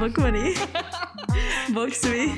[0.00, 0.54] Bok mani.
[1.74, 2.32] Bok svi.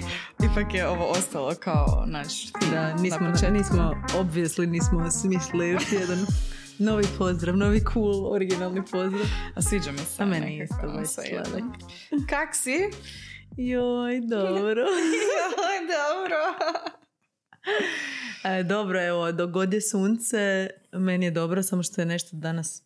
[0.44, 6.18] Ipak je ovo ostalo kao naš Da, nismo, na nismo, obviously nismo smislili još jedan
[6.78, 9.26] novi pozdrav, novi cool, originalni pozdrav.
[9.54, 10.22] A sviđa mi se.
[10.22, 11.44] A meni nekako, isto baš svejedno.
[11.44, 11.64] sladak.
[12.28, 12.78] Kak si?
[13.56, 14.82] Joj, dobro.
[14.82, 16.38] Joj, dobro.
[18.44, 22.82] E, dobro, evo, dogod je sunce, meni je dobro, samo što je nešto danas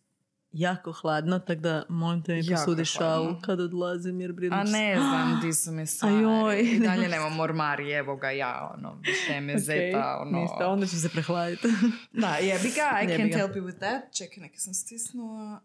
[0.55, 4.63] jako hladno, tako da molim te mi Jako posudi šalu kad odlazim jer brinem A
[4.63, 6.69] ne znam di su mi stvari.
[6.69, 10.39] I dalje nema nemam ormari, evo ga ja, ono, više me Ok, zeta, ono.
[10.39, 11.67] ništa, onda ću se prehladiti.
[12.11, 14.13] Da, jebi ga, I can't help you with that.
[14.13, 15.61] Čekaj, neka sam stisnula.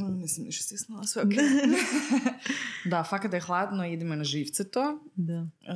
[0.00, 1.28] Mm, Nisam ništa stisnula, sve ok.
[2.84, 4.98] da, fakat je hladno, idemo na živce to.
[5.14, 5.74] da, E,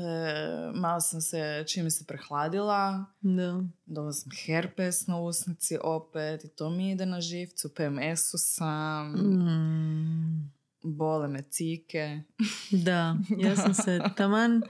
[0.75, 3.63] malo sam se, čim se prehladila, da.
[3.87, 10.53] dobila sam herpes na usnici opet i to mi ide na živcu, PMS-u sam, Mm,
[10.85, 12.21] bole me cike.
[12.87, 14.63] da, ja sam se taman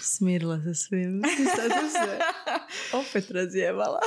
[0.00, 1.22] smirila sa svim.
[1.56, 2.18] Sad sam se
[2.94, 3.98] opet razjebala.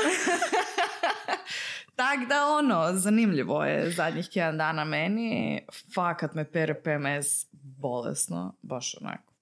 [1.95, 5.61] Tak da ono, zanimljivo je zadnjih tjedan dana meni,
[5.95, 9.33] fakat me pere PMS bolesno, baš onako.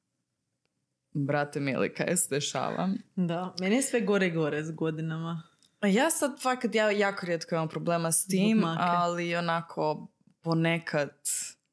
[1.14, 2.90] Brate mili, kaj se dešava?
[3.16, 5.44] Da, meni je sve gore i gore s godinama.
[5.82, 10.08] Ja sad fakat, ja jako rijetko imam problema s tim, ali onako
[10.42, 11.12] ponekad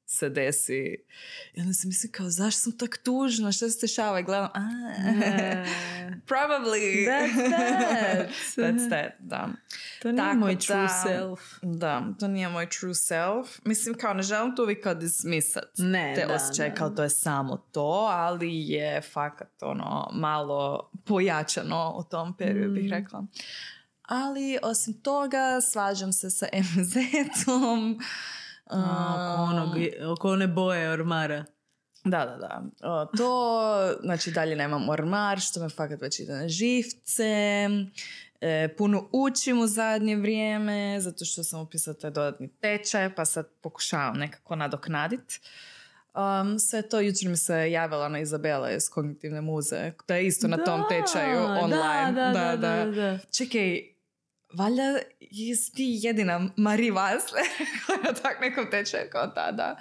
[0.09, 0.97] se desi.
[1.55, 4.21] I onda se mislim kao, zašto sam tak tužna, što se dešava?
[4.21, 4.61] I gledam, a,
[6.27, 7.07] probably.
[7.07, 8.29] That's that.
[8.57, 9.49] That's that, da.
[10.03, 11.41] To nije Tako moj da- true self.
[11.63, 13.59] Da, to nije moj true self.
[13.65, 16.75] Mislim, kao ne želim to uvijek kao dismisat Ne, te da, osjećaje, da.
[16.75, 22.85] kao to je samo to, ali je fakat ono malo pojačano u tom periodu, bih
[22.85, 22.91] Mm.
[22.91, 23.27] rekla.
[24.03, 27.99] Ali osim toga, slažem se sa MZ-om.
[28.71, 29.69] A, oko, onog,
[30.13, 31.45] oko one boje ormara.
[32.05, 32.63] Da, da, da.
[32.89, 37.69] O, to, znači dalje nemam ormar, što me fakat već ide na živce.
[38.41, 43.47] E, puno učim u zadnje vrijeme, zato što sam upisala taj dodatni tečaj, pa sad
[43.61, 45.41] pokušavam nekako nadoknadit.
[46.15, 50.49] Um, sve to, jučer mi se javila na Izabela iz Kognitivne muze, da je isto
[50.49, 52.13] na tom Da, tečaju online.
[52.13, 53.19] Da, da, da, da, da.
[53.33, 53.83] Čekaj,
[54.53, 54.99] valjda
[55.69, 57.41] ti jedina Marie Vasle
[57.87, 59.77] koja je tak nekom tečaju kao tada.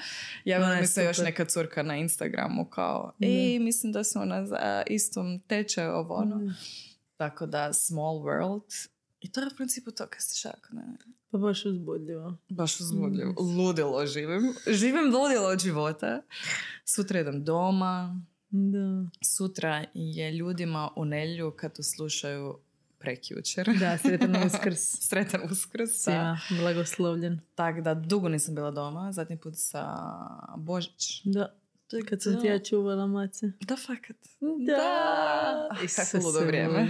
[0.45, 3.27] Javila Ona je mi se još neka curka na Instagramu kao Da.
[3.27, 6.35] ej, mislim da smo na za- istom tečaju ovo ono.
[6.35, 6.55] Mm.
[7.17, 8.87] Tako da, small world.
[9.19, 10.83] I to je u principu to kaj se šako, ne?
[11.31, 12.37] Pa baš uzbudljivo.
[12.49, 13.31] Baš uzbudljivo.
[13.31, 13.57] Mm.
[13.57, 14.53] Ludilo živim.
[14.67, 16.21] Živim ludilo od života.
[16.85, 18.21] Sutra idem doma.
[18.49, 19.09] Da.
[19.25, 22.59] Sutra je ljudima u nelju kad to slušaju
[22.99, 23.69] prekjučer.
[23.79, 24.79] Da, sretan uskrs.
[24.81, 26.05] Sretan uskrs.
[26.05, 26.37] da.
[26.47, 27.39] Svima, blagoslovljen.
[27.55, 29.97] Tako da dugo nisam bila doma, zadnji put sa
[30.57, 31.21] Božić.
[31.23, 31.55] Da.
[32.09, 33.51] Kad sam ti ja čuvala mace.
[33.59, 34.17] Da, fakat.
[34.39, 35.67] Da.
[35.71, 36.87] Ah, Isuse Kako ludo vrijeme.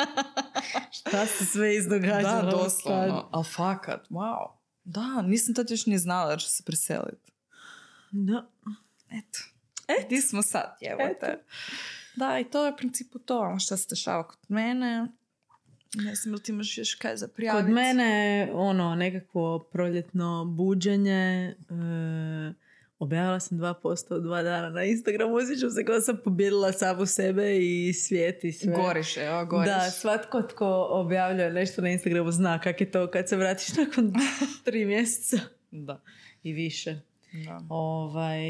[0.98, 2.50] Šta se sve da, izdogađalo?
[2.50, 3.28] doslovno.
[3.32, 4.46] A fakat, wow.
[4.84, 7.32] Da, nisam tad još ni znala da ću se preseliti.
[8.10, 8.46] Da.
[9.10, 9.38] Eto.
[9.88, 11.44] E, di smo sad, jebote.
[12.16, 15.08] Da, i to je u principu to ono što se dešava kod mene.
[16.04, 17.64] Ne znam ili ti imaš još kaj za prijaviti.
[17.64, 21.54] Kod mene ono nekakvo proljetno buđenje.
[21.70, 22.52] E,
[22.98, 25.34] objavila sam 2% u dva dana na Instagramu.
[25.34, 28.72] Osjećam se kao sam pobjedila samu sebe i svijet i sve.
[28.72, 29.72] Goriš, evo, goriš.
[29.72, 34.12] Da, svatko tko objavljuje nešto na Instagramu zna kak je to kad se vratiš nakon
[34.64, 35.36] tri mjeseca
[35.70, 36.00] Da.
[36.42, 37.00] i više.
[37.32, 37.62] da.
[37.68, 38.40] Ovaj,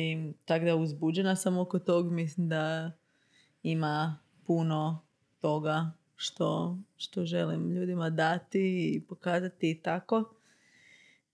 [0.45, 2.93] tako da uzbuđena sam oko tog, mislim da
[3.63, 5.03] ima puno
[5.41, 10.35] toga što, što želim ljudima dati i pokazati i tako.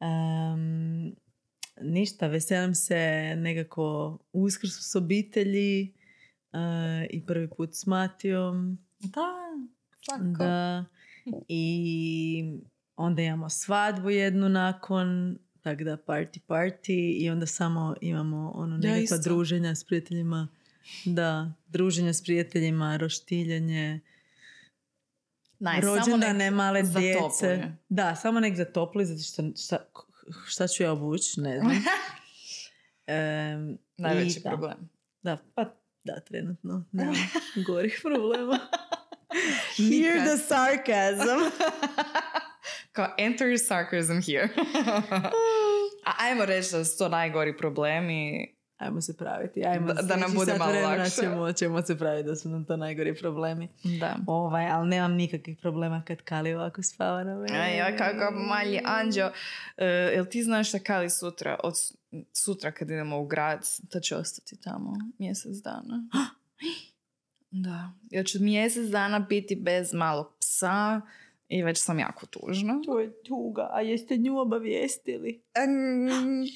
[0.01, 1.15] Em,
[1.81, 5.95] ništa, veselim se nekako uskrsu s obitelji
[6.53, 8.79] eh, i prvi put s Matijom.
[9.01, 9.29] Da,
[10.05, 10.45] svakako.
[10.45, 10.85] Da.
[11.49, 12.45] I
[12.97, 18.81] onda imamo svadbu jednu nakon, tako da party party i onda samo imamo ono Ja
[18.81, 19.19] nekakva isto.
[19.19, 20.49] druženja s prijateljima.
[21.05, 24.01] Da, druženja s prijateljima, roštiljanje,
[25.63, 27.63] Naj, samo rođendane male djece.
[27.89, 29.79] Da, samo nek zatopli, zato što šta,
[30.47, 31.85] šta ću ja obući, ne znam.
[33.07, 34.91] Em, Najveći i problem.
[35.23, 35.65] Da, pa
[36.05, 36.85] da, trenutno.
[36.93, 37.15] Nemam
[37.67, 38.59] gorih problema.
[39.77, 41.57] Hear the sarcasm.
[42.93, 44.49] Kao enter sarcasm here.
[46.07, 48.55] A ajmo reći da su to najgori problemi.
[48.83, 49.65] Ajmo se praviti.
[49.67, 51.21] Ajmo Da- da nam sljedeći bude malo vremena lakše.
[51.21, 53.69] Ćemo, ćemo se praviti da su nam to najgori problemi.
[54.01, 54.17] Da.
[54.27, 57.59] Ovaj, ali nemam nikakvih problema kad Kali ovako spava na mene.
[57.59, 59.31] A ja kako mali anđeo.
[59.77, 61.75] E, jel ti znaš da Kali sutra, od
[62.33, 66.05] sutra kad idemo u grad, da će ostati tamo mjesec dana?
[67.55, 67.91] Da.
[68.11, 71.01] Ja ću mjesec dana biti bez malog psa
[71.53, 72.81] i već sam jako tužna.
[72.85, 75.43] To je tuga, a jeste nju obavijestili?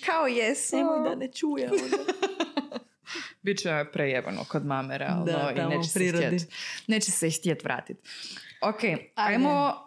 [0.06, 0.76] kao jesu.
[0.76, 1.70] Nemoj da ne čuje.
[3.42, 5.24] Biće prejebano kod mame, realno.
[5.24, 6.52] Da, i neće se, htjet,
[6.86, 8.00] neće se htjet vratiti.
[8.62, 8.80] Ok,
[9.14, 9.86] ajmo...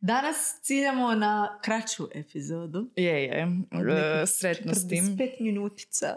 [0.00, 2.90] Danas ciljamo na kraću epizodu.
[2.96, 3.46] Je, je.
[4.26, 5.04] Sretno s tim.
[5.04, 6.16] 45 minutica.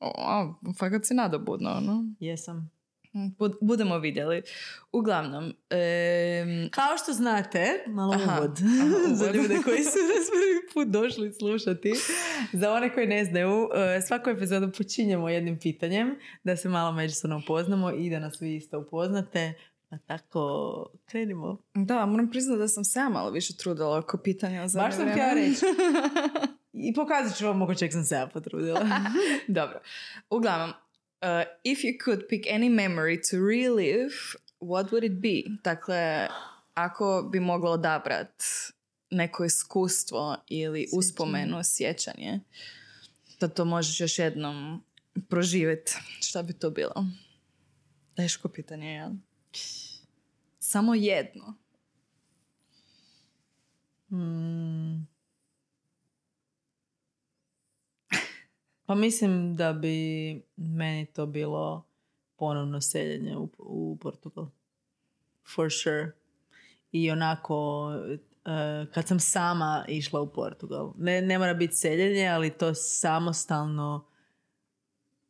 [0.00, 2.04] O, fakat si nadobudno, ono.
[2.20, 2.70] Jesam.
[3.12, 4.42] Bud- budemo vidjeli.
[4.92, 10.72] Uglavnom, em, Kao što znate, malo Aha, uvod, aha, za ljude koji su nas prvi
[10.74, 11.92] put došli slušati.
[12.52, 16.14] Za one koji ne znaju, e, svaku epizodu počinjemo jednim pitanjem
[16.44, 19.54] da se malo međusobno upoznamo i da nas vi isto upoznate.
[19.90, 21.62] Pa tako, krenimo.
[21.74, 25.10] da, moram priznati da sam se ja malo više trudila oko pitanja za Baš sam
[25.10, 25.64] htjela reći.
[26.88, 28.80] I pokazat ću vam oko čeg sam se ja potrudila.
[29.58, 29.80] Dobro.
[30.30, 30.72] Uglavnom,
[31.22, 35.44] uh, if you could pick any memory to relive, what would it be?
[35.64, 36.28] Dakle,
[36.74, 38.44] ako bi mogla odabrat
[39.10, 40.98] neko iskustvo ili Sjećanje.
[40.98, 42.40] uspomenu, sjećanje,
[43.40, 44.84] da to možeš još jednom
[45.28, 47.06] proživjeti, šta bi to bilo?
[48.16, 49.10] Teško pitanje, jel?
[50.58, 51.54] Samo jedno.
[54.08, 55.08] Hmm.
[58.88, 61.86] Pa mislim da bi meni to bilo
[62.36, 64.46] ponovno seljenje u, u Portugal.
[65.54, 66.12] For sure.
[66.92, 67.90] I onako,
[68.44, 70.94] eh, kad sam sama išla u Portugal.
[70.98, 74.06] Ne, ne mora biti seljenje, ali to samostalno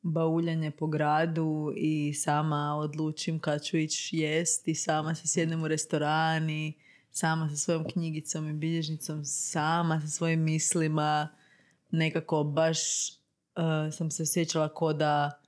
[0.03, 6.51] bauljanje po gradu i sama odlučim kad ću ići jest sama se sjednem u restoran
[6.51, 6.75] i
[7.11, 11.29] sama sa svojom knjigicom i bilježnicom, sama sa svojim mislima.
[11.91, 13.18] Nekako baš
[13.59, 15.43] eh, sam se osjećala ko da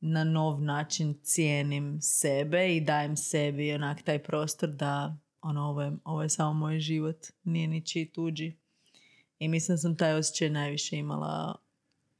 [0.00, 5.92] na nov način cijenim sebe i dajem sebi onak taj prostor da ono, ovo je,
[6.04, 8.56] ovo je samo moj život, nije ničiji tuđi.
[9.38, 11.54] I mislim da sam taj osjećaj najviše imala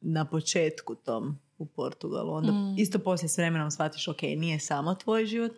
[0.01, 2.33] na početku tom u Portugalu.
[2.33, 2.79] Onda Mm.
[2.79, 5.53] isto poslije s vremenom shvatiš, ok, nije samo tvoj život,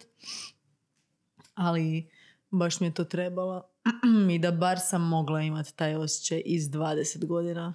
[1.54, 2.10] ali
[2.58, 3.62] baš mi je to trebalo.
[4.34, 7.74] I da bar sam mogla imati taj osjećaj iz 20 godina.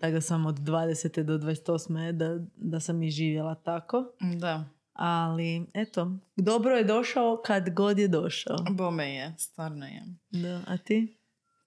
[0.00, 1.22] Tako da sam od 20.
[1.22, 2.12] do 28.
[2.12, 4.04] da, da sam i živjela tako.
[4.20, 8.56] Da, Ali, eto, dobro je došao kad god je došao.
[8.70, 10.02] bome je, stvarno je.
[10.30, 11.16] Da, a ti?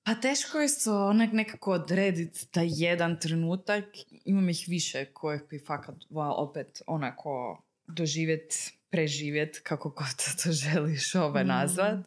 [0.04, 3.86] Pa teško je se onak nekako odrediti taj jedan trenutak.
[4.26, 5.96] Imam ih više kojih bi fakat
[6.38, 12.04] opet onako doživjet, preživjet, kako god to želiš ovaj Mm.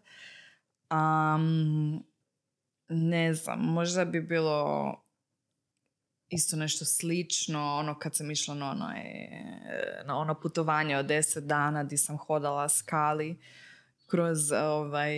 [0.89, 2.01] Am,
[2.89, 4.95] ne znam, možda bi bilo
[6.29, 8.87] isto nešto slično, ono kad sam išla na ono,
[10.05, 13.41] na ono putovanje od 10 dana gdje sam hodala skali
[14.07, 15.13] kroz ovaj,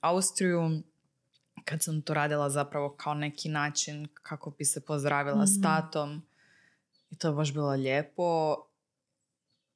[0.00, 0.70] Austriju
[1.64, 5.62] kad sam to radila zapravo kao neki način kako bi se pozdravila s Mhm.
[5.62, 6.22] tatom
[7.10, 8.56] i to je baš bilo lijepo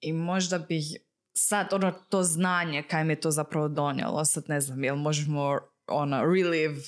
[0.01, 0.97] i možda bih
[1.43, 5.59] sad ono to znanje kaj mi je to zapravo donijelo sad ne znam jel možemo
[5.87, 6.81] ono relive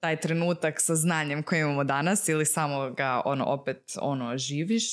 [0.00, 4.84] taj trenutak sa znanjem koje imamo danas ili samo ga ono opet ono živiš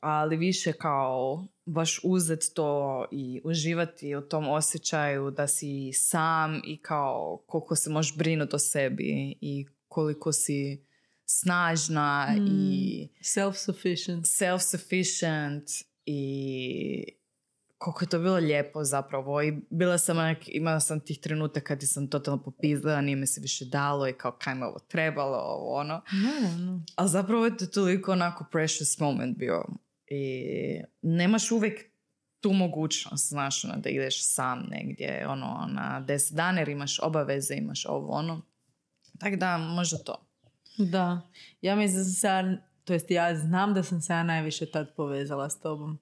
[0.00, 6.78] ali više kao baš uzet to i uživati u tom osjećaju da si sam i
[6.82, 10.84] kao koliko se možeš brinuti o sebi i koliko si
[11.24, 12.46] snažna Mm.
[12.46, 14.20] i Self-sufficient.
[14.20, 17.19] self-sufficient i
[17.80, 21.88] koliko je to bilo lijepo zapravo i bila sam onak, imala sam tih trenutaka kad
[21.88, 25.74] sam totalno popizdala, nije mi se više dalo i kao kaj me ovo trebalo, ovo
[25.74, 26.02] ono.
[26.96, 29.64] Ali zapravo je to toliko onako precious moment bio.
[30.06, 30.44] I
[31.02, 31.90] nemaš uvijek
[32.40, 37.54] tu mogućnost, znaš, ono, da ideš sam negdje, ono, na deset dana jer imaš obaveze,
[37.54, 38.42] imaš ovo, ono.
[39.18, 40.26] Tako da, možda to.
[40.78, 41.20] Da.
[41.60, 44.94] Ja mislim da sam se to jest ja znam da sam se ja najviše tad
[44.96, 45.98] povezala s tobom.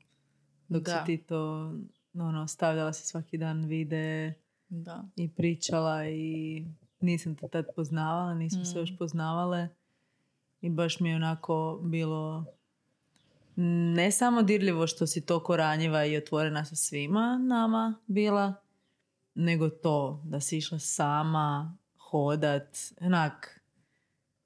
[0.69, 0.91] Dok Da.
[1.01, 1.73] si ti to,
[2.15, 4.35] ono, stavljala si svaki dan vide
[4.69, 5.05] Da.
[5.17, 6.65] i pričala i
[7.01, 8.79] nisam te tad poznavala, nismo se Mm.
[8.79, 9.69] još poznavale.
[10.61, 12.45] I baš mi je onako bilo
[13.95, 18.55] ne samo dirljivo što si toliko ranjiva i otvorena sa svima nama bila,
[19.35, 22.69] nego to da si išla sama hodat,
[23.01, 23.61] onak,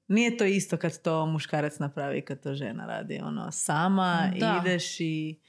[0.07, 3.19] nije to isto kad to muškarac napravi kad to žena radi.
[3.19, 4.61] Ono, sama Da.
[4.61, 5.39] ideš i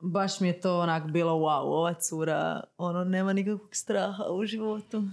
[0.00, 5.04] baš mi je to onak bilo wow, ova cura ono, nema nikakvog straha u životu.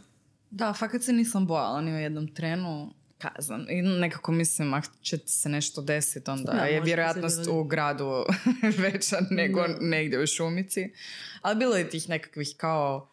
[0.51, 3.65] Da, fakat se nisam bojala ni u jednom trenu kazan.
[3.69, 8.25] I nekako mislim, ako će ti se nešto desiti, onda Da, je vjerojatnost u gradu
[8.83, 9.77] veća nego Da.
[9.79, 10.93] negdje u šumici.
[11.41, 13.09] Ali bilo je tih nekakvih kao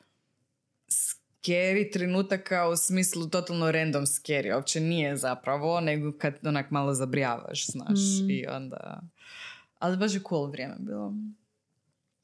[0.88, 4.54] scary trenutaka u smislu totalno random scary.
[4.54, 7.98] Uopće nije zapravo, nego kad onak malo zabrijavaš, znaš.
[8.22, 8.30] Mm.
[8.30, 9.02] I onda...
[9.78, 11.14] Ali baš je cool vrijeme bilo.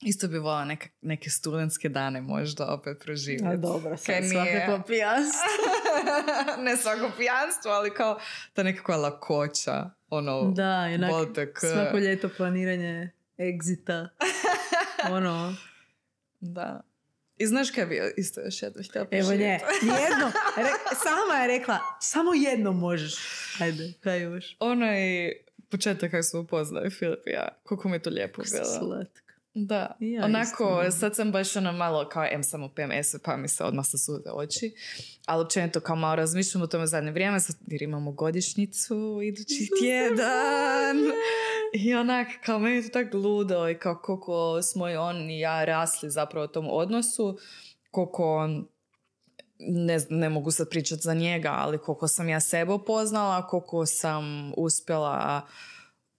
[0.01, 3.57] Isto bi volila neka, neke studentske dane možda opet A proživjeti.
[3.57, 4.31] dobro, sad Kaj nije?
[4.33, 5.43] svakako pijanstvo.
[6.65, 8.19] ne svako pijanstvo, ali kao
[8.53, 9.91] ta nekakva lakoća.
[10.09, 14.09] Ono, Da, i onak bol te k- svako ljeto planiranje egzita.
[15.11, 15.57] ono,
[16.41, 16.81] Da.
[17.37, 21.79] I znaš kaj bi isto još jedno htjela evo nje, jedno, re- sama je rekla,
[22.01, 23.15] samo jedno možeš.
[23.61, 24.57] Ajde, kaj još?
[24.61, 25.33] Onaj
[25.71, 27.49] početak kako smo upoznali Filip i ja.
[27.63, 28.65] Koliko mi je to lijepo bilo.
[28.65, 29.28] Slatka.
[29.55, 29.97] Da.
[30.01, 31.01] Ja Onako, isto.
[31.01, 34.75] sad sam baš ono malo kao em samo PMS pa mi se odmah sasude oči.
[35.27, 40.97] Ali općenito kao malo razmišljam o tome zadnje vrijeme sad, jer imamo godišnjicu idući tjedan.
[41.85, 45.41] I onak, kao meni je to tako ludo i kao koliko smo i on i
[45.41, 47.39] ja rasli zapravo u tom odnosu.
[47.91, 48.49] Koliko
[49.59, 54.53] ne, ne mogu sad pričati za njega, ali koliko sam ja sebe upoznala, koliko sam
[54.57, 55.47] uspjela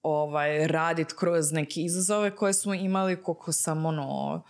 [0.04, 4.44] ovaj, radit kroz neke izazove koje smo imali, koliko sam ono,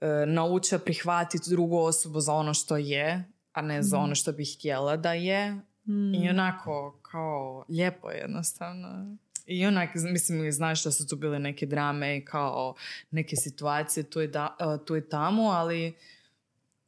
[0.00, 4.56] e, naučila prihvatiti drugu osobu za ono što je, a ne za ono što bih
[4.58, 5.52] htjela da je.
[5.86, 6.14] Mm.
[6.14, 9.16] I onako, kao, lijepo je jednostavno.
[9.46, 12.74] I onak, mislim, i znaš da su tu bile neke drame i kao
[13.10, 15.94] neke situacije tu i, da, e, tu i tamo, ali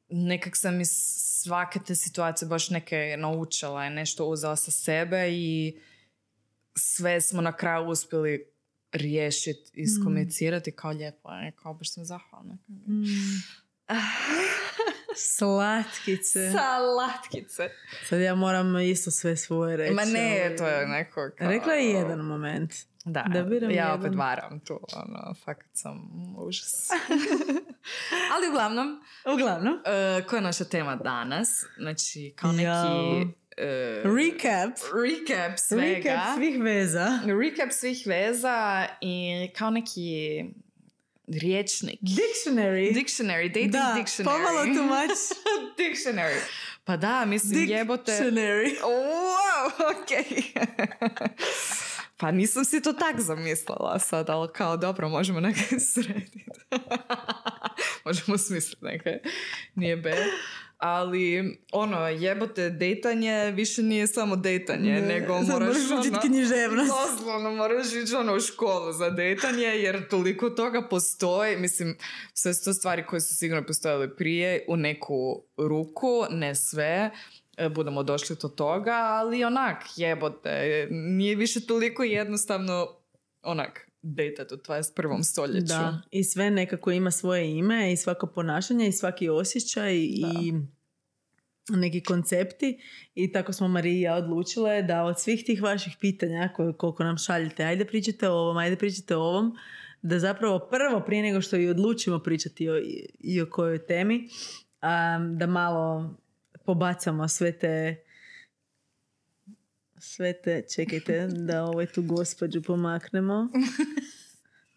[0.09, 0.91] nekak sam iz
[1.43, 5.79] svake te situacije baš neke naučila i nešto uzela sa sebe i
[6.75, 8.47] sve smo na kraju uspjeli
[8.93, 12.55] riješiti, iskomunicirati kao lijepo, je, kao baš sam zahvalna.
[12.69, 13.05] Mm.
[15.17, 16.51] Slatkice.
[16.53, 17.69] Salatkice.
[18.05, 19.95] Sad ja moram isto sve svoje reći.
[19.95, 21.49] Ma ne, ali- to je neko kao...
[21.49, 22.73] Rekla je jedan moment.
[23.05, 24.01] Da, Da ja jedan.
[24.01, 26.89] opet varam tu, ono, fakat sam užas.
[28.35, 29.03] Ali uglavnom,
[29.35, 29.75] Uglavnom.
[29.75, 31.65] e, koja je naša tema danas?
[31.79, 32.63] Znači, kao neki...
[32.63, 33.25] Jao.
[33.63, 34.71] E, Recap.
[34.95, 35.95] recap svega.
[35.95, 37.21] Recap svih veza.
[37.27, 40.45] Recap svih veza i kao neki
[41.27, 42.01] riječnik.
[42.01, 42.95] Dictionary.
[42.95, 44.25] Dictionary, dating da, dictionary.
[44.25, 45.19] pomalo too much.
[45.79, 46.41] dictionary.
[46.85, 48.13] Pa da, mislim, jebote...
[48.13, 48.77] Dictionary.
[48.83, 50.11] Wow, ok.
[52.21, 56.45] pa nisam si to tak zamislila sad, ali kao dobro, možemo nekaj srediti.
[58.05, 59.19] možemo smisliti neke.
[59.75, 60.17] Nije bad.
[60.83, 66.91] Ali, ono, jebote, dejtanje više nije samo dejtanje, Ne, nego moraš, moraš učit ono, književnost.
[66.91, 71.57] Doslovno, moraš ići ono u školu za dejtanje, jer toliko toga postoji.
[71.57, 71.97] Mislim,
[72.35, 77.11] sve su to stvari koje su sigurno postojale prije u neku ruku, ne sve.
[77.57, 82.87] E, Budemo došli do toga, ali onak, jebote, nije više toliko jednostavno
[83.43, 85.23] onak, dejtat u 21.
[85.23, 85.67] stoljeću.
[85.67, 90.53] Da, i sve nekako ima svoje ime i svako ponašanje i svaki osjećaj i
[91.69, 92.79] neki koncepti
[93.15, 97.05] i tako smo Marija i ja odlučile da od svih tih vaših pitanja koje, koliko
[97.05, 99.57] nam šaljete, ajde pričajte o ovom, ajde pričajte o ovom,
[100.03, 102.75] da zapravo prvo prije nego što i odlučimo pričati o,
[103.19, 104.29] i o kojoj temi,
[104.81, 106.15] am, da malo
[106.65, 108.02] pobacamo sve te
[110.03, 113.49] sve te, čekajte da ovaj tu gospođu pomaknemo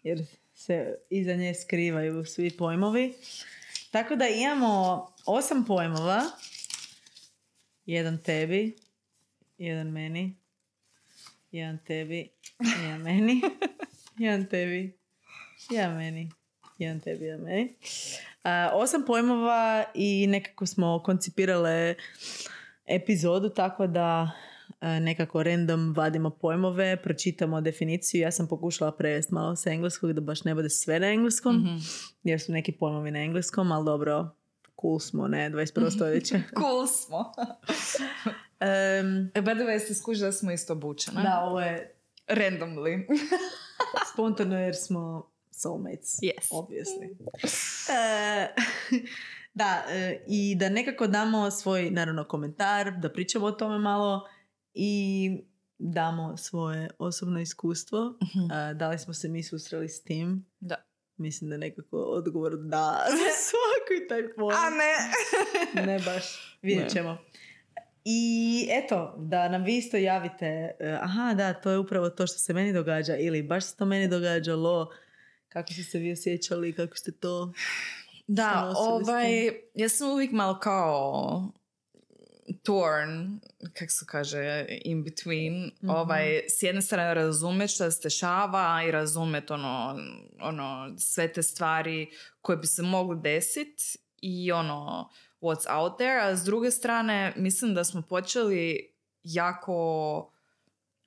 [0.02, 3.14] jer se iza nje skrivaju svi pojmovi.
[3.90, 6.22] Tako da imamo osam pojmova.
[7.86, 8.76] Jedan tebi,
[9.58, 10.36] jedan meni,
[11.50, 12.28] jedan tebi,
[12.82, 13.40] jedan meni,
[14.18, 14.98] jedan tebi,
[15.70, 16.30] jedan meni,
[16.78, 17.76] jedan tebi, jedan meni.
[18.42, 21.94] A, osam pojmova i nekako smo koncipirale
[22.86, 24.30] epizodu tako da
[24.80, 28.20] nekako random vadimo pojmove, pročitamo definiciju.
[28.20, 31.76] Ja sam pokušala prevesti malo sa engleskog da baš ne bude sve na engleskom, Mhm.
[32.22, 34.30] jer su neki pojmovi na engleskom, ali dobro,
[34.80, 35.90] cool smo, ne, 21.
[35.96, 36.40] stoljeće.
[36.58, 37.32] Cool smo.
[38.60, 38.66] Em,
[39.34, 41.22] e, by the way, ste skužili da smo isto obučene?
[41.22, 41.94] da, ovo je
[42.28, 43.06] Randomly.
[44.12, 46.18] spontano jer smo soulmates.
[46.18, 46.50] Yes.
[46.50, 47.16] Obviously.
[47.90, 48.48] E,
[49.54, 54.28] da, e, i da nekako damo svoj, naravno, komentar, da pričamo o tome malo
[54.76, 55.30] i
[55.78, 58.18] damo svoje osobno iskustvo.
[58.70, 60.46] E, da li smo se mi susreli s tim?
[60.60, 60.74] Da.
[61.16, 64.60] Mislim da je nekako odgovor da za svaki taj pojam.
[64.64, 64.94] A ne.
[65.92, 66.58] ne baš.
[66.62, 66.90] Vidjet Ne.
[66.90, 67.18] ćemo.
[68.04, 72.38] I eto, da nam vi isto javite, e, aha da, to je upravo to što
[72.38, 74.90] se meni događa ili baš se to meni događalo,
[75.48, 77.52] kako ste se vi osjećali, kako ste to...
[78.26, 81.52] Da, ovaj, ja sam uvijek malo kao
[82.62, 83.40] torn,
[83.72, 85.70] kak se kaže, in between.
[85.88, 89.96] Ovaj, s jedne strane razumet što se dešava i razumet ono,
[90.40, 92.10] ono, sve te stvari
[92.40, 95.10] koje bi se mogli desiti i ono,
[95.40, 100.32] what's out there, a s druge strane mislim da smo počeli jako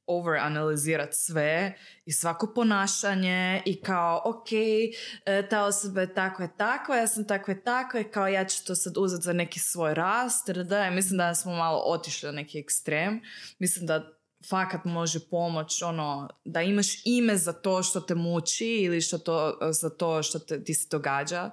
[0.09, 4.51] overanalizirati sve i svako ponašanje i kao, ok,
[5.25, 8.45] e, ta osoba je takva je takva, ja sam takva je takva i kao ja
[8.45, 10.49] ću to sad uzeti za neki svoj rast.
[10.49, 13.21] Da, ja mislim da smo malo otišli na neki ekstrem.
[13.59, 19.01] Mislim da fakat može pomoć ono, da imaš ime za to što te muči ili
[19.01, 21.51] što to, za to što te, ti se događa.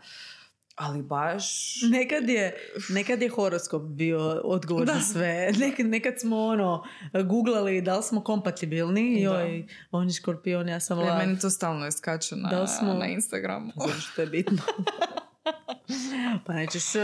[0.76, 1.74] Ali baš...
[1.82, 2.54] Nekad je,
[2.88, 5.52] nekad je horoskop bio odgovor za sve.
[5.58, 6.84] Nekad, nekad smo ono,
[7.24, 9.22] googlali da li smo kompatibilni.
[9.22, 11.18] Joj, on je škorpion, ja sam Ja, lav.
[11.18, 13.72] meni to stalno iskače na, Da li smo- na Instagramu.
[13.86, 14.58] Zato što je bitno.
[16.46, 17.02] pa nećeš uh,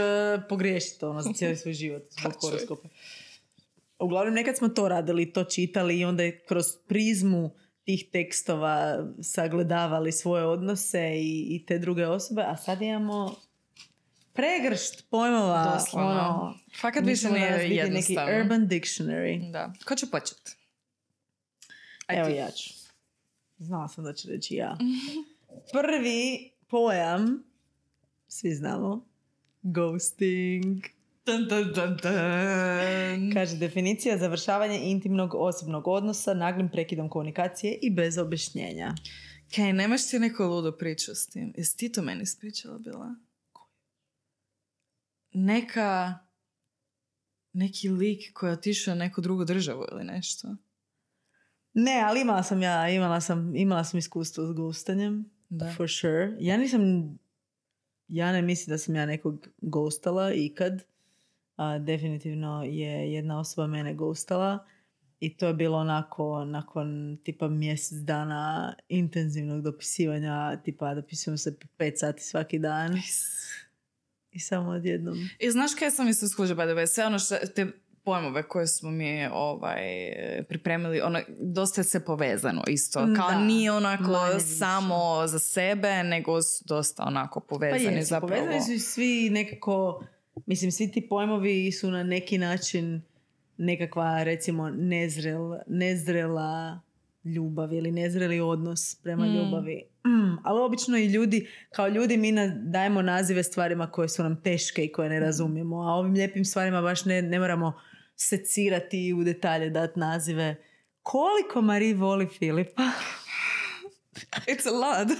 [0.49, 2.87] pogriješiti ono za cijeli svoj život zbog Pa horoskopa.
[3.99, 7.51] Uglavnom, nekad smo to radili, to čitali i onda je kroz prizmu
[7.83, 13.35] tih tekstova sagledavali svoje odnose i, i te druge osobe, a sad imamo
[14.33, 15.73] pregršt pojmova.
[15.73, 16.09] Doslovno.
[16.09, 18.39] Ono, Fakat više nije biti neki jednostavno.
[18.41, 19.51] urban dictionary.
[19.51, 19.73] Da.
[19.85, 20.51] Ko će početi?
[22.07, 22.35] Evo ti.
[22.35, 22.73] ja ću.
[23.57, 24.77] Znala sam da ću reći ja.
[25.73, 27.43] Prvi pojam,
[28.27, 29.05] svi znamo,
[29.61, 30.83] ghosting.
[31.25, 33.33] Dun, dun, dun, dun.
[33.33, 38.95] Kaže definicija završavanje intimnog osobnog odnosa naglim prekidom komunikacije i bez objašnjenja.
[39.55, 41.53] Kaj, nemaš ti neku ludu priču s tim?
[41.57, 43.15] Jesi ti to meni ispričala bila?
[45.33, 46.19] Neka...
[47.53, 50.55] Neki lik koji je otišao u neku drugu državu ili nešto.
[51.73, 55.29] Ne, ali imala sam ja, imala sam, imala sam iskustvo s ghostanjem.
[55.49, 55.73] Da.
[55.77, 56.35] For sure.
[56.39, 56.81] Ja nisam,
[58.07, 60.83] ja ne mislim da sam ja nekog ghostala ikad.
[61.55, 64.65] A, definitivno je jedna osoba mene ghostala.
[65.19, 71.67] I to je bilo onako, nakon tipa mjesec dana intenzivnog dopisivanja, tipa dopisujemo se po
[71.77, 72.97] pet sati svaki dan
[74.33, 75.17] i samo odjednom.
[75.39, 77.67] I znaš kaj sam isto skužila, by the way, sve ono što, te
[78.03, 79.81] pojmove koje smo mi ovaj,
[80.49, 82.99] pripremili, ono, dosta je sve povezano isto.
[82.99, 84.45] Kao Da, nije onako manje više.
[84.45, 88.43] samo za sebe, nego su dosta onako Pa povezani jesu, zapravo.
[88.45, 90.05] povezani su svi nekako,
[90.45, 93.01] mislim, svi ti pojmovi su na neki način
[93.57, 96.79] nekakva, recimo, nezrel, nezrela
[97.25, 99.29] ljubav ili nezreli odnos prema Mm.
[99.29, 99.83] ljubavi.
[100.07, 104.41] Mm, ali obično i ljudi, kao ljudi mi na- dajemo nazive stvarima koje su nam
[104.41, 107.73] teške i koje ne razumijemo, a ovim lijepim stvarima baš ne, ne moramo
[108.17, 110.55] secirati i u detalje dati nazive.
[111.01, 112.83] Koliko Marie voli Filipa?
[114.47, 115.07] It's a lot.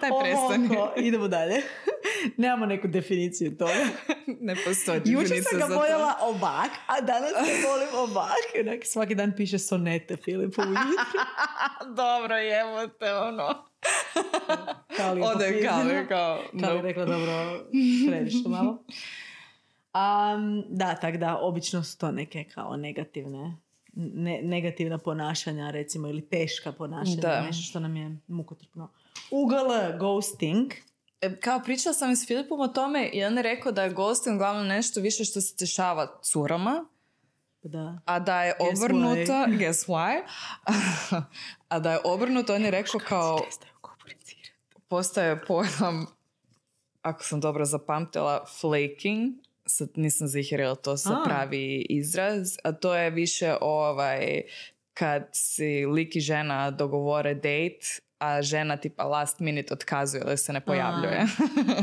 [0.00, 0.68] Daj prestani.
[0.98, 1.54] Idemo dalje.
[2.36, 3.72] Nemamo neku definiciju toga.
[4.40, 8.44] ne postoji Jučer sam ga voljela ovak, a danas ga volim ovak.
[8.60, 11.22] Onak, svaki dan piše sonete Filipu ujutro.
[12.02, 13.48] Dobro, evo te ono.
[14.96, 16.82] Kali je Ode kao, kao, Kali no.
[16.82, 17.66] rekla dobro,
[18.08, 18.84] previše malo.
[19.94, 23.56] Um, da, tak da, obično su to neke kao negativne
[23.96, 27.42] ne, negativna ponašanja, recimo, ili teška ponašanja, Da.
[27.42, 28.88] nešto što nam je mukotrpno.
[29.30, 30.72] Ugl, ghosting,
[31.40, 34.36] Kao pričala sam i s Filipom o tome i on je rekao da je ghosting
[34.36, 36.84] uglavnom nešto više što se dešava curama,
[37.62, 40.22] da, a da je Guess obrnuto, guess why,
[41.68, 43.40] a da je obrnuto, on je rekao kao
[44.88, 46.06] postaje pojam,
[47.02, 49.34] ako sam dobro zapamtila, flaking,
[49.66, 54.42] sad nisam zihirila to sa pravi izraz, a to je više ovaj,
[54.94, 60.52] kad si lik i žena dogovore date, a žena tipa last minute otkazuje ili se
[60.52, 61.26] ne pojavljuje.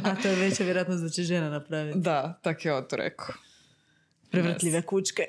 [0.04, 2.00] A to je veća vjerojatnost da će žena napraviti.
[2.00, 3.36] da, tak je on to rekao.
[4.32, 5.26] Prevrtljive kučke.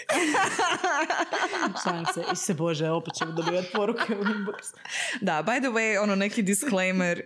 [1.85, 2.25] Šalim se.
[2.33, 4.75] I se Bože, opet ćemo dobivati poruke u inbox.
[5.21, 7.23] Da, by the way, ono neki disclaimer,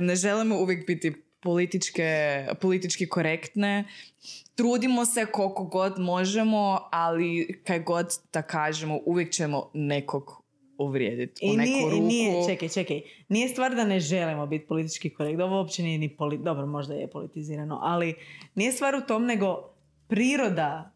[0.00, 3.84] ne želimo uvijek biti političke, politički korektne.
[4.54, 10.39] Trudimo se koliko god možemo, ali kaj god da kažemo, uvijek ćemo nekog
[10.84, 12.06] uvrijediti u I neku nije, i ruku.
[12.06, 13.02] nije, čekaj, čekaj.
[13.28, 15.42] Nije stvar da ne želimo biti politički korektni.
[15.42, 16.38] Ovo uopće nije ni poli...
[16.38, 18.14] Dobro, možda je politizirano, ali
[18.54, 19.74] nije stvar u tom nego
[20.08, 20.92] priroda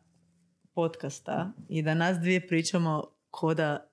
[0.74, 3.90] podcasta i da nas dvije pričamo ko da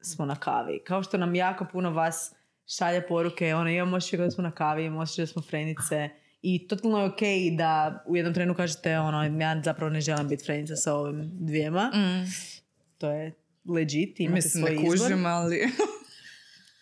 [0.00, 0.82] smo na kavi.
[0.84, 2.34] Kao što nam jako puno vas
[2.78, 6.08] šalje poruke, ono, imamo osjećaj da smo na kavi, imamo osjećaj da smo frenice
[6.42, 10.44] I totalno je okej da u jednom trenu kažete ono, ja zapravo ne želim biti
[10.44, 11.90] friendsa sa ovim dvijema.
[12.98, 13.32] To je
[13.68, 14.98] legit, imate Mislim, svoj ne izbor.
[14.98, 15.56] kužim, ali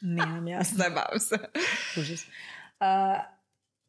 [0.01, 0.77] Nije nam jasno.
[0.79, 1.39] zajebam se.
[2.01, 2.27] Užas.
[2.81, 3.19] A,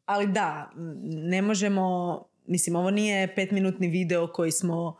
[0.04, 0.70] ali da,
[1.04, 4.96] ne možemo, mislim, ovo nije petminutni video koji smo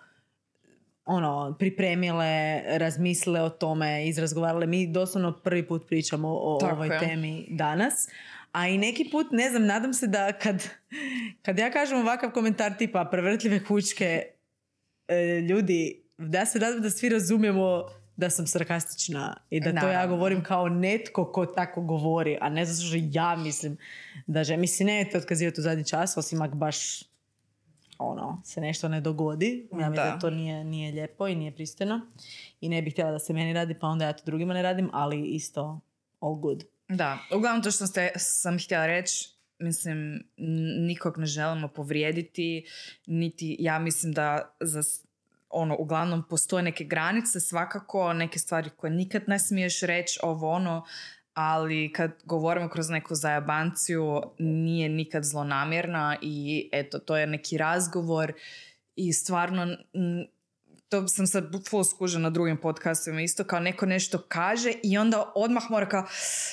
[1.05, 2.27] ono, pripremile,
[2.69, 4.67] razmislile o tome, izrazgovarale.
[4.67, 6.99] Mi doslovno prvi put pričamo o Tako ovoj je.
[6.99, 8.09] temi danas.
[8.53, 10.69] A i neki put, ne znam, nadam se da kad,
[11.43, 14.23] kad ja kažem ovakav komentar tipa prevrtljive kućke,
[15.09, 17.85] e, ljudi, da se nadam da svi razumijemo
[18.17, 20.17] da sam sarkastična i da to ja Naravno.
[20.17, 23.77] govorim kao netko ko tako govori, a ne zato što ja mislim
[24.27, 27.03] da že, mislim, nemojte otkazivati u zadnji čas, osim ako baš
[27.99, 29.69] ono, se nešto ne dogodi.
[29.73, 30.19] Ja mislim da, Da.
[30.19, 32.01] to nije, nije lijepo i nije pristojno.
[32.61, 34.91] I ne bih htjela da se meni radi, pa onda ja to drugima ne radim,
[34.93, 35.81] ali isto
[36.21, 36.65] all good.
[36.89, 40.23] Da, uglavnom to što ste, sam htjela reći, mislim,
[40.87, 42.67] nikog ne želimo povrijediti,
[43.07, 44.83] niti ja mislim da za,
[45.57, 50.85] ono, uglavnom postoje neke granice, svakako neke stvari koje nikad ne smiješ reći, ovo ono,
[51.35, 58.33] ali kad govorimo kroz neku zajabanciju nije nikad zlonamjerna i eto, to je neki razgovor
[58.97, 59.77] i stvarno
[60.89, 65.33] to sam sad full skužila na drugim podcastima isto kao neko nešto kaže i onda
[65.35, 66.07] odmah mora kao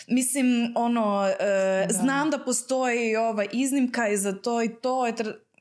[0.07, 1.93] mislim ono e, Da.
[1.93, 5.07] znam da postoji ova iznimka i za to i to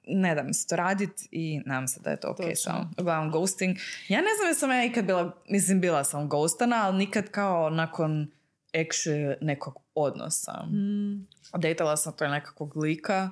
[0.07, 2.55] ne da mi se to radit i nadam se da je to ok Točno.
[2.57, 2.91] samo.
[2.99, 3.77] Uglavnom ghosting.
[4.09, 8.31] Ja ne znam jesam ja ikad bila, mislim bila sam ghostana, ali nikad kao nakon
[8.73, 10.63] actually nekog odnosa.
[10.63, 11.27] Mm.
[11.59, 13.31] Dejtala sam to nekakvog lika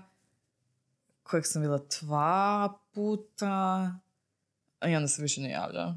[1.22, 3.90] kojeg sam bila dva puta
[4.86, 5.94] i onda se više ne javlja.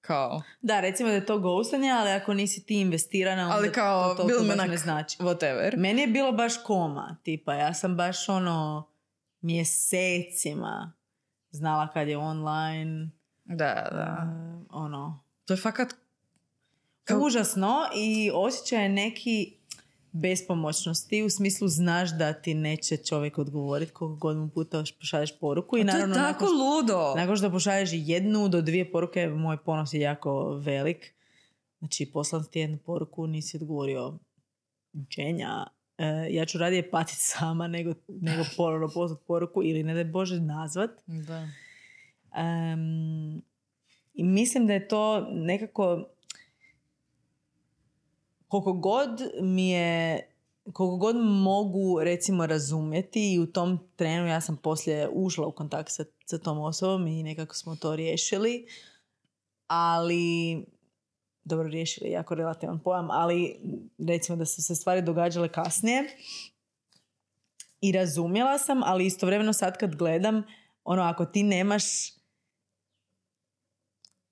[0.00, 4.14] Kao, Da, recimo da je to ghostanje, ali ako nisi ti investirana, onda ali kao,
[4.14, 5.18] to bilo me baš ne znači.
[5.18, 5.76] whatever.
[5.76, 8.87] Meni je bilo baš koma, tipa, ja sam baš ono
[9.40, 10.92] mjesecima
[11.50, 13.10] znala kad je online,
[13.44, 13.54] Da,
[13.92, 14.16] da.
[14.22, 15.88] e, ono, To je fakat
[17.04, 19.54] Kao- užasno i osjećaj je neki
[20.12, 25.76] bespomoćnosti u smislu znaš da ti neće čovjek odgovoriti koliko god mu puta pošalješ poruku
[25.76, 27.14] i to je naravno tako nakon ludo.
[27.16, 31.14] nakon što pošalješ jednu do dvije poruke, moj ponos je jako velik.
[31.78, 34.18] Znači, poslan ti jednu poruku, nisi odgovorio
[34.94, 35.66] učenja.
[35.98, 40.40] E, ja ću radije patiti sama nego, nego ponovno poslati poruku ili ne daj Bože
[40.40, 40.90] nazvat.
[41.06, 41.48] Da.
[42.34, 43.42] Em,
[44.14, 46.08] I mislim da je to nekako
[48.48, 50.22] koliko god mi je
[50.72, 55.90] koliko god mogu recimo razumjeti i u tom trenu ja sam poslije ušla u kontakt
[55.92, 58.66] sa, sa tom osobom i nekako smo to riješili
[59.66, 60.64] ali
[61.48, 63.56] dobro riješili je jako relativan pojam ali
[64.08, 66.04] recimo da su se stvari događale kasnije
[67.80, 70.42] i razumjela sam ali istovremeno sad kad gledam
[70.84, 71.84] ono ako ti nemaš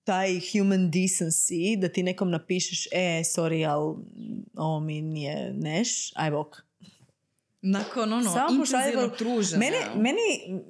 [0.04, 3.96] taj human decency da ti nekom napišeš e, sorry, ali
[4.56, 6.56] ovo mi nije neš, aj bok.
[7.62, 9.58] Nakon ono, Samo intenzivnog druženja.
[9.58, 10.60] Mene, meni,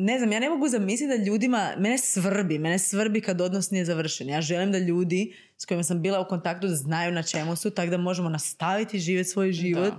[0.00, 3.84] ne znam, ja ne mogu zamisliti da ljudima, mene svrbi, mene svrbi kad odnos nije
[3.84, 4.28] završen.
[4.28, 7.70] Ja želim da ljudi s kojima sam bila u kontaktu da znaju na čemu su,
[7.70, 9.94] tako da možemo nastaviti živjeti svoj život.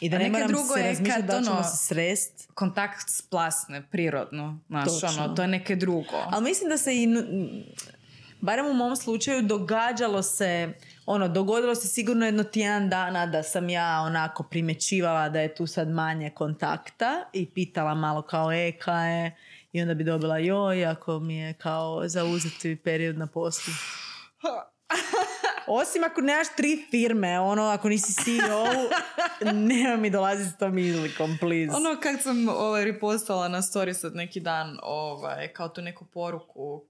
[0.00, 2.48] I da A ne moram drugo se razmišljati da ćemo ono- se srest.
[2.54, 4.60] Kontakt splasne, prirodno.
[4.68, 5.24] Znaš, Točno.
[5.24, 6.16] ono, to je neke drugo.
[6.30, 7.08] Ali mislim da se i,
[8.40, 10.72] barem u mom slučaju, događalo se,
[11.12, 15.66] ono, dogodilo se sigurno jedno tjedan dana da sam ja onako primjećivala da je tu
[15.66, 19.36] sad manje kontakta i pitala malo kao e, ka je,
[19.72, 23.72] i onda bi dobila joj, ako mi je kao zauzeti period na poslu.
[25.80, 28.66] Osim ako nemaš tri firme, ono, ako nisi CEO,
[29.68, 31.76] nema mi dolazi s tom izlikom, please.
[31.76, 36.89] Ono kad sam ovaj, repostala na story sad neki dan ovaj, kao tu neku poruku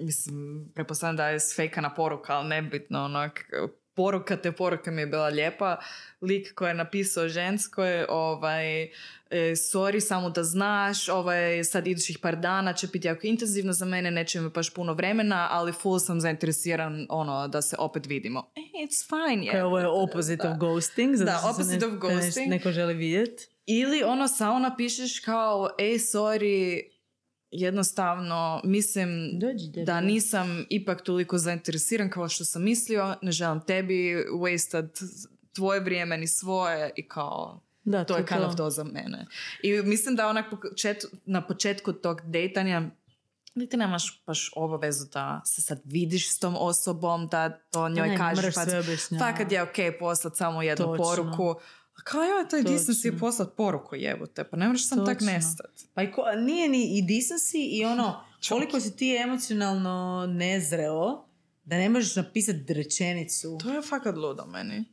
[0.00, 3.50] mislim, prepostavljam da je sfejkana poruka, ali nebitno, onak,
[3.94, 5.76] poruka te poruke mi je bila lijepa.
[6.22, 8.90] Lik koji je napisao ženskoj, ovaj, e,
[9.30, 14.10] sorry, samo da znaš, ovaj, sad idućih par dana će biti jako intenzivno za mene,
[14.10, 18.50] neće mi baš puno vremena, ali full sam zainteresiran ono, da se opet vidimo.
[18.56, 19.52] E, it's fine, je.
[19.52, 21.16] Kao ovo je opposite of ghosting.
[21.16, 22.48] zato Da, opposite ne- of ghosting.
[22.50, 23.46] Neko želi vidjeti.
[23.66, 26.82] Ili ono samo napišeš kao, ej, sorry,
[27.50, 34.24] jednostavno mislim Dođi, da nisam ipak toliko zainteresiran kao što sam mislio, ne želim tebi
[34.32, 34.88] wasted
[35.54, 39.26] tvoje vrijeme ni svoje i kao Da, to je kind of to za mene.
[39.62, 42.90] I mislim da onak počet, na početku tog dejtanja
[43.66, 48.16] ti nemaš baš obavezu da se sad vidiš s tom osobom, da to njoj ne,
[48.16, 48.54] kažeš.
[48.54, 49.18] pa-.
[49.18, 51.04] Fakat je ok poslat samo jednu Točno.
[51.04, 51.60] poruku,
[51.98, 52.78] A kao ja taj Točno.
[52.78, 55.70] decency poslat poruku jebote, pa ne moraš sam tak nestat.
[55.94, 61.24] Pa i ko, nije ni i decency i ono, koliko si ti emocionalno nezreo
[61.64, 63.58] da ne možeš napisati rečenicu.
[63.62, 64.84] To je fakat ludo meni.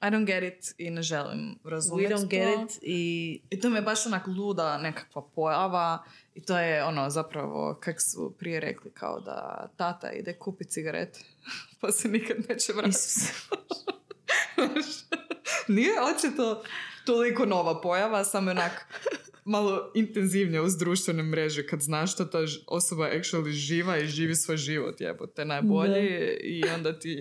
[0.00, 2.26] I don't get it i ne želim We razumjeti don't to.
[2.26, 6.84] get it i I to mi je baš onak luda nekakva pojava i to je
[6.84, 11.20] ono zapravo kak su prije rekli kao da tata ide kupi cigarete
[11.80, 13.08] pa se nikad neće vratiti.
[15.76, 16.62] Nije očito
[17.04, 18.86] toliko nova pojava, samo je onak
[19.44, 24.56] malo intenzivnije uz društvene mreže kad znaš da ta osoba actually živa i živi svoj
[24.56, 26.08] život jebote najbolji
[26.40, 27.18] i onda ti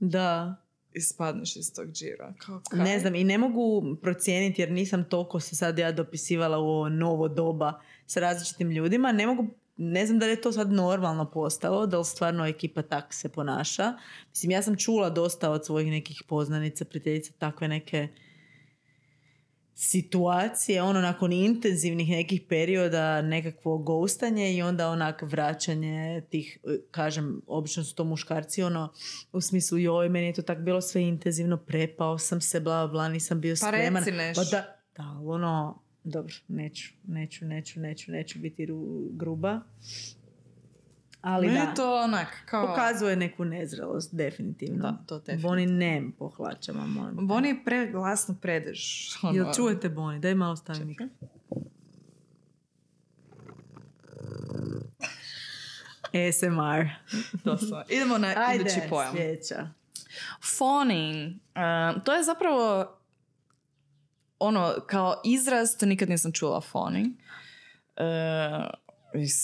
[0.00, 0.56] Da.
[0.92, 2.34] ispadneš iz tog džira.
[2.38, 2.60] Kao?
[2.72, 6.88] Ne znam i ne mogu procijeniti jer nisam toliko se sad ja dopisivala u ovo
[6.88, 9.12] novo doba sa različitim ljudima.
[9.12, 12.82] Ne mogu ne znam da li je to sad normalno postalo, da li stvarno ekipa
[12.82, 13.92] tak se ponaša.
[14.30, 18.08] Mislim, ja sam čula dosta od svojih nekih poznanica, prijateljica, takve neke
[19.78, 27.42] situacije, ono nakon intenzivnih nekih perioda nekakvo ghostanje i onda onak vraćanje tih, e, kažem,
[27.46, 28.92] obično su to muškarci, ono,
[29.32, 33.08] u smislu, joj, meni je to tak bilo sve intenzivno, prepao sam se, bla, bla,
[33.08, 34.04] nisam bio Pa spreman.
[34.04, 34.42] reci nešto.
[34.42, 39.60] Pa da, da, ono, dobro, neću, neću, neću, neću, neću biti ru- gruba.
[41.20, 42.66] Ali da, to onak kao...
[42.66, 44.82] pokazuje neku nezrelost, definitivno.
[44.82, 45.48] Da, to definitivno.
[45.48, 47.26] Boni nem pohlačama, molim.
[47.26, 48.80] Boni je preglasno predrž.
[49.22, 49.34] Ono.
[49.36, 50.20] Jel čujete Boni?
[50.20, 50.88] Daj malo stavi Čekaj.
[50.88, 51.28] mikrofon.
[56.14, 56.88] ASMR.
[57.44, 57.84] Doslovno.
[57.88, 59.14] Idemo na Ajde, idući pojam.
[59.14, 59.68] sljedeća.
[60.58, 61.34] Fawning.
[61.94, 62.95] Uh, to je zapravo
[64.38, 67.12] ono, kao izraz, to nikad nisam čula fawning.
[67.96, 68.66] Uh,
[69.22, 69.34] is,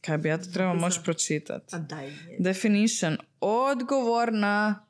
[0.00, 1.76] kaj bi ja to trebala moći pročitati?
[1.76, 2.36] A daj je.
[2.38, 3.16] Definition.
[3.40, 4.86] Odgovor na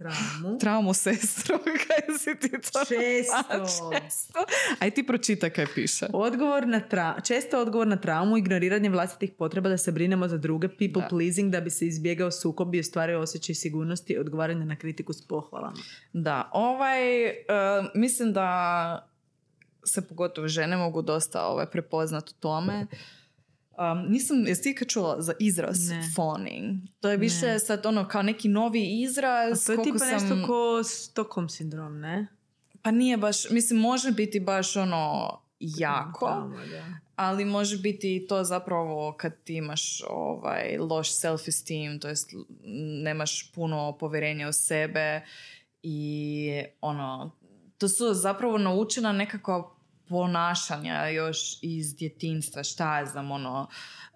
[0.00, 0.58] Traumu.
[0.58, 1.58] traumu sestro.
[1.82, 2.80] kaj si ti to?
[2.80, 3.90] Često.
[3.92, 4.38] Često.
[4.78, 6.06] Aj ti pročita kaj piše.
[6.12, 10.68] Odgovor na tra- često odgovor na traumu, ignoriranje vlastitih potreba da se brinemo za druge,
[10.68, 11.08] people Da.
[11.08, 15.76] pleasing da bi se izbjegao sukob i ostvario osjećaj sigurnosti, odgovaranje na kritiku s pohvalama.
[16.12, 17.34] Da, ovaj, e,
[17.94, 19.06] mislim da
[19.84, 22.86] se pogotovo žene mogu dosta ovaj, prepoznat u tome.
[23.82, 26.02] Um, nisam, jesi ti čula za izraz Ne.
[26.16, 26.78] fawning?
[27.00, 27.58] To je više Ne.
[27.58, 29.64] sad ono kao neki novi A izraz.
[29.66, 32.26] to je tipa sam- nešto ko Stockholm sindrom, ne?
[32.82, 36.26] Pa nije baš, mislim može biti baš ono jako,
[36.70, 36.84] da.
[37.16, 42.30] ali može biti i to zapravo kad ti imaš ovaj, loš self-esteem, to jest
[43.02, 45.20] nemaš puno povjerenja u sebe
[45.82, 47.30] i ono,
[47.78, 49.70] to su zapravo naučena nekakva
[50.10, 53.66] ponašanja još iz djetinstva, šta ja znam, ono,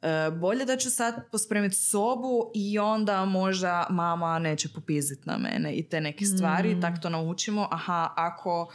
[0.03, 5.73] e, bolje da ću sad pospremiti sobu i onda možda mama neće popizit na mene
[5.73, 6.81] i te neke stvari, Mm.
[6.81, 8.73] tak to naučimo, aha, ako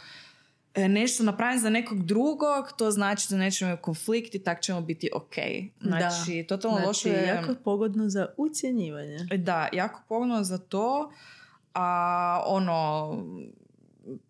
[0.74, 4.80] e, nešto napravim za nekog drugog, to znači da nećemo imati konflikt i tak ćemo
[4.80, 5.34] biti ok.
[5.80, 7.26] Znači, totalno Znači, loše je...
[7.26, 9.18] jako pogodno za ucjenjivanje.
[9.38, 11.10] Da, jako pogodno za to.
[11.74, 13.16] A ono,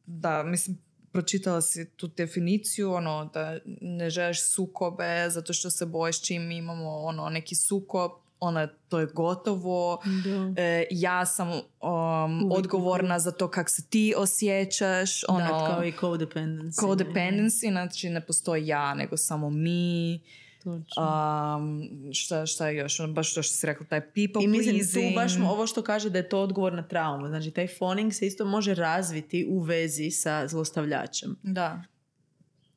[0.07, 0.79] da, mislim,
[1.13, 6.91] pročitala si tu definiciju, ono, da ne želiš sukobe zato što se bojiš čim imamo
[6.91, 10.03] ono, neki sukob, ona, to je gotovo.
[10.25, 10.63] Da.
[10.63, 15.25] E, ja sam um, odgovorna za to kako se ti osjećaš.
[15.29, 16.81] Ono, da, kao i codependency.
[16.81, 20.21] codependency, znači ne postoji ja, nego samo mi.
[20.65, 23.01] Um, šta, šta je još?
[23.01, 25.09] Ono, baš to što si rekla, taj people I mislim, pleasing.
[25.09, 27.29] tu baš ovo što kaže da je to odgovor na traumu.
[27.29, 31.37] Znači, taj phoning se isto može razviti u vezi sa zlostavljačem.
[31.43, 31.83] Da.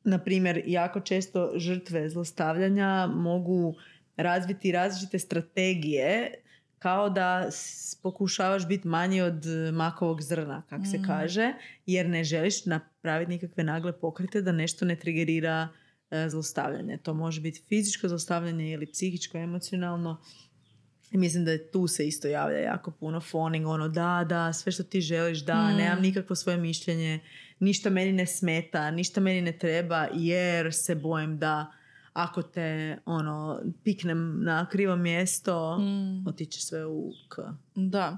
[0.04, 3.74] Na primjer, jako često žrtve zlostavljanja mogu
[4.16, 6.34] razviti različite strategije
[6.78, 7.48] kao da
[8.02, 11.06] pokušavaš biti manji od e, makovog zrna, kak se Mhm.
[11.06, 11.52] kaže,
[11.86, 15.68] jer ne želiš napraviti nikakve nagle pokrete da nešto ne trigerira
[16.28, 16.98] zlostavljanje.
[17.02, 20.20] To može biti fizičko zlostavljanje ili psihičko, emocionalno.
[21.10, 24.72] I mislim da je tu se isto javlja jako puno phoning, ono da, da, sve
[24.72, 25.76] što ti želiš, da, Mm.
[25.76, 27.20] nemam nikakvo svoje mišljenje,
[27.58, 31.72] ništa meni ne smeta, ništa meni ne treba jer se bojim da
[32.14, 36.28] ako te ono piknem na krivo mjesto, Mm.
[36.28, 37.36] otiće sve u k.
[37.74, 38.16] Da.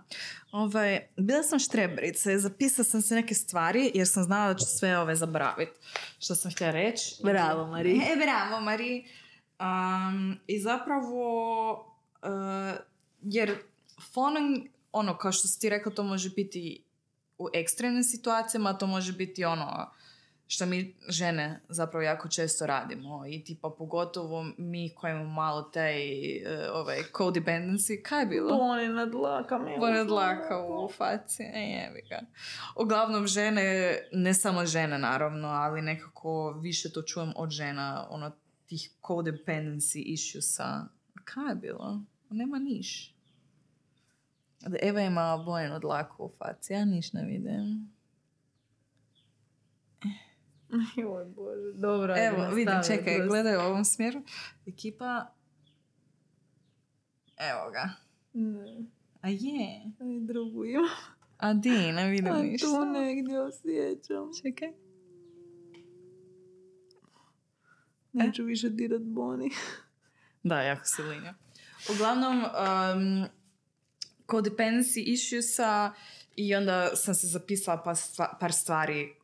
[0.53, 4.65] Ovaj, bila sam štreberica i zapisala sam se neke stvari jer sam znala da ću
[4.67, 5.73] sve ove zaboraviti.
[6.19, 7.17] Što sam htjela reći.
[7.23, 7.97] Bravo, Mari.
[7.97, 9.05] E, bravo, Mari.
[9.61, 11.71] Um, I zapravo,
[12.23, 12.79] uh,
[13.23, 13.55] jer
[14.13, 16.83] phoning, ono, kao što si ti rekla, to može biti
[17.39, 19.91] u ekstremnim situacijama, to može biti ono,
[20.47, 25.97] što mi žene zapravo jako često radimo i tipa pogotovo mi koji imamo malo taj
[26.37, 28.57] uh, ovaj, codependency, kaj je bilo?
[28.57, 29.71] Boni nad dlakama.
[29.79, 32.21] Boni dlaka u faci, e, jebi ga.
[32.77, 38.31] Uglavnom žene, ne samo žene naravno, ali nekako više to čujem od žena, ono,
[38.67, 40.85] tih codependency issuesa.
[41.25, 42.03] Kaj je bilo?
[42.31, 43.15] Nema niš.
[44.83, 47.96] Eva ima bojenu dlaku u faci, ja niš ne vidim.
[50.97, 52.15] Joj bože, dobro.
[52.19, 54.23] Evo, ajde, nastavi, čekaj, gledaj u ovom smjeru.
[54.67, 55.27] Ekipa...
[57.37, 57.91] Evo ga.
[58.33, 58.85] Ne,
[59.21, 59.83] A je.
[60.01, 60.89] aj drugu ima.
[61.37, 62.67] A di, ne vidim A ništa.
[62.67, 64.31] tu negdje osjećam.
[64.43, 64.73] Čekaj.
[68.13, 69.51] Neću više dirat Boni.
[70.43, 71.35] Da, jako se linja.
[71.95, 73.29] Uglavnom, um,
[74.27, 75.93] codependency issuesa
[76.37, 77.95] i onda sam se zapisala pa
[78.41, 79.15] par stvari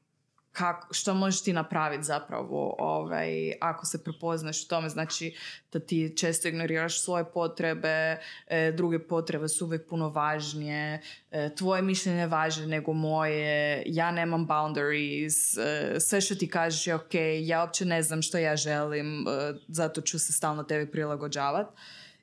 [0.52, 5.36] kako, što možeš ti napraviti zapravo ovaj, ako se prepoznaš u tome, znači
[5.72, 11.82] da ti često ignoriraš svoje potrebe, e, druge potrebe su uvijek puno važnije, e, tvoje
[11.82, 17.14] mišljenje je važnije nego moje, ja nemam boundaries, e, sve što ti kažeš je ok,
[17.40, 21.72] ja uopće ne znam što ja želim, e, zato ću se stalno tebi prilagođavati.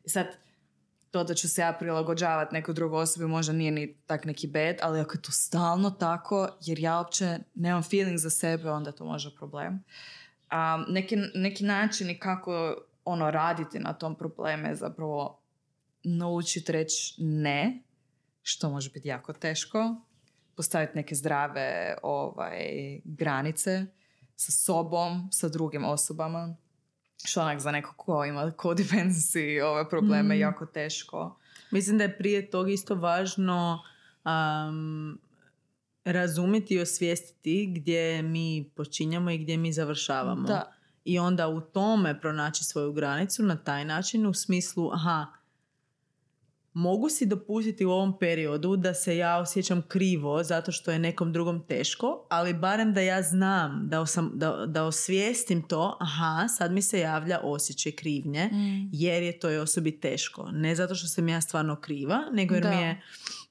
[0.06, 0.28] Sad,
[1.12, 4.76] to da ću se ja prilagođavati nekoj drugoj osobi možda nije ni tak neki bad,
[4.82, 9.06] ali ako je to stalno tako, jer ja uopće nemam feeling za sebe, onda to
[9.06, 9.84] možda problem.
[10.50, 15.40] A, neki, neki načini kako ono raditi na tom problemu je zapravo
[16.04, 17.84] naučiti reći ne,
[18.42, 19.96] što može biti jako teško,
[20.56, 22.60] postaviti neke zdrave ovaj,
[23.04, 23.86] granice
[24.36, 26.56] sa sobom, sa drugim osobama,
[27.38, 30.40] onak za nekog ko ima codependency ove probleme Mm.
[30.40, 31.38] jako teško.
[31.72, 33.84] Mislim da je prije tog isto važno
[34.26, 35.20] um,
[36.06, 40.48] razumjeti i osvijestiti gdje mi počinjamo i gdje mi završavamo.
[40.48, 40.72] Da.
[41.06, 45.26] I onda u tome pronaći svoju granicu na taj način u smislu, aha,
[46.74, 51.34] mogu si dopustiti u ovom periodu da se ja osjećam krivo zato što je nekom
[51.34, 56.72] drugom teško, ali barem da ja znam, da, osam, da, da osvijestim to, aha, sad
[56.72, 58.90] mi se javlja osjećaj krivnje, Mm.
[58.92, 60.50] jer je toj osobi teško.
[60.52, 62.70] Ne zato što sam ja stvarno kriva, nego jer, Da.
[62.70, 63.02] mi je,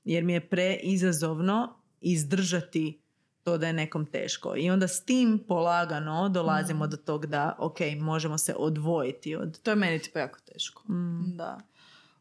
[0.05, 2.99] jer mi je preizazovno izdržati
[3.45, 4.55] to da je nekom teško.
[4.57, 6.91] I onda s tim polagano dolazimo Mm.
[6.91, 9.59] do tog da, ok, možemo se odvojiti od...
[9.59, 10.93] To je meni tipa jako teško.
[10.93, 11.37] Mm.
[11.37, 11.59] Da.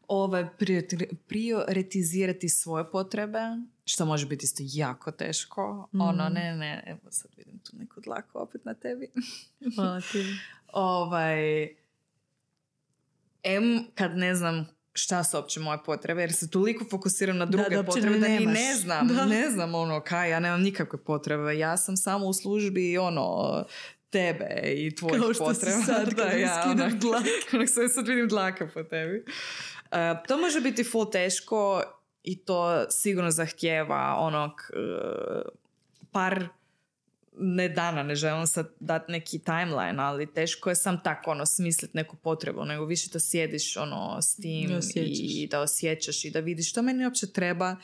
[0.08, 3.38] Ovaj, priori- prioritizirati svoje potrebe,
[3.84, 5.88] što može biti isto jako teško.
[5.92, 6.00] Mm.
[6.00, 9.08] Ono, ne, ne, evo sad vidim tu neku dlaku opet na tebi.
[9.74, 10.24] Hvala ti.
[10.72, 11.62] ovaj,
[13.44, 17.50] em, kad ne znam šta su uopće moje potrebe, jer se toliko fokusiram na Da,
[17.50, 19.26] druge da uopće potrebe da ni ne znam, Da.
[19.26, 23.64] ne znam ono kaj, ja nemam nikakve potrebe, ja sam samo u službi ono
[24.10, 25.82] tebe i tvojih Kao što si potreba.
[25.82, 29.24] sad kad mi skidaš onak- sad, sad vidim dlaka po tebi.
[29.92, 31.82] E, to može biti full teško
[32.22, 34.78] i to sigurno zahtjeva onog e,
[36.12, 36.48] par
[37.40, 41.96] ne dana, ne želim sad dati neki timeline, ali teško je sam tako ono smisliti
[41.96, 44.70] neku potrebu, nego više da sjediš ono s tim
[45.42, 47.76] I da osjećaš i da vidiš što meni uopće treba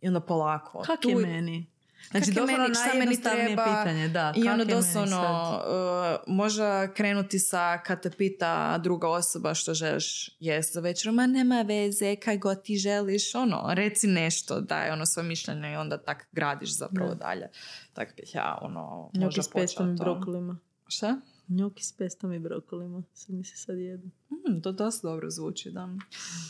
[0.00, 0.82] i onda polako.
[0.82, 1.66] Kak Tu- je meni?
[2.12, 4.32] Znači, Kak je doslovno meni, šta meni treba pitanje, da.
[4.36, 5.20] I meni doslovno
[5.56, 11.26] uh, možda krenuti sa kad te pita druga osoba što želiš jest za večer, ma
[11.26, 15.98] nema veze, kaj god ti želiš, ono, reci nešto, daj ono svoje mišljenje i onda
[15.98, 17.14] tak gradiš zapravo Da.
[17.14, 17.48] dalje.
[17.92, 20.04] Tak bih ja, ono, možda počela to.
[20.04, 20.58] brokolima.
[20.88, 21.16] Šta?
[21.48, 23.02] Njoki s pestom i brokolima.
[23.14, 24.06] Sad mi se sad jedu.
[24.30, 25.88] Mm, to dosta dobro zvuči, da.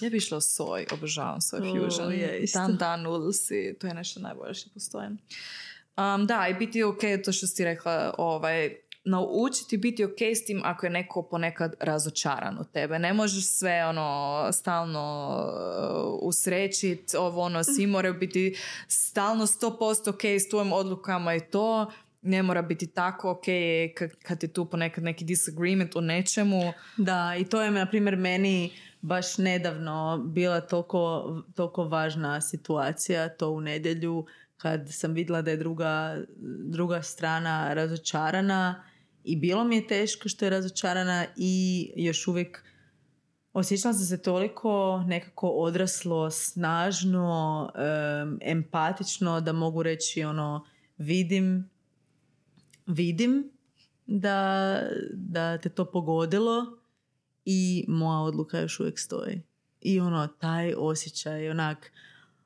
[0.00, 2.12] Ja bi išla soj, obožavam soj O, fusion.
[2.12, 2.58] je, isto.
[2.58, 5.08] Dan dan noodlesi, to je nešto najbolje što postoji.
[5.08, 10.60] Um, da, i biti ok, to što si rekla, ovaj, naučiti biti ok s tim
[10.64, 12.98] ako je neko ponekad razočaran u tebe.
[12.98, 18.56] Ne možeš sve ono stalno uh, usrećit, ovo ono, svi moraju biti
[18.88, 21.90] stalno 100% ok s tvojim odlukama i to
[22.22, 23.44] ne mora biti tako ok
[24.22, 26.72] kad, je tu ponekad neki disagreement o nečemu.
[26.96, 33.50] Da, i to je, na primjer, meni baš nedavno bila toliko, toliko važna situacija, to
[33.50, 36.16] u nedjelju, kad sam vidjela da je druga,
[36.64, 38.84] druga strana razočarana
[39.24, 42.64] i bilo mi je teško što je razočarana i još uvijek
[43.52, 50.66] osjećala sam se toliko nekako odraslo, snažno, em, empatično da mogu reći ono,
[50.98, 51.70] vidim,
[52.86, 53.50] vidim
[54.06, 54.78] da,
[55.12, 56.78] da te to pogodilo
[57.44, 59.42] i moja odluka još uvijek stoji.
[59.80, 61.92] I ono, taj osjećaj onak,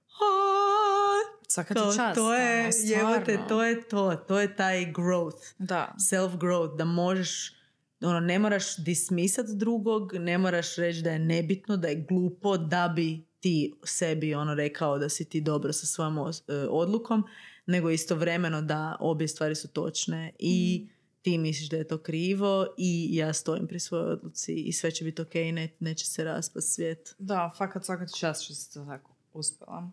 [0.06, 2.14] "A, Svaka ti čast.
[2.14, 4.16] to je, jebote, to je to.
[4.28, 5.54] To je taj growth.
[5.58, 5.94] Da.
[6.12, 6.76] Self-growth.
[6.76, 7.52] Da možeš,
[8.00, 12.92] ono, ne moraš dismisat drugog, ne moraš reći da je nebitno, da je glupo, da
[12.96, 17.24] bi ti sebi ono rekao da si ti dobro sa svojom e, odlukom,
[17.66, 20.86] nego istovremeno da obje stvari su točne i
[21.22, 25.04] ti misliš da je to krivo i ja stojim pri svojoj odluci i sve će
[25.04, 27.14] biti ok, ne, neće se raspast svijet.
[27.18, 29.90] Da, fakat svaka čast što si to tako uspjela.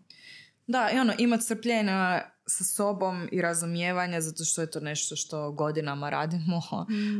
[0.66, 5.52] Da, i ono, imat strpljenja sa sobom i razumijevanja zato što je to nešto što
[5.52, 6.62] godinama radimo.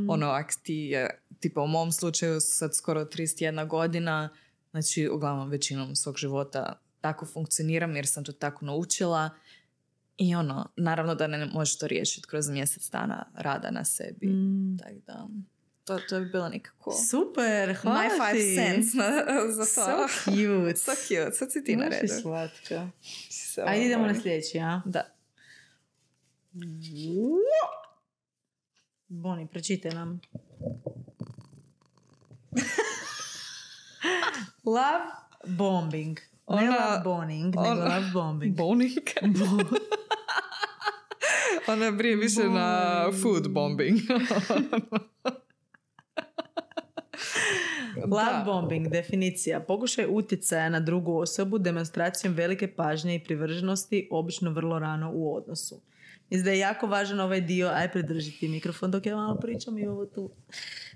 [0.08, 4.28] Ono, ak ti je, tipa u mom slučaju sad skoro 31 godina,
[4.70, 9.30] znači uglavnom većinom svog života tako funkcioniram jer sam to tako naučila.
[10.16, 14.26] I ono, naravno da ne možeš to riješiti kroz mjesec dana rada na sebi.
[14.26, 14.78] Mm.
[14.78, 15.28] Tako da,
[15.84, 16.92] to, to bi bilo nekako...
[17.10, 18.54] Super, hvala My five ti.
[18.56, 19.04] cents na,
[19.48, 20.08] za So to.
[20.24, 20.76] cute.
[20.84, 22.08] So cute, sad si ti na redu.
[22.14, 22.88] slatka.
[23.30, 24.80] So Ajde idemo na sljedeći, a?
[24.84, 25.04] Da.
[29.08, 30.20] Boni, pročitaj nam.
[34.66, 35.04] love
[35.48, 36.18] bombing.
[36.48, 38.56] Ne Ona- love boning, nego ona- love bombing.
[38.56, 38.92] Boning.
[41.72, 43.98] Ona brije više na food bombing.
[48.10, 49.60] Love bombing, definicija.
[49.60, 55.80] Pokušaj utjecaja na drugu osobu demonstracijom velike pažnje i privrženosti, obično vrlo rano u odnosu.
[56.30, 59.86] Mislim da je jako važan ovaj dio, aj pridržiti mikrofon dok ja malo pričam i
[59.86, 60.30] ovo tu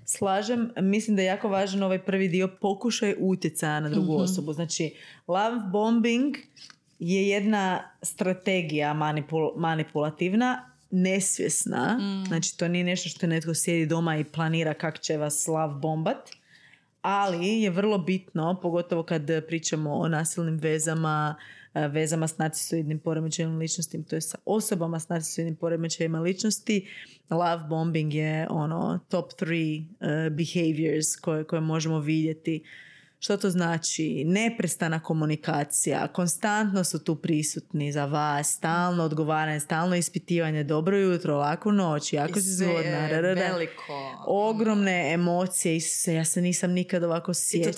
[0.05, 0.71] slažem.
[0.81, 4.53] Mislim da je jako važan ovaj prvi dio, pokušaj utjecaja na drugu osobu.
[4.53, 4.95] Znači,
[5.27, 6.35] love bombing
[6.99, 11.99] je jedna strategija manipul- manipulativna, nesvjesna.
[12.27, 16.29] Znači, to nije nešto što netko sjedi doma i planira kak će vas love bombat
[17.01, 21.35] ali je vrlo bitno, pogotovo kad pričamo o nasilnim vezama,
[21.73, 26.87] e, vezama s narcisoidnim poremećajem ličnosti, to je sa osobama s narcisoidnim poremećajima ličnosti,
[27.29, 32.63] love bombing je ono top three e, behaviors koje, koje možemo vidjeti.
[33.21, 34.23] Što to znači?
[34.25, 41.71] Neprestana komunikacija, konstantno su tu prisutni za vas, stalno odgovaranje, stalno ispitivanje, dobro jutro, laku
[41.71, 44.23] noć, jako si je zgodna, veliko.
[44.27, 47.71] ogromne emocije, Isuse, ja se nisam nikad ovako I to sjećao.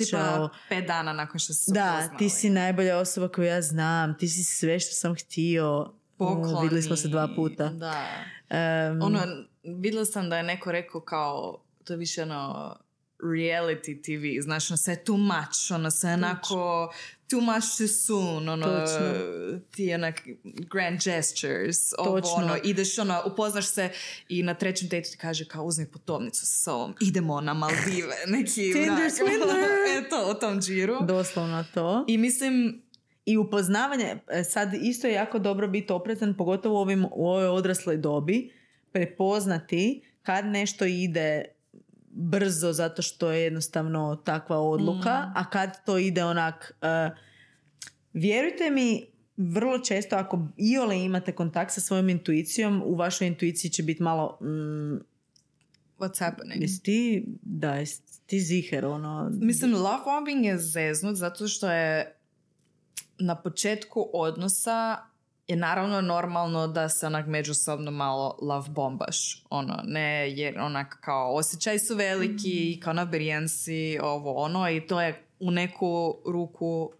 [0.47, 4.27] tipa pet dana nakon što se Da, ti si najbolja osoba koju ja znam, ti
[4.27, 5.93] si sve što sam htio.
[6.17, 6.61] Pokloni.
[6.61, 7.69] Vidjeli smo se dva puta.
[7.69, 8.05] Da.
[8.49, 9.19] Em, Ono,
[9.63, 12.75] vidjela sam da je neko rekao kao, to je više ono
[13.23, 16.91] reality TV, znaš, ono sve too much, ono sve onako
[17.29, 19.59] too much too soon, ono, Točno.
[19.71, 22.35] ti onak grand gestures, ovo, Točno.
[22.35, 23.89] ono, ideš, ono, upoznaš se
[24.29, 28.71] i na trećem dejtu ti kaže kao uzmi putovnicu sa sobom, idemo na Maldive, neki
[28.73, 29.65] Tinder onak, swindler.
[30.05, 30.97] Eto, o tom džiru.
[31.01, 32.05] Doslovno to.
[32.07, 32.81] I mislim,
[33.25, 37.47] I upoznavanje, e, sad isto je jako dobro biti oprezan, pogotovo u, ovim, u ovoj
[37.47, 38.51] odrasloj dobi,
[38.91, 41.45] prepoznati kad nešto ide
[42.13, 46.71] brzo zato što je jednostavno takva odluka, a kad to ide onak...
[46.81, 47.09] e,
[48.13, 49.05] vjerujte mi,
[49.37, 54.37] vrlo često ako iole imate kontakt sa svojom intuicijom, u vašoj intuiciji će biti malo...
[54.41, 54.99] Mm,
[55.99, 56.61] what's happening?
[56.61, 59.29] jesi ti, da, jesi ti ziher, ono...
[59.33, 62.15] Mislim, love bombing je zeznut zato što je
[63.19, 64.97] na početku odnosa
[65.51, 69.43] je naravno normalno da se onak međusobno malo love bombaš.
[69.49, 75.01] Ono, ne, jer onak kao osjećaj su veliki, kao nabrijan si, ovo, ono, i to
[75.01, 76.91] je u neku ruku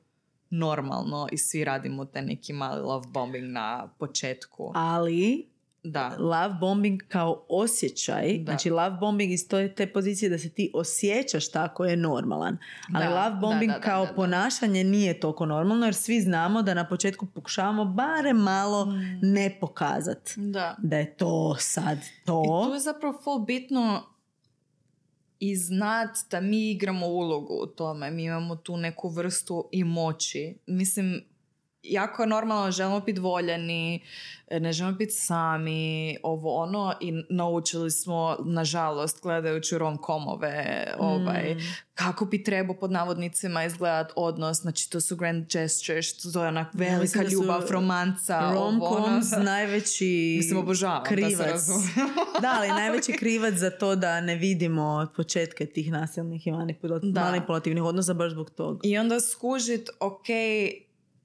[0.50, 4.72] normalno i svi radimo taj neki mali love bombing na početku.
[4.76, 5.51] Ali
[5.84, 6.16] Da.
[6.20, 8.44] love bombing kao osjećaj, Da.
[8.46, 12.58] znači love bombing iz te, te pozicije da se ti osjećaš tako je normalan.
[12.94, 14.16] Ali Da, love bombing da, da, da, kao da, da.
[14.16, 18.92] ponašanje nije toliko normalno jer svi znamo da na početku pokušavamo barem malo Mm.
[19.24, 20.76] ne pokazat Da.
[20.80, 22.44] da je to sad to.
[22.46, 24.04] I tu je zapravo full bitno
[25.40, 28.12] i znat da mi igramo ulogu u tome.
[28.12, 30.58] Mi imamo tu neku vrstu i moći.
[30.68, 31.22] Mislim,
[31.84, 34.04] jako je normalno, želimo biti voljeni,
[34.52, 35.82] ne želimo biti sami,
[36.24, 40.66] ovo ono, i naučili smo, nažalost, gledajući rom-komove,
[41.00, 41.60] ovaj, Mm.
[41.94, 46.68] kako bi trebao pod navodnicima izgledat odnos, znači to su grand gestures, to je onak
[46.74, 48.80] velika da su ljubav, romanca, ovo ono.
[48.80, 51.40] Rom-coms najveći Mislim, obožavam, da se krivac.
[51.42, 52.12] razumijemo.
[52.42, 57.22] da, ali najveći krivac za to da ne vidimo početke tih nasilnih i manipula- Da.
[57.22, 58.80] manipulativnih odnosa baš zbog toga.
[58.84, 60.26] I onda skužit, ok,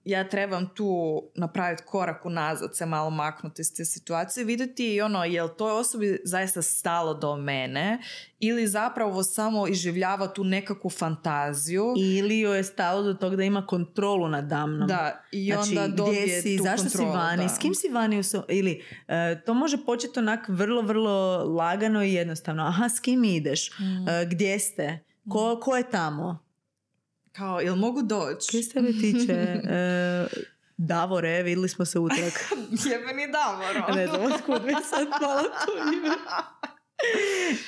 [0.07, 5.25] ja trebam tu napraviti korak unazad, se malo maknuti iz te situacije, vidjeti i ono,
[5.25, 7.99] jel toj osobi zaista stalo do mene
[8.39, 11.95] ili zapravo samo iživljava tu nekakvu fantaziju.
[11.97, 14.89] Ili joj je stalo do toga da ima kontrolu nad damnom.
[14.89, 17.49] Da, i Znači, onda dobije gdje si, tu zašto kontrolu, si vani, da.
[17.49, 22.13] s kim si vani, so- ili e, to može početi onak vrlo, vrlo lagano i
[22.13, 22.63] jednostavno.
[22.67, 23.71] Aha, s kim ideš?
[23.79, 24.09] Mm.
[24.09, 24.99] E, gdje ste?
[25.31, 26.46] Ko, ko je tamo?
[27.37, 28.53] Kao, jel mogu doći?
[28.53, 29.33] Kaj se tebe tiče?
[29.71, 30.27] E,
[30.77, 32.51] Davore, vidjeli smo se utrak.
[32.91, 33.95] Jebeni Davoro.
[33.95, 36.15] ne znam, otkud mi sad malo to ime.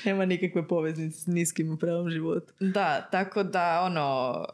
[0.05, 2.53] Nema nikakve poveznice s niskim u pravom životu.
[2.61, 4.45] Da, tako da ono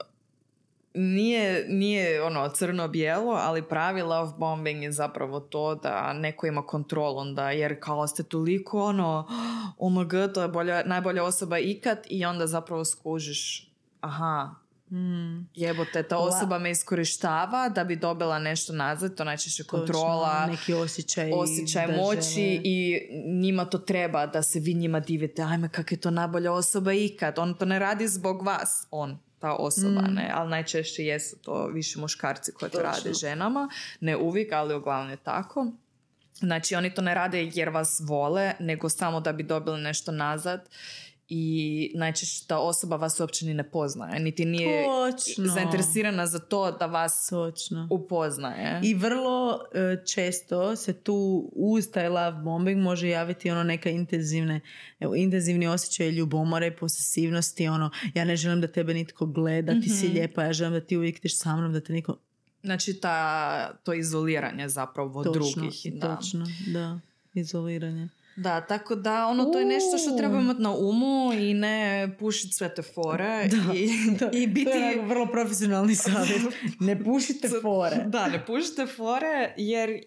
[0.95, 7.19] nije, nije ono crno-bijelo, ali pravi love bombing je zapravo to da neko ima kontrol
[7.19, 9.29] onda, jer kao ste toliko ono
[9.79, 14.55] oh my god, to je bolja, najbolja osoba ikad i onda zapravo skužiš aha,
[14.87, 15.49] Mm.
[15.55, 20.75] jebote, ta osoba me iskorištava da bi dobila nešto nazad, to najčešće kontrola, Točno, neki
[20.75, 21.31] osjećaj.
[21.33, 23.01] osjećaj moći i
[23.33, 27.39] njima to treba da se vi njima divite ajme kak je to najbolja osoba ikad
[27.39, 30.15] on to ne radi zbog vas on ta osoba Mm.
[30.15, 32.93] ne ali najčešće jesu to više muškarci koji to Točno.
[32.93, 33.69] rade ženama
[34.01, 35.67] ne uvijek ali uglavnom je tako
[36.35, 40.69] znači oni to ne rade jer vas vole nego samo da bi dobili nešto nazad
[41.29, 45.47] i najčešće ta osoba vas uopće ni ne poznaje niti nije Točno.
[45.47, 47.89] zainteresirana za to da vas Točno.
[47.91, 51.15] upoznaje I vrlo e, često se tu
[51.53, 54.61] uz taj love bombing može javiti ono neka intenzivne,
[55.01, 60.07] evo, intenzivni osjećaj ljubomore, posesivnosti, ono, ja ne želim da tebe nitko gleda, ti si
[60.07, 60.15] Mhm.
[60.15, 62.17] lijepa, ja želim da ti uvijek ideš sa mnom, da te niko...
[62.63, 65.87] Znači ta, to izoliranje zapravo Točno, drugih.
[65.93, 66.17] Da.
[66.17, 67.01] točno, da,
[67.35, 68.09] izoliranje.
[68.37, 72.55] Da, tako da ono to je nešto što treba imati na umu i ne pušiti
[72.55, 73.89] sve te fore Da, i,
[74.21, 74.71] Da, i biti...
[74.71, 76.43] To je vrlo profesionalni savjet.
[76.81, 78.05] Ne pušite fore.
[78.07, 80.01] Da, ne pušite fore jer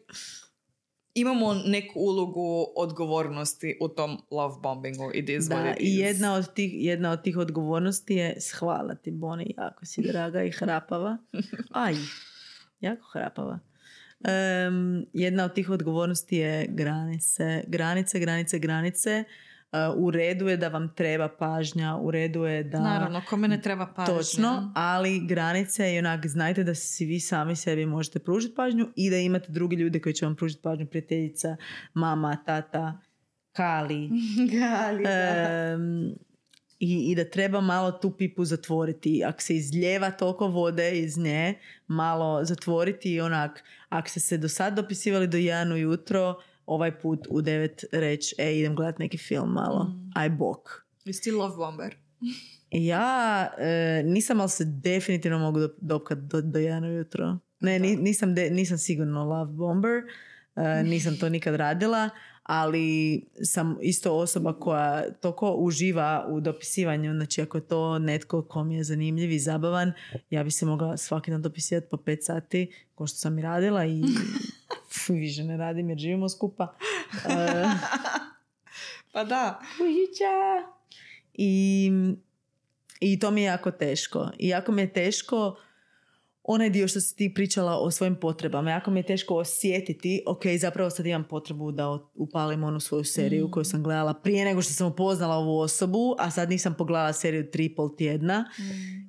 [1.14, 5.12] imamo neku ulogu odgovornosti u tom love bombingu.
[5.14, 9.12] It is what Da, it i jedna od, tih, jedna od tih odgovornosti je shvalati
[9.12, 11.18] Boni, jako si draga i hrapava.
[11.72, 11.96] Aj,
[12.80, 13.60] jako hrapava.
[14.24, 17.64] Em, jedna od tih odgovornosti je granice.
[17.68, 19.24] Granice, granice, granice.
[19.72, 22.80] Uh, u redu je da vam treba pažnja, u redu je da...
[22.80, 24.16] Naravno, kome ne treba pažnja.
[24.16, 29.10] Točno, ali granice i onak znajte da si vi sami sebi možete pružiti pažnju i
[29.10, 31.56] da imate drugi ljude koji će vam pružiti pažnju, prijateljica,
[31.94, 33.00] mama, tata,
[33.52, 34.10] kali.
[34.60, 35.10] Gali, da.
[35.10, 36.16] Em,
[36.80, 39.24] i, I da treba malo tu pipu zatvoriti.
[39.26, 41.54] Ako se izljeva toliko vode iz nje,
[41.88, 47.28] malo zatvoriti i onak, ako ste se do sad dopisivali do jedan ujutro, ovaj put
[47.30, 49.84] u devet reći, e, idem gledat neki film malo.
[49.84, 50.12] Mm.
[50.16, 50.86] Aj bok.
[51.06, 51.96] Jesi ti love bomber?
[52.72, 57.38] Ja e, nisam, ali se definitivno mogu dop- dopkat do, do jedan ujutro.
[57.60, 60.04] Ne, ni- nisam, de- nisam sigurno love bomber.
[60.56, 62.10] E, nisam to nikad radila,
[62.48, 67.14] ali sam isto osoba koja toliko uživa u dopisivanju.
[67.14, 69.94] Znači, ako je to netko ko mi je zanimljiv i zabavan,
[70.30, 73.86] ja bi se mogla svaki dan dopisivati po pet sati, ko što sam i radila
[73.86, 74.02] i
[75.10, 76.74] više ne radim jer živimo skupa.
[79.14, 79.60] Pa da.
[79.78, 80.68] Kužića.
[81.34, 81.92] I,
[83.00, 84.30] I to mi je jako teško.
[84.40, 85.58] I jako mi je teško
[86.48, 88.72] onaj dio što si ti pričala o svojim potrebama.
[88.72, 93.48] Jako mi je teško osjetiti, ok, zapravo sad imam potrebu da upalim onu svoju seriju
[93.48, 93.52] Mm.
[93.52, 97.52] koju sam gledala prije nego što sam upoznala ovu osobu, a sad nisam pogledala seriju
[97.52, 98.46] tri i pol tjedna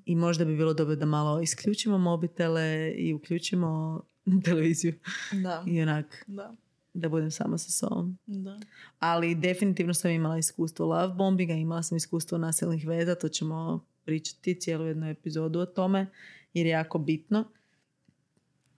[0.04, 4.00] i možda bi bilo dobro da malo isključimo mobitele i uključimo
[4.44, 4.92] televiziju
[5.34, 5.64] Da.
[5.66, 6.54] i onak Da.
[6.94, 8.18] da budem sama sa sobom.
[8.26, 8.60] Da.
[8.98, 14.54] Ali definitivno sam imala iskustvo love bombinga, imala sam iskustvo nasilnih veza, to ćemo pričati
[14.54, 16.06] cijelu jednu epizodu o tome,
[16.54, 17.44] jer je jako bitno.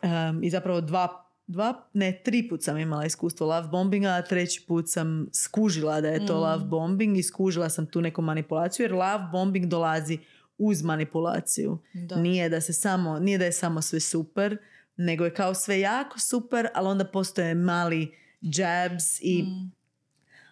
[0.03, 1.09] Em, I zapravo dva,
[1.47, 6.09] dva, ne, tri put sam imala iskustvo love bombinga, a treći put sam skužila da
[6.09, 6.41] je to Mm.
[6.41, 10.19] love bombing i skužila sam tu neku manipulaciju, jer love bombing dolazi
[10.59, 11.79] uz manipulaciju.
[11.95, 12.17] Da.
[12.17, 14.57] Nije da se samo, nije da je samo sve super,
[14.97, 19.73] nego je kao sve jako super, ali onda postoje mali jabs i Mm.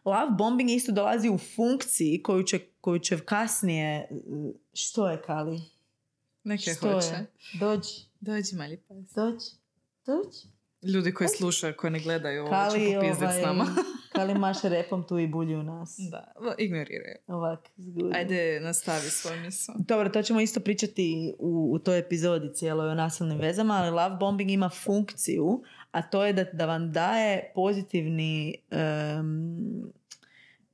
[0.05, 4.09] love bombing isto dolazi u funkciji koju će, koju će kasnije
[4.73, 5.61] što je Kali?
[6.49, 7.07] Neke što hoće.
[7.07, 7.27] je?
[7.61, 9.13] Dođi, Dođi mali pas.
[9.15, 9.47] dođi,
[10.07, 10.59] dođi.
[10.83, 13.67] Ljudi koji slušaju, koji ne gledaju ovo, će Kali, ovaj, s nama.
[14.17, 15.97] Kali maše repom tu i bulji u nas.
[16.11, 17.17] da, ignoriraju.
[17.27, 18.11] Ovak, zgudio.
[18.15, 19.75] Ajde, nastavi svoj misao.
[19.79, 24.17] Dobro, to ćemo isto pričati u, u toj epizodi cijeloj o nasilnim vezama, ali love
[24.21, 28.55] bombing ima funkciju, a to je da, da vam daje pozitivni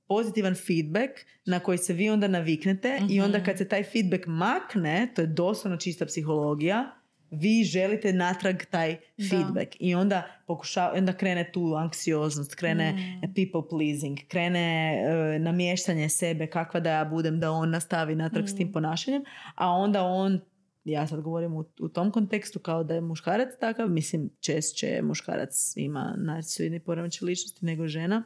[0.05, 1.11] pozitivan feedback
[1.47, 3.45] na koji se vi onda naviknete i onda Mhm.
[3.45, 6.95] kad se taj feedback makne, to je doslovno čista psihologija,
[7.31, 8.97] vi želite natrag taj
[9.31, 13.21] feedback i onda pokušava, onda krene tu anksioznost, krene Mm.
[13.27, 14.95] people pleasing, krene
[15.35, 18.49] e, namještanje sebe, kakva da ja budem, da on nastavi natrag Mm.
[18.49, 19.23] s tim ponašanjem,
[19.55, 20.41] a onda on
[20.85, 25.51] ja sad govorim u, u tom kontekstu kao da je muškarac takav, mislim češće muškarac
[25.77, 28.23] ima narcisoidni poremećaj ličnosti nego žena.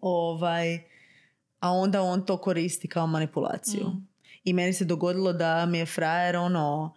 [0.00, 0.74] Ovaj,
[1.60, 3.86] a onda on to koristi kao manipulaciju.
[3.86, 4.08] Mm.
[4.44, 6.94] I meni se dogodilo da mi je frajer ono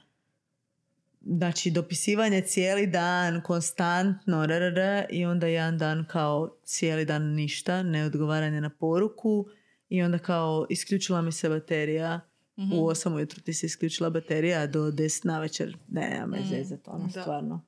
[1.22, 4.78] znači dopisivanje cijeli dan, konstantno, rrr,
[5.10, 9.46] i onda jedan dan kao cijeli dan ništa, ne odgovaranje na poruku
[9.90, 12.20] i onda kao isključila mi se baterija
[12.58, 12.74] Mhm.
[12.74, 15.78] u 8 ujutro ti se isključila baterija do 10 na večer.
[15.88, 17.22] Ne, nema me Mm, zezat, ono, da.
[17.22, 17.66] stvarno.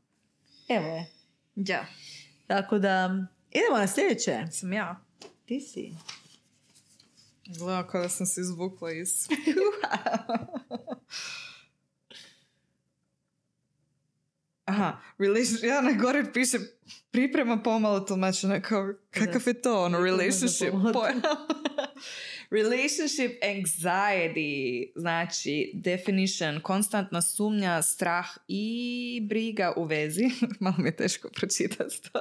[0.70, 1.06] Evo je.
[1.56, 1.86] Ja,
[2.48, 3.06] Tako da,
[3.52, 4.44] idemo na sljedeće.
[4.52, 5.00] sam ja.
[5.52, 5.94] Ti si.
[7.60, 9.28] Gleda kao da sam se izvukla iz...
[14.66, 16.58] Aha, relation, ja na gore piše
[17.12, 21.22] priprema pomalo tumačenja kao kakav je to ono relationship pojam.
[22.60, 30.30] relationship anxiety znači definition konstantna sumnja strah i briga u vezi
[30.60, 32.20] malo mi je teško pročitati to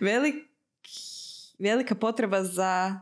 [0.00, 0.34] Velik,
[1.62, 3.00] velika potreba za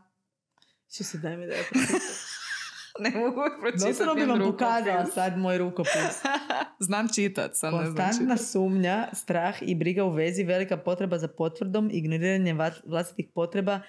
[0.95, 1.65] Što se daj mi da je
[3.05, 6.23] ne mogu pročitati Doslovno bi vam pokazala sad moj rukopis.
[6.79, 11.29] Znam čitat, sam ne znam Konstantna sumnja, strah i briga u vezi, velika potreba za
[11.29, 13.81] potvrdom, ignoriranje vlastitih potreba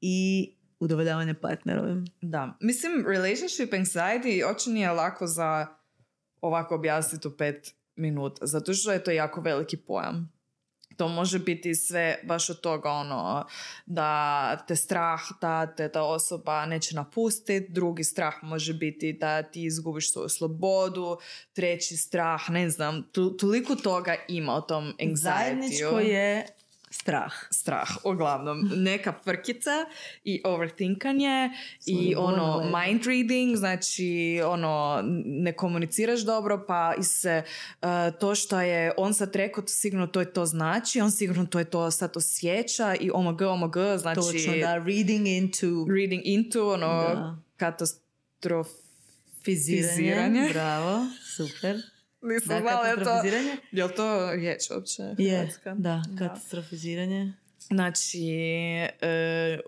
[0.00, 0.50] i
[0.80, 2.04] udovoljavanje partnerovim.
[2.20, 2.56] Da.
[2.60, 5.66] Mislim, relationship anxiety oči nije lako za
[6.40, 10.32] ovako objasniti u pet minuta, zato što je to jako veliki pojam.
[10.96, 13.46] To može biti sve baš od toga ono
[13.86, 19.64] da te strah da te ta osoba neće napustiti, drugi strah može biti da ti
[19.64, 21.18] izgubiš svoju slobodu,
[21.52, 25.16] treći strah, ne znam, tu, toliko toga ima o tom anxiety.
[25.16, 26.46] Zajedničko je
[26.92, 27.32] strah.
[27.50, 28.70] strah, uglavnom.
[28.86, 29.70] Neka frkica
[30.24, 31.50] i overthinkanje
[31.86, 37.42] i ono mind reading, znači ono ne komuniciraš dobro pa i se
[37.82, 37.88] uh,
[38.20, 41.58] to što je on sad rekao to sigurno to je to znači, on sigurno to
[41.58, 47.42] je to sad osjeća i omg, omg, znači Točno, da, reading into reading into ono
[47.56, 48.82] katastrofiziranje.
[49.44, 50.48] fiziranje.
[50.52, 51.91] Bravo, super.
[52.22, 53.22] Nisam Da, znala je to.
[53.72, 55.02] Jel to riječ uopće?
[55.18, 55.74] Je, hrvatska?
[55.74, 57.32] da, katastrofiziranje.
[57.58, 58.28] Znači,
[59.00, 59.58] e,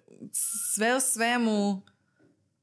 [0.73, 1.83] sve u svemu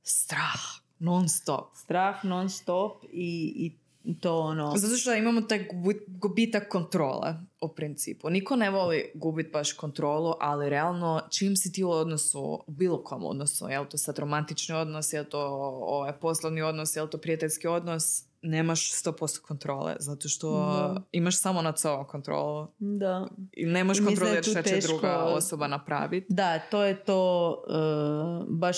[0.04, 0.62] strah,
[1.00, 1.76] non stop.
[1.76, 3.82] Strah non stop i, i
[4.20, 4.74] to ono...
[4.78, 8.30] Zato što imamo taj gubi- gubitak kontrole u principu.
[8.30, 13.04] Niko ne voli gubiti baš kontrolu, ali realno čim si ti u odnosu, u bilo
[13.04, 15.40] kom odnosu, je li to sad romantični odnos, je li to
[15.82, 21.02] ovaj, poslovni odnos, je li to prijateljski odnos, nemaš 100% kontrole, zato što Da.
[21.12, 23.28] imaš samo nad sobom kontrolu Da.
[23.54, 26.26] i ne možeš kontrolirati šta će teško- druga osoba napraviti.
[26.30, 28.78] Da, to je to uh, baš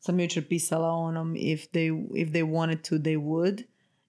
[0.00, 3.62] sam jučer pisala onom if they, if they wanted to, they would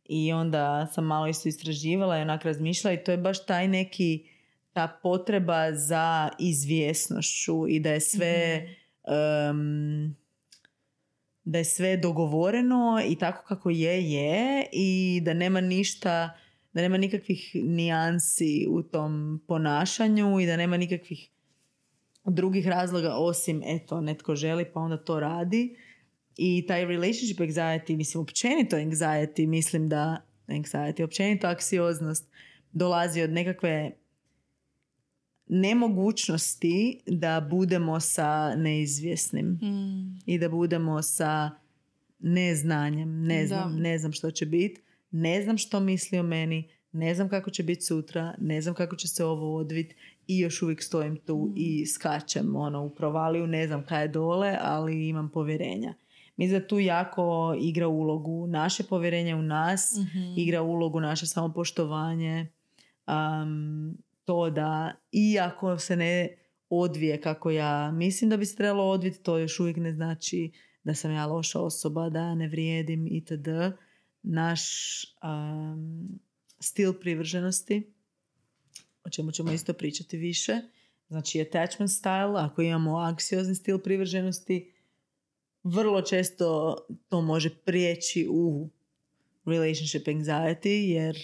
[0.06, 4.26] i onda sam malo isto istraživala i onak razmišljala i to je baš taj neki
[4.74, 8.68] ta potreba za izvjesnošću i da je sve
[9.52, 10.16] um,
[11.50, 16.38] da je sve dogovoreno i tako kako je, je i da nema ništa
[16.74, 21.30] da nema nikakvih nijansi u tom ponašanju i da nema nikakvih
[22.26, 25.76] drugih razloga osim eto netko želi pa onda to radi.
[26.38, 32.30] I taj relationship anxiety mislim općenito anxiety mislim da anxiety općenito anksioznost
[32.72, 33.92] dolazi od nekakve
[35.50, 39.60] nemogućnosti da budemo sa neizvjesnim
[40.26, 41.52] i da budemo sa
[42.20, 43.48] neznanjem ne Da.
[43.48, 44.82] znam, ne znam što će biti
[45.12, 48.96] ne znam što misli o meni ne znam kako će biti sutra ne znam kako
[48.96, 49.96] će se ovo odvit
[50.28, 54.58] i još uvijek stojim tu i skačem ono, u provaliju, ne znam kaj je dole,
[54.62, 55.94] ali imam povjerenja.
[56.38, 59.96] Mislim da tu jako igra ulogu naše povjerenje u nas,
[60.38, 62.48] igra ulogu naše samopoštovanje,
[63.08, 63.98] um,
[64.30, 66.38] to da iako se ne
[66.70, 70.52] odvije kako ja mislim da bi se trebalo odviti, to još uvijek ne znači
[70.84, 73.48] da sam ja loša osoba, da ne vrijedim itd.
[74.24, 74.62] Naš
[75.04, 76.20] um,
[76.60, 77.94] stil privrženosti,
[79.04, 80.62] o čemu ćemo isto pričati više,
[81.08, 84.74] znači attachment style, ako imamo anksiozni stil privrženosti,
[85.64, 86.78] vrlo često
[87.08, 88.70] to može prijeći u
[89.46, 91.18] relationship anxiety, jer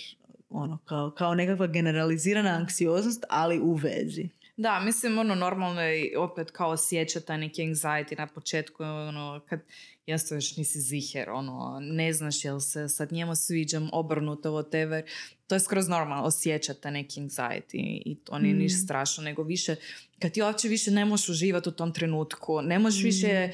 [0.50, 4.30] ono, kao, kao nekakva generalizirana anksioznost, ali u vezi.
[4.58, 9.60] Da, mislim, ono, normalno je opet kao osjeća taj neki anxiety na početku, ono, kad
[10.06, 15.04] jasno još nisi ziher, ono, ne znaš jel se sad njemu sviđam, obrnuto, whatever.
[15.48, 19.76] To je skroz normalno, osjećati neki anxiety i to nije ništa strašno, nego više,
[20.20, 23.54] kad ti uopće više ne možeš uživati u tom trenutku, ne možeš više e,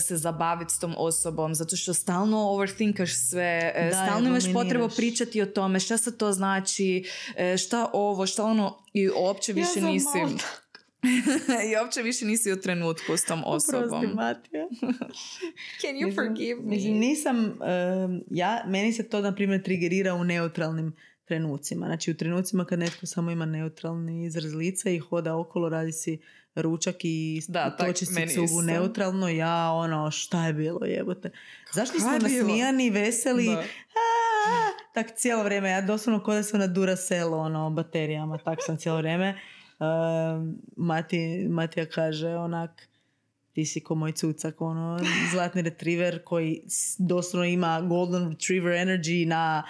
[0.00, 4.88] se zabaviti s tom osobom, zato što stalno overthinkaš sve, e, Da, stalno imaš potrebu
[4.96, 7.04] pričati o tome, šta se to znači,
[7.36, 10.18] e, šta ovo, šta ono, i uopće više sam nisi...
[11.70, 13.82] I uopće više nisi u trenutku s tom osobom.
[13.82, 14.68] Oprosti, Matija.
[15.80, 16.68] Can you forgive me?
[16.68, 21.86] Mislim, nisam, em, ja, meni se to, na primjer, trigerira u neutralnim trenucima.
[21.86, 26.18] Znači, u trenucima kad netko samo ima neutralni izraz lica i hoda okolo, radi si
[26.58, 28.60] ručak i Da, tak, toči si meni cugu isto.
[28.62, 31.30] neutralno, ja, ono, šta je bilo, jebote.
[31.72, 33.52] Zašto smo nasmijani, veseli, Da.
[33.52, 33.64] "A",
[34.94, 38.98] tak cijelo vrijeme, ja doslovno kod da sam na Duracell, ono, baterijama, tak sam cijelo
[38.98, 39.38] vrijeme.
[39.80, 42.88] Um, Mati, Matija kaže onak,
[43.52, 44.98] ti si ko moj cucak, ono,
[45.32, 46.62] zlatni retriever koji
[46.98, 49.62] doslovno ima golden retriever energy na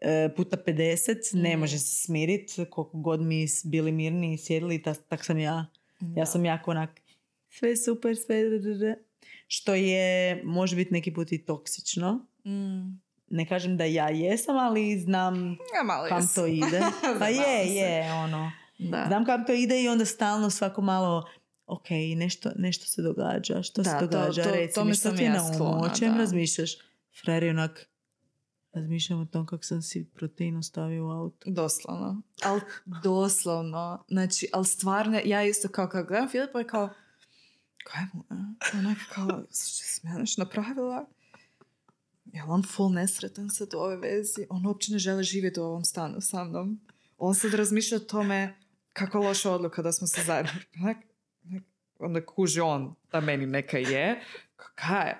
[0.00, 4.94] e, puta 50, ne može se smirit, koliko god mi bili mirni i sjedili, ta-
[4.94, 5.66] tak sam ja.
[6.16, 7.00] Ja sam jako onak,
[7.48, 8.42] sve super, sve.
[9.46, 12.26] Što je, može biti neki put i toksično.
[12.44, 13.00] Mm.
[13.28, 16.34] Ne kažem da ja jesam, ali znam Ja malo kam jes.
[16.34, 16.80] to ide.
[17.20, 18.52] Pa je, je, ono.
[18.78, 19.04] Da.
[19.06, 21.24] Znam kam to ide i onda stalno svako malo
[21.66, 21.86] ok,
[22.16, 23.62] nešto, nešto se događa.
[23.62, 24.42] Što Da, se to- događa?
[24.42, 25.80] to- Reci tome mi, što ti ja na umu?
[25.82, 26.70] O čem razmišljaš?
[27.22, 27.88] Frer je onak,
[28.76, 31.50] razmišljam o tom kako sam si protein ostavio u autu.
[31.50, 32.22] Doslovno.
[32.42, 32.60] Al
[33.02, 34.04] doslovno.
[34.08, 36.90] Znači, ali stvarno, ja isto kao kad gledam Filipa je kao
[37.84, 38.24] kaj mu?
[38.78, 41.06] Onak kao, što sam ja nešto napravila?
[42.24, 44.46] Je on full nesretan sad u ovoj vezi?
[44.50, 46.80] On uopće ne želi živjeti u ovom stanu sa mnom.
[47.18, 48.54] On sad razmišlja o tome
[48.92, 50.52] kako loša odluka da smo se zajedno.
[51.98, 54.20] Onda kuži on da meni neka je.
[54.56, 55.14] Kaj?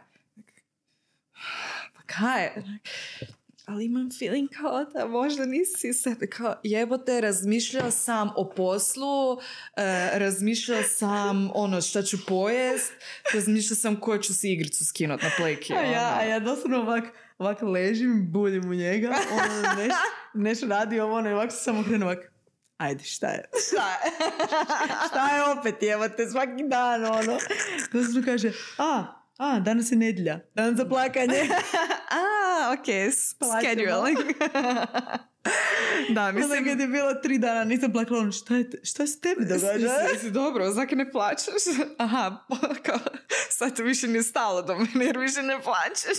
[1.94, 2.50] Pa kaj?
[2.56, 2.82] Onak,
[3.66, 9.38] ali imam feeling kao da možda nisi sebi kao jebote, razmišljao sam o poslu,
[9.76, 12.92] e, razmišljao sam ono šta ću pojest,
[13.34, 15.72] razmišljao sam koju ću si igricu skinut na plejki.
[15.74, 16.20] A ja, ono.
[16.20, 17.04] a ja doslovno ovak,
[17.38, 19.92] ovak ležim, budim u njega, ono neš,
[20.34, 22.32] neš radi ovo, ono, i ovak se samo krenu ovak,
[22.76, 23.44] ajde, šta je?
[23.68, 24.10] Šta je?
[25.08, 27.38] Šta je opet, evo te, svaki dan, ono.
[27.92, 31.42] Doslovno kaže, a, a, danas je nedjelja, dan za plakanje.
[32.10, 32.86] A, ok,
[33.60, 34.18] scheduling.
[36.14, 36.64] da, Onda mislim...
[36.64, 39.88] kad je bilo tri dana, nisam plakala, ono, šta, je, te- šta se tebi događa?
[39.88, 41.62] Jesi- dobro, zaki ne plaćaš?
[41.98, 42.46] Aha,
[42.82, 42.98] kao,
[43.50, 46.18] sad više nije stalo do mene jer više ne plaćaš.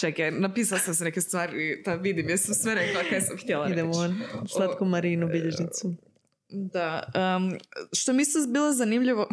[0.00, 3.88] Čekaj, napisala sam se neke stvari, da vidim, jesam sve rekla kaj sam htjela Idemo
[4.06, 4.14] reći.
[4.34, 5.94] on, slatku Marinu, bilježnicu.
[6.50, 7.02] Da,
[7.36, 7.58] um,
[7.92, 9.28] što mi se bilo zanimljivo,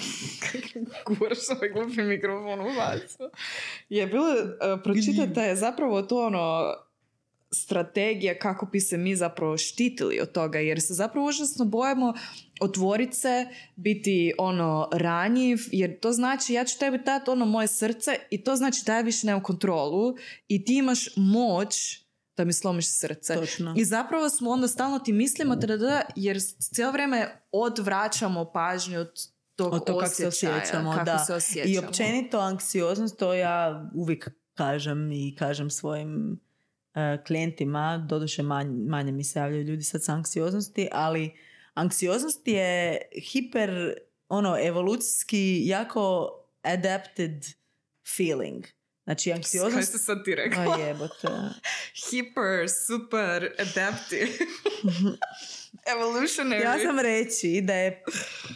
[1.20, 3.24] guraš ovaj glupi mikrofon u facu,
[3.90, 6.74] je bilo uh, je zapravo to ono
[7.52, 12.14] strategija kako bi se mi zapravo štitili od toga, jer se zapravo užasno bojimo
[12.62, 18.16] otvorit se, biti ono ranjiv, jer to znači ja ću tebi dati ono moje srce
[18.30, 20.16] i to znači da ja više nemam kontrolu
[20.48, 22.05] i ti imaš moć
[22.38, 23.34] da mi slomiš srce.
[23.34, 23.74] Točno.
[23.78, 29.74] I zapravo smo onda stalno ti mislimo da, jer cijelo vrijeme odvraćamo pažnju od tog
[29.74, 31.18] Od toga kako se osjećamo, kako da.
[31.18, 31.74] se osjećamo.
[31.74, 36.40] I općenito anksioznost, to ja uvijek kažem i kažem svojim
[36.94, 41.34] e, klijentima, doduše manje, manje mi se javljaju ljudi sad s anksioznosti, ali
[41.74, 42.98] anksioznost je
[43.32, 43.94] hiper,
[44.30, 46.30] ono, evolucijski jako
[46.62, 47.46] adapted
[48.18, 48.66] feeling.
[49.06, 49.92] Znači, Kaj anksioznost...
[49.92, 50.62] si sad ti rekla?
[50.62, 51.28] A jebote.
[52.06, 54.32] Hyper, super, adaptive.
[55.96, 56.64] Evolutionary.
[56.64, 58.04] Ja sam reći da je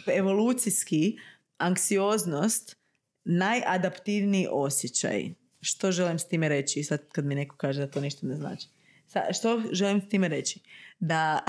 [0.06, 1.18] evolucijski
[1.58, 2.76] anksioznost
[3.24, 5.34] najadaptivniji osjećaj.
[5.60, 6.82] Što želim s time reći?
[6.82, 8.66] Sad kad mi neko kaže da to ništa ne znači.
[9.06, 10.60] Sa, što želim s time reći?
[11.00, 11.44] Da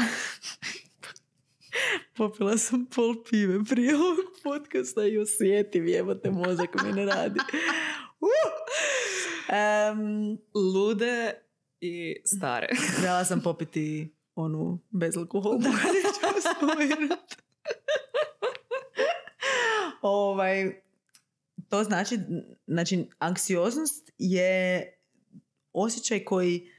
[2.18, 7.40] popila sam pol pive prije ovog podcasta i osjetim jebote mozak mi ne radi.
[8.22, 8.28] Uh!
[9.56, 11.34] Em, Lude
[11.82, 12.68] i stare.
[13.00, 17.36] Trebala sam popiti onu ću spomenuti.
[20.02, 20.82] ovaj,
[21.70, 22.20] to znači,
[22.68, 24.84] znači, anksioznost je
[25.74, 26.70] osjećaj koji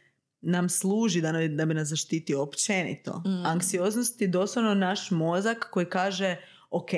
[0.40, 3.22] nam služi da, da bi nas zaštitio općenito.
[3.26, 3.46] Mm.
[3.46, 6.36] Anksioznost je doslovno naš mozak koji kaže
[6.70, 6.90] ok,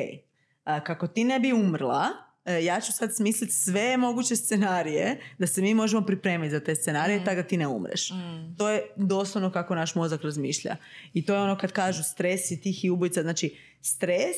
[0.64, 2.08] kako ti ne bi umrla,
[2.46, 7.20] ja ću sad smisliti sve moguće scenarije da se mi možemo pripremiti za te scenarije
[7.20, 7.24] Mm.
[7.24, 8.10] tako da ti ne umreš.
[8.58, 10.76] To je doslovno kako naš mozak razmišlja.
[11.12, 13.22] I to je ono kad kažu stres i tih i ubojica.
[13.22, 14.36] Znači, stres,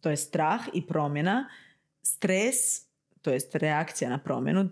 [0.00, 1.48] to je strah i promjena.
[2.02, 2.54] Stres,
[3.22, 4.68] to jest reakcija na promjenu,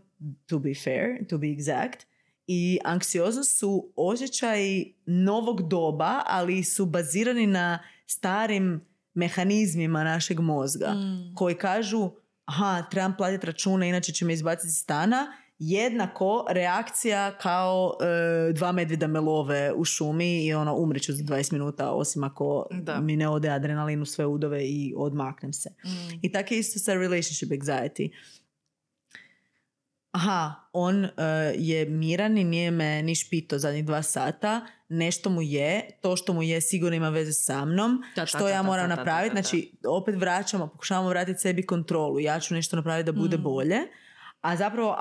[0.46, 2.06] to be fair, to be exact.
[2.46, 8.84] I anksioznost su osjećaji novog doba, ali su bazirani na starim
[9.14, 11.34] mehanizmima našeg mozga Mm.
[11.34, 12.10] koji kažu
[12.44, 15.26] aha, trebam platiti račune, inače će me izbaciti iz stana,
[15.58, 17.96] jednako reakcija kao
[18.48, 22.66] e, dva medvjeda me love u šumi i ono umreću za 20 minuta osim ako
[22.70, 23.00] Da.
[23.00, 25.70] mi ne ode adrenalin u sve udove i odmaknem se.
[25.84, 26.18] Mm.
[26.22, 28.10] I tako je isto sa relationship anxiety.
[30.10, 31.10] Aha, on e,
[31.56, 34.66] je miran i nije me ni špito zadnjih dva sata.
[34.96, 35.70] Nešto mu je,
[36.00, 38.02] to što mu je sigurno ima veze sa mnom.
[38.14, 39.32] Ta, što ta, ja moram napraviti.
[39.32, 42.20] Znači, opet vraćamo, pokušavamo vratiti sebi kontrolu.
[42.20, 43.42] Ja ću nešto napraviti da bude Mm.
[43.42, 43.78] bolje.
[44.40, 44.96] A zapravo,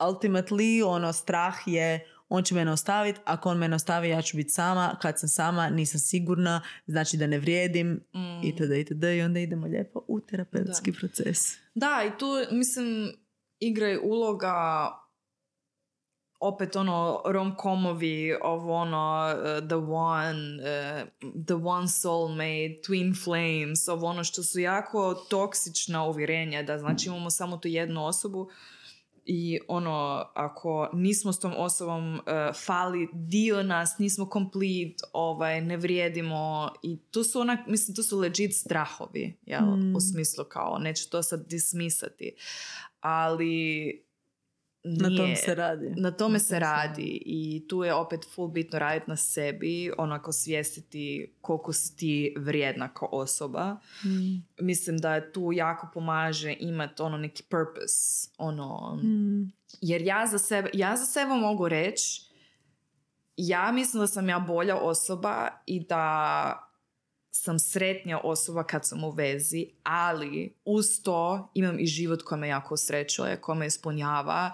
[0.00, 4.50] ultimately, ono, strah je on će mene ostaviti, ako on mene ostavi ja ću biti
[4.50, 8.40] sama, kad sam sama nisam sigurna, znači da ne vrijedim Mm.
[8.44, 8.72] itd.
[8.72, 9.04] itd.
[9.04, 11.38] i onda idemo lijepo u terapeutski proces.
[11.74, 13.12] Da, i tu mislim
[13.60, 14.54] igra je uloga
[16.42, 21.08] opet ono rom-comovi ovo ono uh, the one uh,
[21.46, 27.30] the one soulmate twin flames ovo ono što su jako toksična uvjerenja da znači imamo
[27.30, 28.48] samo tu jednu osobu
[29.24, 32.20] i ono ako nismo s tom osobom uh,
[32.66, 38.18] fali dio nas nismo complete ovaj ne vrijedimo i to su onak mislim to su
[38.18, 39.96] legit strahovi jel Mm.
[39.96, 42.34] u smislu kao neću to sad dismisati
[43.00, 44.04] ali
[44.84, 45.92] Na tom nije- se radi.
[45.96, 51.34] na tome se radi i tu je opet full bitno raditi na sebi, onako svijestiti
[51.40, 53.76] koliko si ti vrijedna kao osoba.
[54.04, 54.42] Mm.
[54.60, 59.52] Mislim da tu jako pomaže imati ono neki purpose, ono, Mm.
[59.80, 62.22] jer ja za sebe, ja za sebe mogu reći,
[63.36, 66.68] ja mislim da sam ja bolja osoba i da
[67.34, 72.48] sam sretnija osoba kad sam u vezi, ali uz to imam i život koji me
[72.48, 74.50] jako srećuje, koji me ispunjava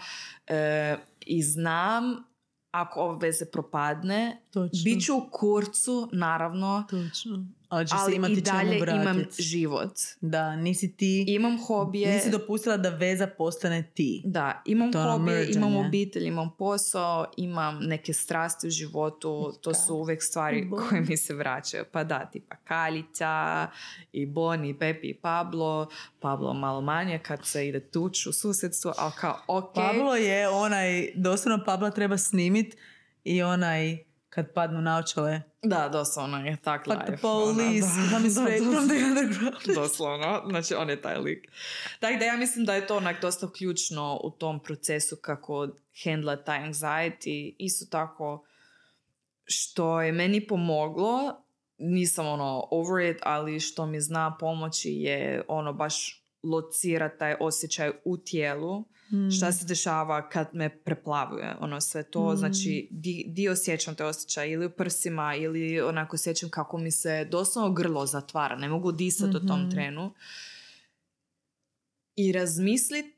[0.46, 2.24] e, i znam
[2.70, 4.80] ako ova veze propadne, Točno.
[4.84, 7.46] bit ću u kurcu, naravno, Točno.
[7.68, 9.98] Ali će se ali imati i dalje čemu imam život.
[10.20, 11.24] Da, nisi ti...
[11.28, 12.14] Imam hobije.
[12.14, 14.22] Nisi dopustila da veza postane ti.
[14.24, 19.74] Da, imam To ono hobije, imam obitelj, imam posao, imam neke strasti u životu, to
[19.74, 20.82] su uvijek stvari Boni.
[20.88, 21.84] koje mi se vraćaju.
[21.92, 23.66] Pa da, tipa Kaljica,
[24.12, 25.88] i Boni, i Pepi, i Pablo.
[26.20, 29.74] Pablo malo manje kad se ide tuć u susjedstvu, ali kao ok.
[29.74, 32.76] Pablo je onaj, doslovno Pabla treba snimit
[33.24, 35.42] i onaj kad padnu naočale.
[35.62, 37.22] Da, doslovno je tak Fuck the life.
[37.22, 39.74] police, ono, da, straight da, from the underground.
[39.74, 41.48] Doslovno, znači on je taj lik.
[42.00, 45.68] Tako da ja mislim da je to onak dosta ključno u tom procesu kako
[46.04, 47.54] handla taj anxiety.
[47.58, 48.44] Isto tako
[49.44, 51.44] što je meni pomoglo,
[51.78, 57.90] nisam ono over it, ali što mi zna pomoći je ono baš locira taj osjećaj
[58.04, 58.84] u tijelu.
[59.10, 59.30] Mm.
[59.30, 62.36] Šta se dešava kad me preplavuje, ono sve to, Mm.
[62.36, 67.24] znači di, di osjećam te osjećaj ili u prsima ili onako osjećam kako mi se
[67.24, 69.70] doslovno grlo zatvara, ne mogu disati u tom Mhm.
[69.70, 70.14] trenu.
[72.16, 73.14] I razmislit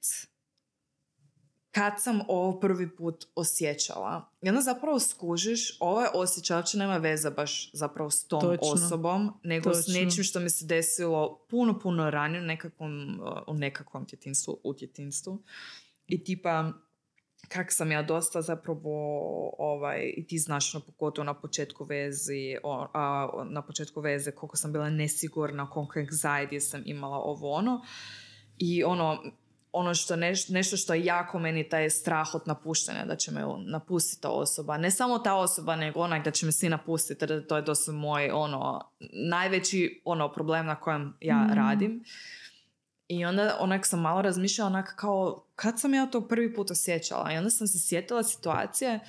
[1.70, 4.30] kad sam ovo prvi put osjećala.
[4.42, 8.72] I onda zapravo skužiš, ovaj osjećaj uopće nema veze baš zapravo s tom Točno.
[8.72, 10.00] osobom, nego s Točno.
[10.00, 15.42] nečim što mi se desilo puno, puno ranije u nekakvom, u nekakvom djetinstvu, u djetinstvu.
[16.06, 16.72] I tipa,
[17.48, 18.90] kak sam ja dosta zapravo,
[19.58, 24.56] ovaj, i ti znaš no, pogotovo na početku vezi, o, a, na početku veze koliko
[24.56, 27.80] sam bila nesigurna, koliko anxiety sam imala ovo ono.
[28.58, 29.22] I ono,
[29.72, 33.40] ono što neš, nešto što je jako meni taj strah od napuštanja, da će me
[33.66, 34.76] napustiti ta osoba.
[34.76, 37.92] Ne samo ta osoba, nego onak da će me svi napustiti, da to je dosta
[37.92, 41.52] moj ono, najveći ono, problem na kojem ja Mm.
[41.54, 42.04] radim.
[43.08, 47.32] I onda onak sam malo razmišljala onak kao, kad sam ja to prvi put osjećala?
[47.32, 49.00] I onda sam se sjetila situacije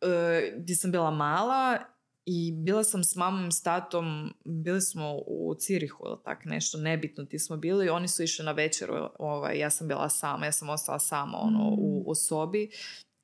[0.00, 1.78] e, gdje sam bila mala
[2.26, 7.24] i bila sam s mamom s tatom, bili smo u Cirihu ili tak nešto, nebitno
[7.24, 10.68] ti smo bili, oni su išli na večeru, ovaj, ja sam bila sama, ja sam
[10.68, 12.70] ostala sama ono, u, u sobi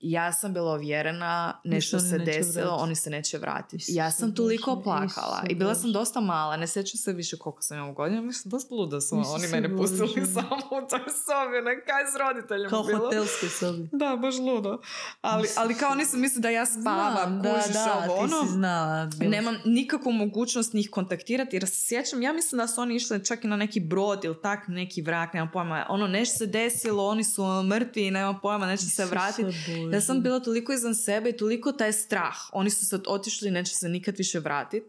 [0.01, 3.85] ja sam bila uvjerena, nešto se desilo, oni se neće vratiti.
[3.89, 7.63] Ja sam toliko plakala Isuse i bila sam dosta mala, ne sjećam se više koliko
[7.63, 11.85] sam imala godina, mislim dosta luda su oni mene pustili samo u toj sobi, ne
[11.85, 12.99] kaj s roditeljima Kao bilo.
[12.99, 13.89] hotelske sobi.
[13.93, 14.81] Da, baš ludo.
[15.21, 18.35] Ali, ali kao oni su mislili da ja spavam, Znam, da, kužiš da, ovo, ti
[18.35, 18.47] ono.
[18.47, 19.11] si znala.
[19.19, 23.45] Nemam nikakvu mogućnost njih kontaktirati jer se sjećam, ja mislim da su oni išli čak
[23.45, 25.87] i na neki brod ili tak neki vrak, nemam pojma.
[25.89, 29.43] Ono, nešto se desilo, oni su mrtvi nemam pojma, neće se vratiti.
[29.91, 29.97] Bože.
[29.97, 32.34] Ja sam bila toliko izvan sebe i toliko taj strah.
[32.53, 34.86] Oni su sad otišli i neće se nikad više vratiti.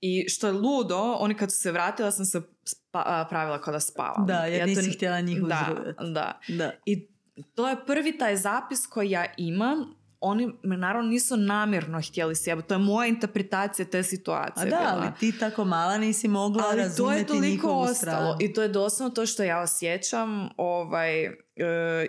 [0.00, 3.80] I što je ludo, oni kad su se vratila sam se spa- pravila kao da
[3.80, 4.26] spavam.
[4.26, 6.04] Da, jer Ja to nisi ni- htjela njih da, uzrujati.
[6.04, 6.40] da.
[6.48, 6.72] Da.
[6.86, 7.08] I
[7.54, 9.96] to je prvi taj zapis koji ja imam.
[10.20, 12.68] Oni me naravno nisu namjerno htjeli sjebati.
[12.68, 14.62] To je moja interpretacija te situacije.
[14.62, 14.92] A da, bila.
[14.94, 17.94] ali ti tako mala nisi mogla Ali to je toliko ostalo.
[17.94, 18.36] stranu.
[18.40, 20.48] I to je doslovno to što ja osjećam.
[20.56, 21.32] Ovaj, e,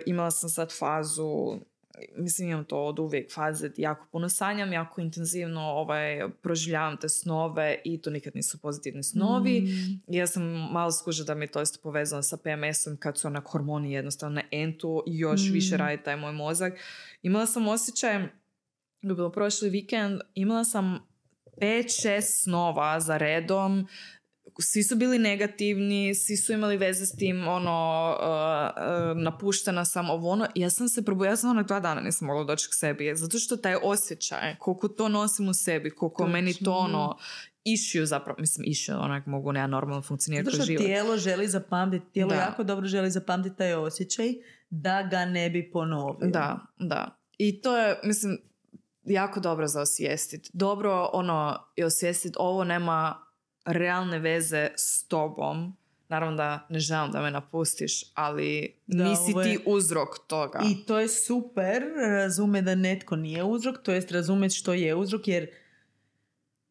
[0.06, 1.60] imala sam sad fazu
[2.16, 7.80] mislim imam to od uvijek faze jako puno sanjam, jako intenzivno ovaj, proživljavam te snove
[7.84, 9.60] i to nikad nisu pozitivni snovi.
[9.60, 10.14] Mm.
[10.14, 10.42] Ja sam
[10.72, 14.34] malo skužila da mi je to isto povezano sa PMS-om kad su onak hormoni jednostavno
[14.34, 15.52] na entu i još Mm.
[15.52, 16.72] više radi taj moj mozak.
[17.22, 18.14] Imala sam osjećaj,
[19.02, 21.08] je bilo prošli vikend, imala sam
[21.60, 23.86] 5-6 snova za redom,
[24.58, 28.26] svi su bili negativni, svi su imali veze s tim, ono, uh,
[29.16, 30.46] uh, napuštena sam, ovo ono.
[30.54, 33.38] Ja sam se probudila, ja sam onak dva dana nisam mogla doći k sebi, zato
[33.38, 36.32] što taj osjećaj, koliko to nosim u sebi, koliko Točno.
[36.32, 37.16] meni to ono,
[37.64, 40.84] issue zapravo, mislim issue, onak mogu ne normalno funkcionirati kroz život.
[40.84, 42.36] tijelo želi zapamtiti, tijelo Da.
[42.36, 44.28] jako dobro želi zapamtiti taj osjećaj
[44.70, 46.28] da ga ne bi ponovio.
[46.30, 47.20] Da, da.
[47.38, 48.38] I to je, mislim,
[49.04, 50.50] jako dobro za osvijestiti.
[50.52, 53.27] Dobro, ono, i osvijestiti ovo nema
[53.68, 55.76] realne veze s tobom.
[56.08, 60.60] Naravno da ne želim da me napustiš, ali Da, nisi ovo je- ti uzrok toga.
[60.64, 65.28] I to je super, razume da netko nije uzrok, to jest razumjeti što je uzrok,
[65.28, 65.50] jer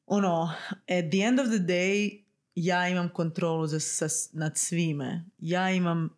[0.07, 2.23] ono, at the end of the day
[2.55, 5.25] ja imam kontrolu za, sa, nad svime.
[5.39, 6.09] Ja imam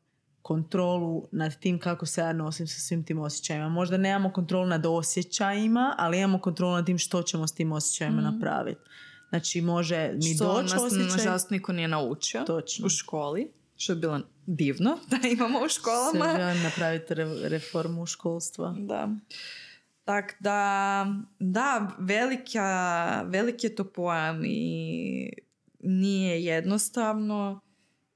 [0.42, 3.70] kontrolu nad tim kako se ja nosim sa svim tim osjećajima.
[3.70, 8.22] Možda nemamo kontrolu nad osjećajima, ali imamo kontrolu nad tim što ćemo s tim osjećajima
[8.22, 8.26] Mhm.
[8.26, 8.82] napraviti.
[9.30, 11.08] Znači može mi što doći nas, osjećaj...
[11.08, 12.86] nažalost, niko nije naučio Točno.
[12.86, 16.36] u školi, što je bilo divno da imamo u školama.
[16.38, 18.76] želim napraviti re- reformu školstva.
[18.80, 19.10] Da.
[20.06, 21.06] Tak da,
[21.40, 22.66] da, velika,
[23.22, 25.30] velik je to pojam i
[25.80, 27.60] nije jednostavno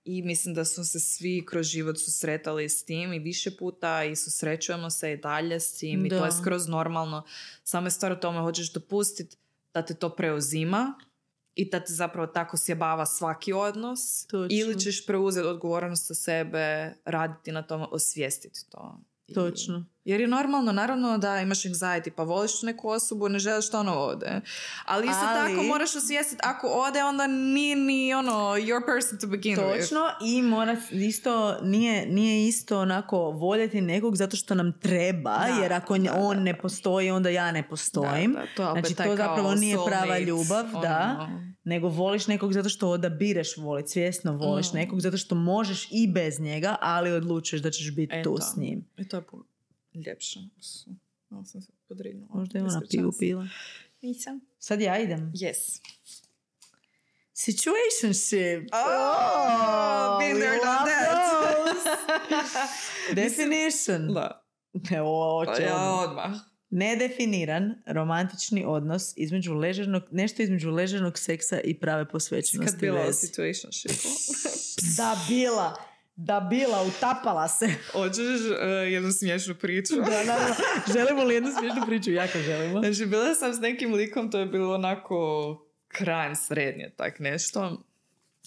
[0.05, 4.15] i mislim da smo se svi kroz život susretali s tim i više puta i
[4.15, 6.25] susrećujemo se i dalje s tim i to Da.
[6.25, 7.23] je skroz normalno.
[7.63, 9.37] Samo je stvar u tome hoćeš dopustiti
[9.73, 10.93] da te to preuzima
[11.55, 14.47] i da te zapravo tako sjebava svaki odnos Točno.
[14.51, 18.99] ili ćeš preuzeti odgovornost sa sebe, raditi na tome, osvijestiti to.
[19.27, 19.85] I- Točno.
[20.05, 23.99] Jer je normalno, naravno da imaš anxiety, pa voliš neku osobu, ne želiš da ona
[23.99, 24.41] ode.
[24.85, 29.27] Ali isto Ali- tako moraš osvijestiti, ako ode, onda nije ni ono, your person to
[29.27, 29.79] begin with.
[29.79, 35.59] Točno i mora isto, nije, nije isto onako voljeti nekog zato što nam treba, Da,
[35.61, 36.43] jer ako da, on da.
[36.43, 38.33] ne postoji, onda ja ne postojim.
[38.33, 41.17] Da, da, to Znači, to zapravo nije prava ljubav, da.
[41.19, 41.53] ono.
[41.65, 44.75] Nego voliš nekog zato što odabireš voliti, svjesno voliš Mm.
[44.75, 48.85] nekog zato što možeš i bez njega, ali odlučuješ da ćeš biti tu s njim.
[48.97, 49.43] I to je puno
[49.95, 50.39] ljepše.
[51.29, 52.27] Malo sam se podrinula.
[52.33, 53.47] Možda je ona pivu pila.
[54.01, 54.39] Nisam.
[54.59, 55.31] Sad ja idem.
[55.35, 55.81] Yes.
[57.33, 58.69] Situationship.
[58.73, 61.23] Oh, been we there, done that.
[63.15, 64.13] Definition.
[64.13, 64.43] Da.
[64.91, 66.31] Evo, Pa ja odmah.
[66.69, 73.13] Nedefiniran romantični odnos između ležernog, nešto između ležernog seksa i prave posvećenosti Kad bila u
[73.13, 74.07] situationshipu.
[74.97, 75.75] Da bila,
[76.15, 77.69] da bila, utapala se.
[77.93, 79.95] Hoćeš uh, jednu smiješnu priču?
[79.95, 80.55] da, naravno.
[80.93, 82.11] Želimo li jednu smiješnu priču?
[82.11, 82.79] Jako želimo.
[82.79, 85.17] Znači, bila sam s nekim likom, to je bilo onako
[85.87, 87.83] krajem srednje, tak nešto.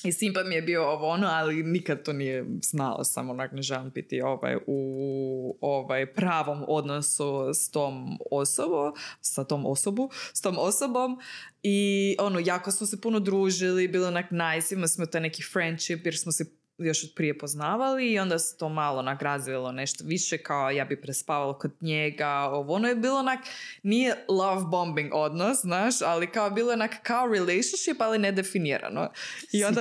[0.04, 3.62] I simpa mi je bio ovo ono, ali nikad to nije znala, samo onak ne
[3.62, 10.58] želim biti ovaj, u ovaj pravom odnosu s tom osobom, sa tom osobu, s tom
[10.58, 11.18] osobom.
[11.62, 16.04] I ono, jako smo se puno družili, bilo onak nice, imali smo taj neki friendship
[16.04, 20.04] jer smo se još od prije poznavali i onda se to malo onak razvilo nešto
[20.06, 23.38] više kao ja bi prespavala kod njega, ovo ono je bilo onak,
[23.82, 29.10] nije love bombing odnos, znaš, ali kao bilo onak kao relationship, ali nedefinirano.
[29.52, 29.80] I onda,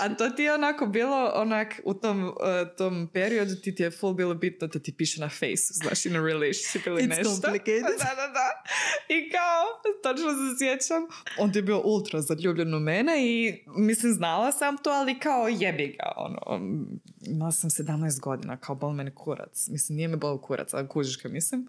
[0.00, 2.34] a to ti je onako bilo onak u tom, uh,
[2.78, 6.16] tom periodu ti ti je full bilo bitno da ti piše na face, znaš, in
[6.16, 7.34] a relationship ili It's nešto.
[7.34, 7.80] complicated.
[8.00, 8.62] Da, da, da.
[9.08, 11.02] I kao, točno se sjećam,
[11.38, 15.96] on je bio ultra zaljubljen u mene i mislim znala sam to, ali kao jebi
[15.98, 16.19] ga.
[16.20, 19.68] Ono, mm, imala sam 17 godina, kao bol mene kurac.
[19.68, 21.68] Mislim, nije me bol kurac, ali kužiš kaj mislim.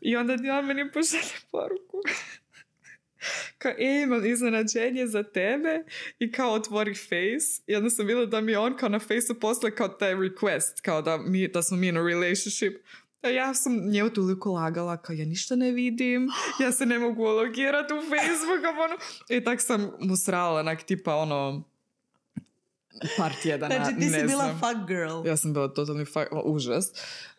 [0.00, 2.00] I onda Dion meni pošalje poruku.
[3.58, 5.84] kao, e, imam iznenađenje za tebe
[6.18, 7.62] i kao otvori face.
[7.66, 11.02] I onda sam bila da mi on kao na faceu posle kao taj request, kao
[11.02, 12.82] da, mi, da smo mi in a relationship.
[13.22, 16.28] A ja sam njemu toliko lagala, kao ja ništa ne vidim,
[16.60, 18.96] ja se ne mogu logirati u Facebook, ono...
[19.28, 21.71] I tak sam mu srala, onak tipa ono,
[23.16, 24.58] par tjedana, Znači ti si ne bila znam.
[24.60, 25.26] fuck girl.
[25.26, 26.86] Ja sam bila totalni fuck, o, užas.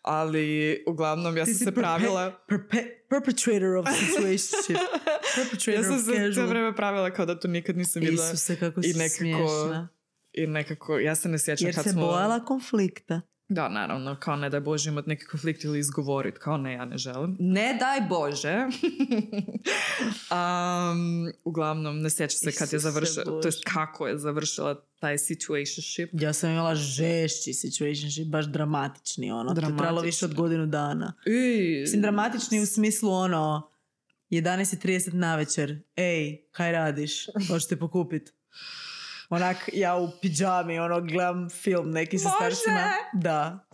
[0.01, 0.47] Ali,
[0.87, 2.39] uglavnom, ja Ti sam si se perpe- pravila...
[2.49, 4.77] perpe- perpetrator of situationship.
[5.35, 6.47] Perpetrator Ja sam of se casual.
[6.47, 8.27] vrijeme pravila kao da to nikad nisam vidjela.
[8.27, 9.87] Isuse, kako i si nekako- smiješna.
[10.33, 12.01] I nekako, ja se ne sjećam Jer kad se smo...
[12.01, 13.21] bojala konflikta.
[13.49, 16.97] Da, naravno, kao ne daj Bože imati neki konflikt ili izgovorit, kao ne, ja ne
[16.97, 17.37] želim.
[17.39, 18.55] Ne daj Bože.
[20.31, 26.09] um, uglavnom, ne sjeća se kad je završila, to jest kako je završila taj situationship.
[26.13, 29.53] Ja sam imala žešći situationship, baš dramatični ono.
[29.53, 30.43] To je trajalo više od Dramatični.
[30.43, 31.13] godinu dana.
[31.25, 33.69] I, Mislim, dramatični u smislu ono
[34.29, 35.79] 11.30 na večer.
[35.95, 37.25] Ej, kaj radiš?
[37.47, 38.33] Hoćete pokupit?
[39.33, 42.55] Onak, ja u pidžami, ono, gledam film neki sa Može!
[42.55, 42.91] starcima.
[43.13, 43.67] Da.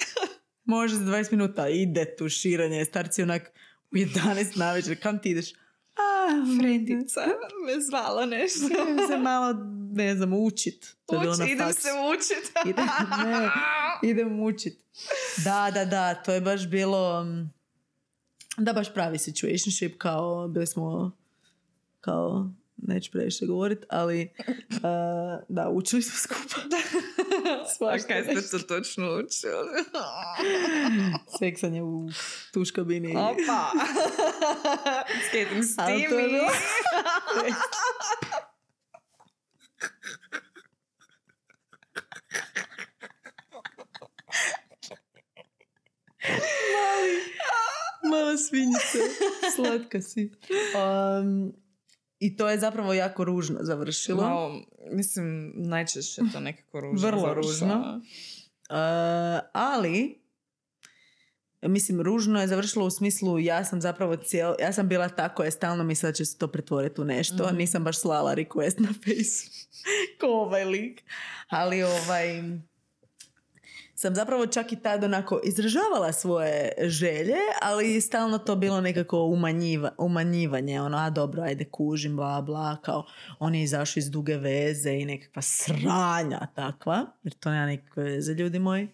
[0.66, 1.70] Može za 20 minuta.
[1.70, 2.86] Ide tu širenje.
[2.86, 3.52] Starci onak
[3.92, 5.02] u 11 na večer.
[5.02, 5.54] Kam ti ideš?
[5.96, 7.22] A, Frendica
[7.66, 8.66] me zvala nešto.
[8.66, 9.54] Idem se malo,
[9.92, 10.96] ne znam, učit.
[11.08, 11.82] Uči, idem faksu.
[11.82, 12.52] se učit.
[12.66, 12.86] Idem,
[13.24, 13.50] ne,
[14.12, 14.80] idem učit.
[15.44, 17.54] Da, da, da, to je baš bilo, mm,
[18.58, 21.12] da baš pravi situationship, kao bili smo,
[22.02, 22.50] kao,
[22.82, 24.34] neću previše govorit, ali
[24.72, 24.80] uh,
[25.50, 26.62] da, učili smo skupa.
[27.86, 28.60] A kaj ste nešto.
[28.60, 29.84] to točno učili?
[31.40, 32.10] Seksanje u
[32.54, 33.16] tuš kabini.
[33.18, 33.72] Opa!
[35.34, 36.08] Je steamy.
[36.08, 36.50] bilo-
[48.04, 48.98] Mala svinjica,
[49.56, 50.32] slatka si.
[50.76, 51.54] Um,
[52.20, 54.24] I to je zapravo jako ružno završilo.
[54.24, 54.62] Malo,
[54.92, 57.08] mislim, najčešće to nekako ružno.
[57.08, 57.36] Vrlo završava.
[57.36, 58.02] ružno.
[58.70, 58.76] Uh,
[59.54, 60.22] ali,
[61.62, 65.52] mislim, ružno je završilo u smislu ja sam zapravo cijel, ja sam bila tako je
[65.52, 67.48] stalno mislila da će se to pretvoriti u nešto.
[67.48, 67.58] Mhm.
[67.58, 69.50] Nisam baš slala request na Face
[70.20, 71.04] ko ovaj lik.
[71.50, 72.42] Ali ovaj
[74.00, 79.92] sam zapravo čak i tad onako izražavala svoje želje, ali stalno to bilo nekako umanjiva,
[79.98, 83.06] umanjivanje, ono, a dobro, ajde kužim, bla, bla, kao
[83.40, 88.34] on je izašao iz duge veze i nekakva sranja takva, jer to nema nikakve veze,
[88.34, 88.88] ljudi moji.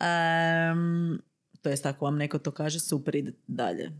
[0.00, 1.22] Um,
[1.62, 3.92] to jest ako vam neko to kaže, super, ide dalje.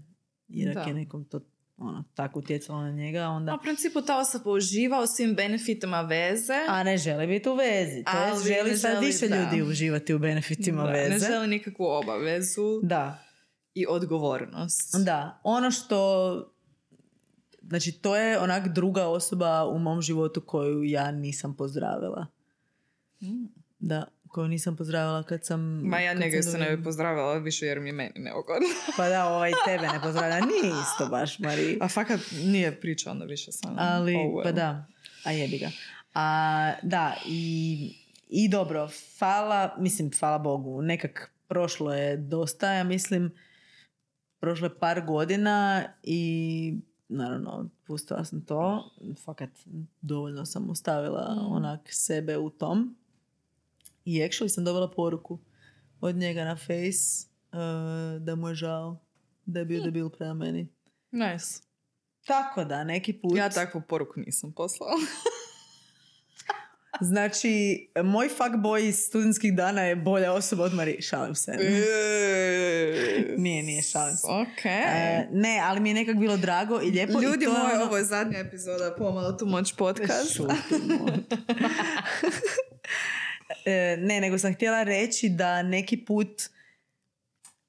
[0.49, 1.41] Jer ako je nekom to
[1.77, 3.53] ono, tako utjecalo na njega, onda...
[3.53, 6.55] A u principu ta osoba uživa u svim benefitima veze.
[6.68, 8.05] A ne želi biti u vezi.
[8.05, 9.37] To jest želi ne sad želi, više da.
[9.37, 11.09] ljudi uživati u benefitima Da, veze.
[11.09, 13.18] Ne želi nikakvu obavezu Da,
[13.74, 14.95] i odgovornost.
[15.05, 15.41] da.
[15.43, 16.53] Ono što...
[17.62, 22.27] Znači, to je onak druga osoba u mom životu koju ja nisam pozdravila.
[23.22, 23.47] Mm.
[23.79, 24.05] Da,
[24.37, 25.61] koju nisam pozdravila kad sam...
[25.80, 28.68] Ma ja njega sam se ne bi pozdravila više jer mi je meni neugodno.
[28.97, 30.37] Pa da, ovaj tebe ne pozdravlja.
[30.37, 31.78] Nije isto baš, Mari.
[31.82, 33.68] A fakat nije priča onda više sa.
[33.78, 34.43] Ali, Oh, well.
[34.43, 34.87] pa da.
[35.24, 35.70] A jebi ga.
[36.14, 37.95] A, da, i,
[38.28, 43.32] i dobro, hvala, mislim, hvala Bogu, nekak prošlo je dosta, ja mislim,
[44.41, 46.74] prošlo je par godina i
[47.09, 48.91] naravno, pustila sam to.
[49.24, 49.51] Fakat,
[50.01, 51.53] dovoljno sam ostavila Mm.
[51.53, 52.97] onak sebe u tom.
[54.07, 55.39] I actually sam dobila poruku
[56.01, 57.59] od njega na face uh,
[58.23, 59.01] da mu je žao
[59.47, 60.69] da je bio debil prema meni.
[61.11, 61.61] Nice.
[62.27, 63.37] Tako da, neki put...
[63.37, 64.93] Ja takvu poruku nisam poslala.
[67.01, 67.49] Znači,
[68.05, 71.03] moj fuckboy iz studentskih dana je bolja osoba od Marije.
[71.03, 71.53] Šalim se.
[73.37, 74.27] Nije, nije, šalim se.
[74.27, 74.65] Ok.
[74.67, 77.21] E, ne, ali mi je nekak bilo drago i lijepo.
[77.21, 80.41] Ljudi i to je moji, ono- ovo je zadnja epizoda Pomalo tu moć podcast.
[83.64, 86.42] E, ne, nego sam htjela reći da neki put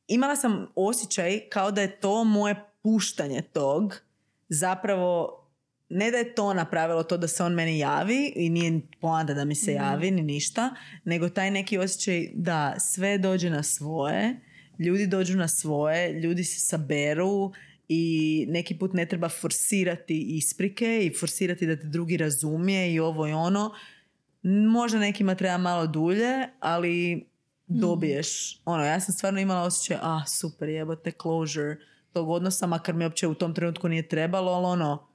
[0.08, 4.02] imala sam osjećaj kao da je to moje puštanje tog
[4.50, 5.44] zapravo
[5.90, 9.46] ne da je to napravilo to da se on meni javi i nije poanta da
[9.46, 14.40] mi se javi ni ništa, nego taj neki osjećaj da sve dođe na svoje,
[14.80, 17.52] ljudi dođu na svoje, ljudi se saberu
[17.88, 23.28] i neki put ne treba forsirati isprike i forsirati da te drugi razumije i ovo
[23.28, 23.72] i ono.
[24.48, 27.28] Možda nekima treba malo dulje, ali
[27.68, 28.62] dobiješ.
[28.66, 31.76] Ono, ja sam stvarno imala osjećaj, a super, jebote, closure
[32.14, 35.08] tog odnosa, makar mi uopće u tom trenutku nije trebalo, ali ono,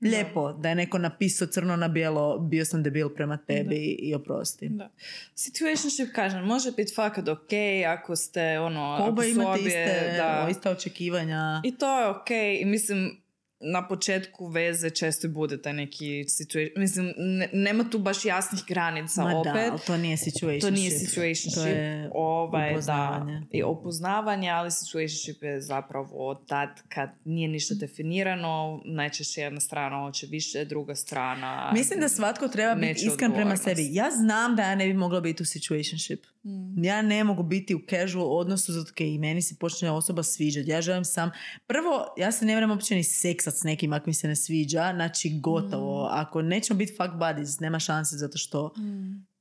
[0.00, 4.68] lijepo da je neko napisao crno na bijelo bio sam debil prema tebi i oprosti.
[4.68, 4.90] Da.
[5.34, 7.52] Situationship, kažem, može biti fakat ok
[7.86, 10.48] ako ste, ono, ako Oba imate obje, iste, da.
[10.50, 11.60] ista očekivanja.
[11.64, 12.30] I to je ok.
[12.60, 13.20] I mislim,
[13.60, 16.82] na početku veze često bude taj neki situation.
[16.82, 19.52] Mislim, ne- nema tu baš jasnih granica Ma opet.
[19.54, 20.60] da, ali to nije situationship.
[20.60, 21.62] To nije situationship.
[21.62, 23.32] To je ovaj, upoznavanje.
[23.40, 30.00] Da, i upoznavanje, ali situationship je zapravo tad kad nije ništa definirano, najčešće jedna strana
[30.06, 31.70] hoće više, druga strana...
[31.74, 33.88] Mislim da svatko treba biti iskren prema sebi.
[33.92, 36.24] Ja znam da ja ne bi mogla biti u situationship.
[36.48, 36.84] Mm.
[36.84, 40.70] Ja ne mogu biti u casual odnosu zato kaj i meni se počne osoba sviđati.
[40.70, 41.30] Ja želim sam...
[41.66, 44.92] Prvo, ja se ne vrem uopće ni seksat s nekim ako mi se ne sviđa.
[44.94, 46.04] Znači, gotovo.
[46.04, 46.08] Mm.
[46.10, 48.72] Ako nećemo biti fuck buddies, nema šanse zato što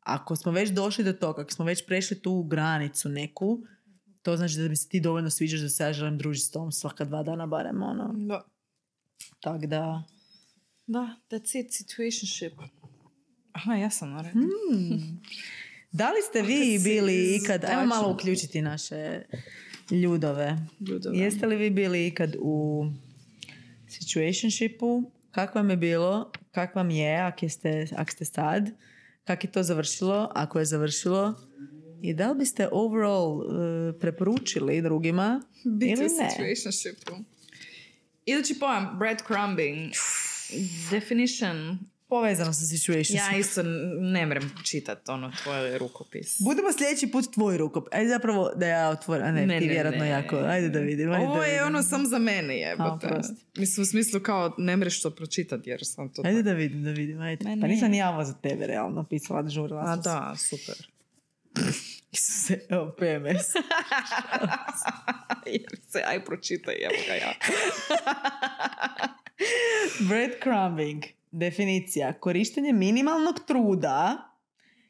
[0.08, 3.60] ako smo već došli do toga, ako smo već prešli tu granicu neku,
[4.22, 6.72] to znači da mi se ti dovoljno sviđaš da se ja želim družiti s tom
[6.72, 8.14] svaka dva dana barem, ono.
[8.16, 8.42] Da.
[9.40, 10.04] Tak da...
[10.88, 12.54] Da, that's it, situationship.
[13.52, 14.40] Aha, ja sam na redu.
[14.40, 15.22] Hmm.
[15.98, 19.22] Da li ste vi bili ikad, ajmo malo uključiti naše
[19.92, 20.58] ljudove.
[20.90, 21.18] Ljudove.
[21.18, 22.86] Jeste li vi bili ikad u
[23.88, 25.04] situationshipu?
[25.32, 26.32] Kako vam je bilo?
[26.52, 28.70] Kako vam je, ako ste, ak ste sad?
[29.24, 30.32] Kako je to završilo?
[30.36, 31.34] Ako je završilo?
[32.02, 36.30] I da li biste overall eh, preporučili drugima Biti ili u ne?
[36.30, 37.14] situationshipu.
[38.26, 39.92] Idući pojam, breadcrumbing.
[40.92, 41.80] Definition.
[42.10, 43.16] Povezano sa situationship.
[43.16, 43.64] Ja isto
[44.02, 46.38] ne mrem čitat ono tvoj rukopis.
[46.40, 47.88] Budemo sljedeći put tvoj rukop.
[47.92, 49.26] Ajde zapravo da ja otvorim.
[49.26, 50.10] A ne, Ne, ti ne, vjerojatno ne.
[50.10, 50.36] jako.
[50.38, 51.12] Ajde da vidim.
[51.12, 51.66] Ajde Ovo da je vidim.
[51.66, 53.10] ono sam za mene jebote.
[53.58, 56.22] Mislim u smislu kao ne mreš to pročitat jer sam to...
[56.26, 57.22] Ajde da vidim, da vidim.
[57.22, 57.46] Ajde.
[57.46, 60.76] Ma Pa nisam ni ja ovo za tebe realno pisala, žurila A da, super.
[62.12, 63.46] Isuse, evo PMS.
[65.88, 67.34] Se, aj pročitaj, evo ga ja.
[70.10, 71.04] Breadcrumbing.
[71.32, 72.14] Definicija.
[72.14, 74.18] Korištenje minimalnog truda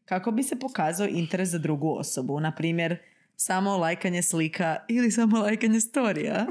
[0.06, 2.40] kako bi se pokazao interes za drugu osobu.
[2.40, 2.98] Na primjer,
[3.36, 6.46] samo lajkanje slika ili samo lajkanje storija.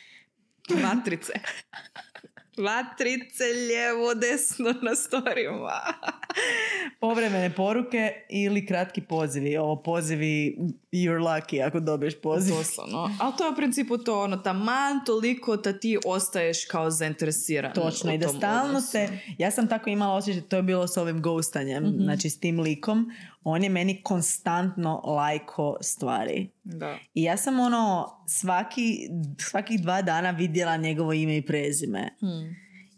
[0.82, 1.32] Matrice.
[2.58, 5.80] Matrice lijevo, desno na storijama.
[7.00, 9.56] Povremene poruke ili kratki pozivi.
[9.56, 10.56] Ovo pozivi
[10.92, 12.54] you're lucky ako dobiješ poziv.
[12.54, 13.10] Doslovno.
[13.20, 14.66] Ali to je u principu to ono, taman
[15.06, 17.72] toliko da ti ostaješ kao zainteresiran.
[17.74, 18.86] Točno, i da stalno odnosu.
[18.86, 19.08] se,
[19.38, 22.02] ja sam tako imala osjećaj, to je bilo s ovim ghostanjem, Mhm.
[22.04, 23.10] znači s tim likom,
[23.48, 26.50] on je meni konstantno lajko stvari.
[26.64, 26.98] Da.
[27.14, 28.98] I ja sam ono, svaki,
[29.40, 32.16] svakih dva dana vidjela njegovo ime i prezime.
[32.20, 32.56] Hmm.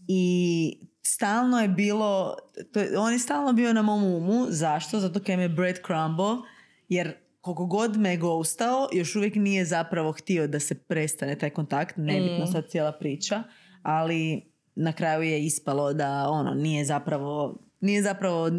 [0.09, 2.37] I stalno je bilo,
[2.73, 4.47] to, je- on je stalno bio na mom umu.
[4.49, 5.01] Zašto?
[5.01, 6.37] Zato kaj me breadcrumbo,
[6.89, 11.51] jer koliko god me je ghostao, još uvijek nije zapravo htio da se prestane taj
[11.51, 12.53] kontakt, nebitno Mm.
[12.53, 13.43] sad cijela priča,
[13.83, 14.43] ali
[14.75, 18.51] na kraju je ispalo da ono nije zapravo nije zapravo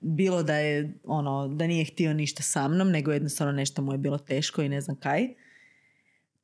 [0.00, 3.98] bilo da je ono da nije htio ništa sa mnom nego jednostavno nešto mu je
[3.98, 5.28] bilo teško i ne znam kaj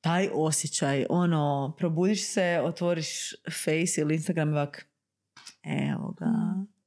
[0.00, 3.32] taj osjećaj ono probudiš se otvoriš
[3.64, 4.86] face ili Instagram i ovak
[5.64, 6.26] evo ga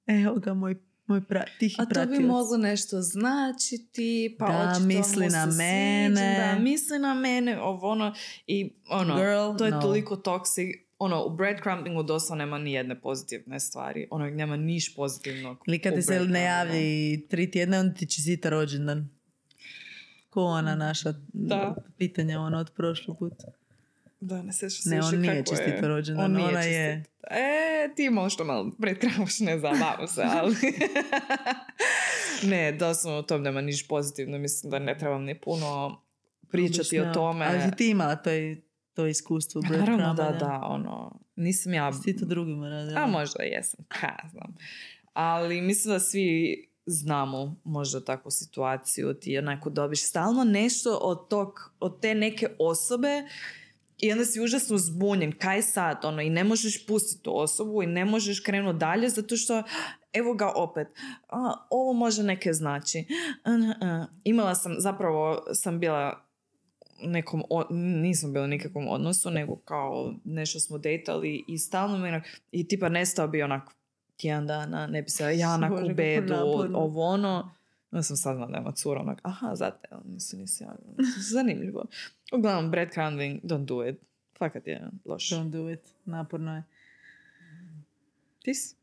[0.07, 4.85] evo ga moj, moj pra, tihi A to bi moglo nešto značiti, pa Da, očito
[4.85, 6.53] misli mu se na sviđa, mene.
[6.55, 8.13] Da, misli na mene, ovo ono,
[8.47, 9.81] i ono, Girl, to je no.
[9.81, 10.86] toliko toxic.
[10.99, 14.07] Ono, u breadcrumbingu doslovno nema ni jedne pozitivne stvari.
[14.11, 15.63] Ono, nema niš pozitivnog.
[15.67, 19.09] Ili kad ti se ne javi tri tjedna, onda ti čestita rođendan.
[20.29, 21.75] Ko ona naša Da.
[21.97, 23.47] pitanja ona od prošlog puta.
[24.19, 27.03] Da, ne sjećam se Ne, on nije čestito rođendan, On ona je-.
[27.31, 30.55] E, ti možda malo predkravaš, ne zabavam se, ali...
[32.51, 34.37] ne, doslovno u tom nema niš pozitivno.
[34.37, 36.01] Mislim da ne trebam ni puno
[36.51, 37.13] pričati o Obično.
[37.13, 37.45] tome.
[37.45, 38.29] Ali ti imala to,
[38.97, 41.93] to iskustvo Naravno da, da, ono, nisam ja...
[41.93, 43.01] Si ti to drugima radila?
[43.01, 44.55] A možda jesam, ka znam.
[45.13, 51.73] Ali mislim da svi znamo možda takvu situaciju, ti onako dobiš stalno nešto od, tog,
[51.79, 53.23] od te neke osobe
[53.97, 57.87] i onda si užasno zbunjen, kaj sad, ono, i ne možeš pustiti tu osobu i
[57.87, 59.63] ne možeš krenuti dalje zato što,
[60.13, 60.87] evo ga opet,
[61.29, 63.05] a, ovo može neke znači.
[64.23, 66.26] Imala sam, zapravo sam bila
[66.99, 72.21] nekom, o- nisam bila u nikakvom odnosu, nego kao nešto smo dejtali i stalno mi
[72.51, 73.63] i tipa nestao bi onak
[74.17, 76.77] tjedan dana, ne bi se Janak Bože, u kako bedu, naporno.
[76.79, 77.51] ovo ono.
[77.91, 80.65] Onda sam saznala da ima cura, onak, aha, zato nisi, nisi.
[81.33, 81.85] Zanimljivo.
[82.33, 83.95] Uglavnom, breadcrumbing, don't do it.
[84.37, 85.23] Fakat je loš.
[85.23, 85.79] Don't do it.
[86.05, 86.63] Naporno je.
[88.39, 88.75] Ti si,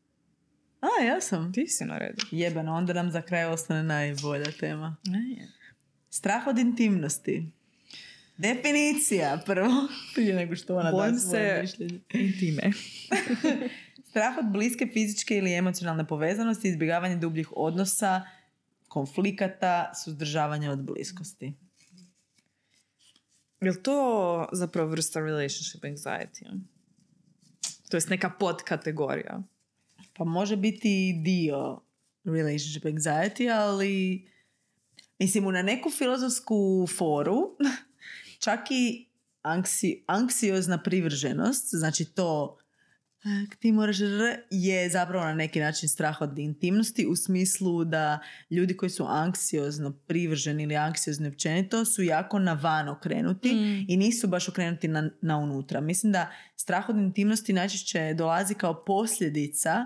[0.81, 1.53] A, ja sam.
[1.53, 2.25] ti si na redu.
[2.31, 4.95] Jebeno, onda nam za kraj ostane najbolja tema.
[5.05, 5.47] Ne.
[6.09, 7.51] Strah od intimnosti.
[8.37, 11.99] Definicija prvo, prije nego što ona Bojim da svoje se- mišljenje.
[12.13, 12.71] Intime.
[14.09, 18.21] Strah od bliske fizičke ili emocionalne povezanosti, izbjegavanje dubljih odnosa,
[18.87, 21.53] konflikata, suzdržavanje od bliskosti.
[23.61, 26.59] Je li to zapravo vrsta relationship anxiety?
[27.89, 29.43] To jest neka podkategorija.
[30.13, 31.81] Pa može biti dio
[32.23, 34.27] relationship anxiety, ali
[35.19, 37.57] mislim, na neku filozofsku foru,
[38.39, 39.09] čak i
[39.41, 42.57] anksi, anksiozna privrženost, znači to
[43.47, 48.19] "Ak ti moraš r", je zapravo na neki način strah od intimnosti u smislu da
[48.49, 53.85] ljudi koji su anksiozno privrženi ili anksiozni općenito su jako na van okrenuti Mm.
[53.87, 55.81] i nisu baš okrenuti na, na unutra.
[55.81, 59.85] Mislim da strah od intimnosti najčešće dolazi kao posljedica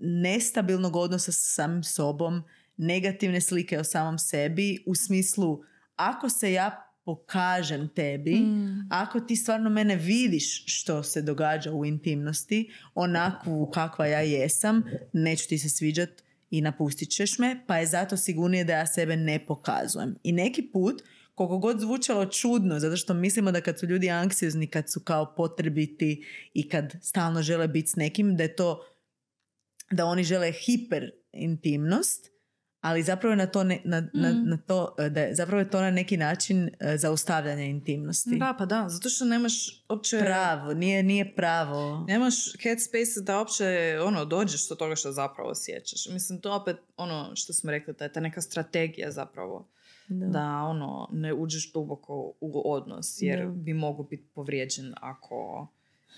[0.00, 2.42] nestabilnog odnosa sa samim sobom,
[2.76, 5.60] negativne slike o samom sebi u smislu
[5.96, 8.86] ako se ja pokažem tebi, Mm.
[8.90, 15.48] ako ti stvarno mene vidiš što se događa u intimnosti, onakvu kakva ja jesam, neću
[15.48, 16.10] ti se sviđat
[16.50, 20.14] i napustit ćeš me, pa je zato sigurnije da ja sebe ne pokazujem.
[20.22, 21.02] I neki put,
[21.34, 25.34] koliko god zvučalo čudno, zato što mislimo da kad su ljudi anksiozni, kad su kao
[25.34, 26.24] potrebiti
[26.54, 28.84] i kad stalno žele biti s nekim, da je to
[29.90, 32.31] da oni žele hiper intimnost,
[32.82, 34.48] ali zapravo je na to, ne, na, na, Mm.
[34.48, 38.38] na to e, da je, zapravo je to na neki način e, zaustavljanje intimnosti.
[38.38, 40.18] Da, pa da, zato što nemaš uopće...
[40.20, 42.04] Pravo, nije, nije pravo.
[42.08, 46.08] Nemaš headspace da uopće ono, dođeš do toga što zapravo osjećaš.
[46.08, 49.68] Mislim, to opet ono što smo rekli, da je ta neka strategija zapravo.
[50.08, 50.26] Da.
[50.26, 53.52] Da ono, ne uđeš duboko u odnos, jer Da.
[53.52, 55.66] bi mogu biti povrijeđen ako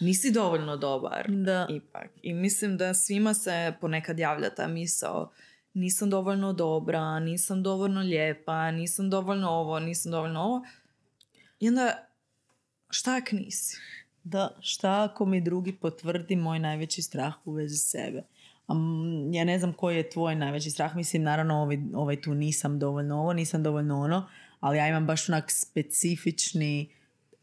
[0.00, 1.26] nisi dovoljno dobar.
[1.28, 1.66] Da.
[1.70, 2.10] Ipak.
[2.22, 5.30] I mislim da svima se ponekad javlja ta misao
[5.74, 10.64] nisam dovoljno dobra, nisam dovoljno lijepa, nisam dovoljno ovo, nisam dovoljno ovo.
[11.60, 12.06] I onda,
[12.90, 13.76] šta ak nisi?
[14.24, 18.22] Da, šta ako mi drugi potvrdi moj najveći strah u vezi sebe?
[18.72, 22.78] Mm, ja ne znam koji je tvoj najveći strah, mislim naravno ovaj, ovaj tu nisam
[22.78, 24.28] dovoljno ovo, nisam dovoljno ono,
[24.60, 26.90] ali ja imam baš onak specifični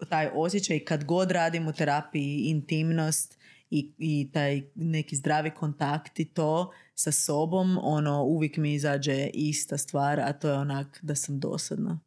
[0.10, 3.38] taj osjećaj kad god radim u terapiji intimnost
[3.70, 6.72] i, i taj neki zdravi kontakt i to
[7.04, 12.00] sa sobom, ono uvijek mi izađe ista stvar, a to je onak da sam dosadna.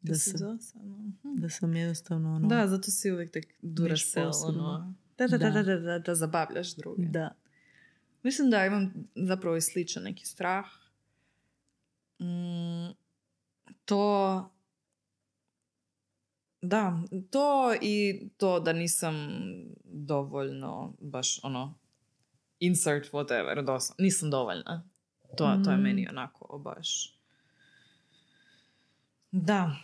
[0.00, 0.96] Da si sam, dosadna.
[0.96, 1.36] Mhm.
[1.36, 2.48] da sam jednostavno ono...
[2.48, 3.44] Da, zato si uvijek tak
[4.24, 4.64] posebno.
[4.64, 4.94] ono.
[5.18, 5.62] Da, da, da, Da.
[5.62, 7.06] da, da, da, da zabavljaš druge.
[7.06, 7.34] da.
[8.22, 10.66] Mislim da imam zapravo i sličan neki strah.
[12.20, 12.92] Mm,
[13.84, 14.50] to...
[16.62, 19.14] Da, to i to da nisam
[19.84, 21.74] dovoljno baš ono
[22.60, 24.02] insert whatever, doslovno.
[24.04, 24.82] Nisam dovoljna.
[25.36, 25.80] To, to je Mm.
[25.82, 27.14] meni onako baš...
[29.30, 29.76] Da,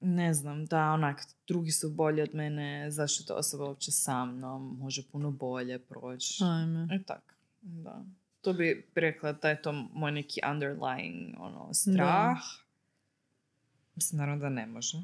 [0.00, 4.76] ne znam, da onak, drugi su bolji od mene, zašto ta osoba uopće sa mnom,
[4.80, 6.44] može puno bolje proći.
[6.44, 6.88] Ajme.
[6.90, 8.04] E tak, da.
[8.40, 12.38] To bi rekla da je to moj neki underlying ono, strah.
[13.94, 14.98] Mislim, naravno da ne može.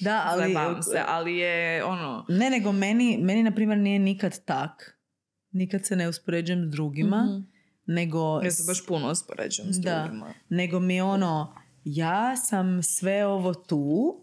[0.00, 0.54] Da, ali...
[0.82, 2.24] Se, ali je ono...
[2.28, 4.99] Ne, nego meni, meni na primjer nije nikad tak.
[5.52, 7.40] Nikad se ne uspoređujem s drugima, Mhm.
[7.86, 8.40] nego...
[8.40, 10.02] Ja se baš puno uspoređujem s Da.
[10.02, 10.32] drugima.
[10.48, 11.54] Nego mi je ono,
[11.84, 14.16] ja sam sve ovo tu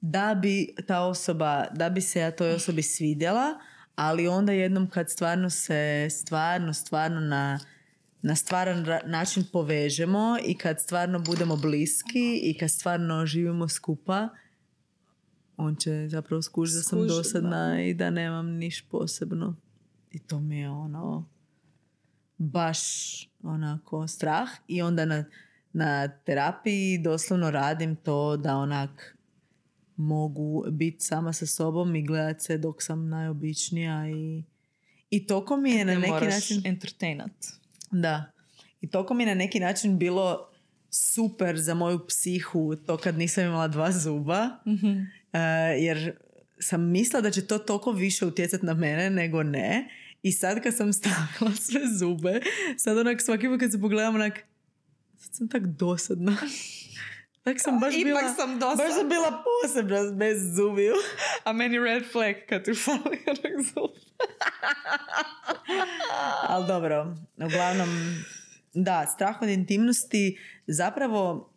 [0.00, 3.46] da bi ta osoba, da bi se ja toj osobi svidjela,
[3.94, 7.60] ali onda jednom kad stvarno se, stvarno, stvarno na,
[8.22, 14.28] na stvaran ra- način povežemo i kad stvarno budemo bliski i kad stvarno živimo skupa,
[15.56, 19.56] on će zapravo skužiti da sam dosadna i da nemam niš posebno.
[20.12, 21.28] I to mi je ono
[22.38, 22.78] baš
[23.42, 25.24] onako strah i onda na,
[25.72, 29.16] na terapiji doslovno radim to da onak
[29.96, 34.42] mogu biti sama sa sobom i gledat se dok sam najobičnija i,
[35.10, 37.32] i toko mi je na Ne neki moraš način entertainat.
[37.90, 38.32] da.
[38.80, 40.48] I toko mi je na neki način bilo
[40.90, 44.48] super za moju psihu to kad nisam imala dva zuba.
[45.32, 45.38] E,
[45.78, 46.16] jer
[46.62, 49.88] sam mislila da će to toliko više utjecati na mene nego ne.
[50.22, 52.40] I sad kad sam stavila sve zube,
[52.76, 54.40] sad onak svaki put kad se pogledam onak,
[55.18, 56.36] sad sam tak dosadna.
[57.44, 58.94] Tak sam baš Ipak bila, sam baš dosadna.
[58.94, 60.94] sam bila posebna bez zubiju.
[61.44, 63.90] A meni red flag kad ti fali onak zub.
[66.42, 67.88] Ali dobro, uglavnom,
[68.74, 71.51] da, strah od intimnosti, zapravo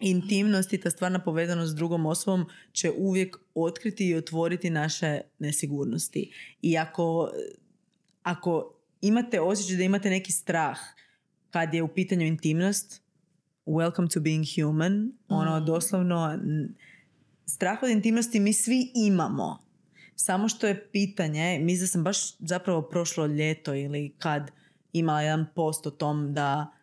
[0.00, 6.32] intimnost i ta stvarna povezanost s drugom osobom će uvijek otkriti i otvoriti naše nesigurnosti.
[6.62, 7.30] I ako,
[8.22, 10.78] ako imate osjećaj da imate neki strah
[11.50, 13.02] kad je u pitanju intimnost,
[13.66, 16.74] welcome to being human, ono doslovno n-
[17.46, 19.58] strah od intimnosti mi svi imamo.
[20.14, 24.50] Samo što je pitanje, mislim da sam baš zapravo prošlo ljeto ili kad
[24.92, 26.79] imala jedan post o tom da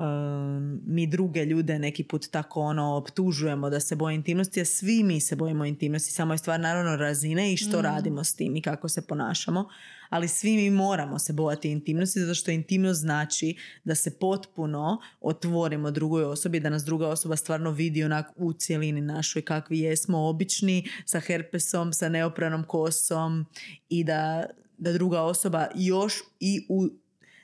[0.00, 5.02] um, mi druge ljude neki put tako ono optužujemo da se boje intimnosti, a svi
[5.02, 8.62] mi se bojimo intimnosti, samo je stvar naravno razine i što radimo s tim i
[8.62, 9.68] kako se ponašamo,
[10.08, 15.90] ali svi mi moramo se bojati intimnosti zato što intimnost znači da se potpuno otvorimo
[15.90, 20.88] drugoj osobi, da nas druga osoba stvarno vidi onak u cijelini našoj kakvi jesmo, obični,
[21.04, 23.46] sa herpesom, sa neopranom kosom
[23.88, 24.44] i da,
[24.78, 26.88] da druga osoba još i u,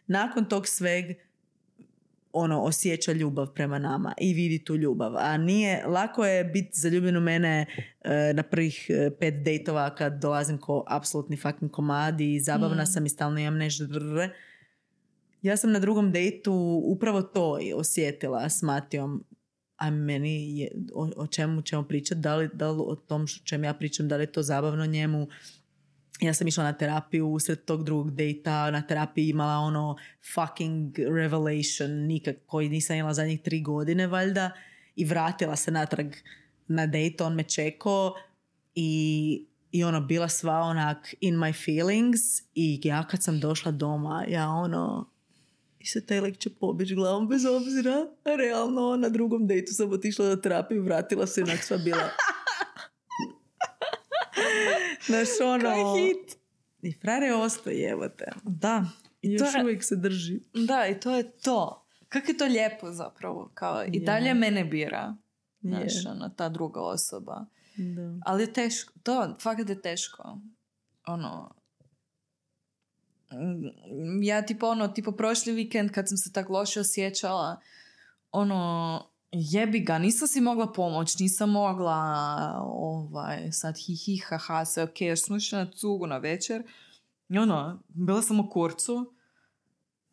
[0.07, 1.26] nakon tog sveg
[2.37, 5.17] ono osjeća ljubav prema nama i vidi tu ljubav.
[5.17, 7.67] A nije, lako je biti zaljubljen u mene
[8.01, 13.07] e, na prvih e, pet dejtova kad dolazim ko apsolutni fucking komadi i zabavna sam
[13.07, 14.31] i stalno imam nešto drre.
[15.43, 19.25] Ja sam na drugom dejtu upravo to osjetila s Matijom.
[19.77, 23.45] A meni je, o, o čemu ćemo pričati, da li, da li o tom o
[23.45, 25.29] čem ja pričam, da li je to zabavno njemu,
[26.21, 29.97] ja sam išla na terapiju usred tog drugog dejta, na terapiji imala ono
[30.35, 34.51] fucking revelation nikak, koji nisam imala zadnjih tri godine valjda
[34.97, 36.07] i vratila se natrag
[36.69, 38.15] na dejt, on me čekao
[38.75, 42.21] i, i ono bila sva onak in my feelings
[42.55, 45.11] i ja kad sam došla doma ja ono
[45.81, 48.07] i se taj lik će pobjeći glavom bez obzira.
[48.25, 52.11] Realno, na drugom dejtu sam otišla na terapiju, vratila se onak sva bila
[55.03, 55.95] Znaš, ono...
[55.97, 56.37] hit.
[56.83, 58.33] I frare ostaje, evo te.
[58.45, 58.85] Da.
[59.23, 60.41] I to još je- uvijek se drži.
[60.67, 61.87] Da, i to je to.
[62.09, 63.51] Kako je to lijepo zapravo.
[63.55, 64.01] Kao, I Je.
[64.01, 65.17] dalje mene bira.
[65.61, 67.47] Znaš, ono, ta druga osoba.
[67.77, 68.19] Da.
[68.23, 68.93] Ali je teško.
[69.03, 70.39] To, fakat je teško.
[71.07, 71.55] Ono...
[73.33, 77.61] mm, Ja tipo ono, tipo prošli vikend kad sam se tak loše osjećala,
[78.33, 81.97] ono, jebi ga, nisam si mogla pomoć, nisam mogla
[82.65, 86.63] ovaj, sad hi hi ha ha sve ok, još smo išli na cugu na večer
[87.29, 89.13] i ono, bila sam u kurcu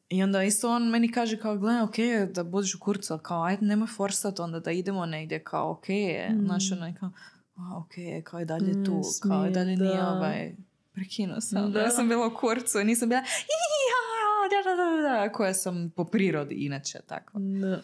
[0.09, 3.21] i onda isto on meni kaže kao, gledaj, ok, je da budeš u kurcu, ali
[3.23, 6.45] kao, ajde, nemoj forsat onda da idemo negdje, kao, ok, je, Mm.
[6.45, 7.11] znaš, ono, i kao,
[7.55, 8.91] a, ok, je, kao i dalje Ne tu,
[9.21, 10.11] kao i smije, dalje nije da.
[10.11, 10.55] ovaj,
[10.93, 11.79] prekinuo sam, Da.
[11.81, 13.99] ja sam bila u kurcu i nisam bila, "Iha,
[14.49, 17.39] da, da, da, da", koja sam po prirodi inače tako.
[17.61, 17.79] Da.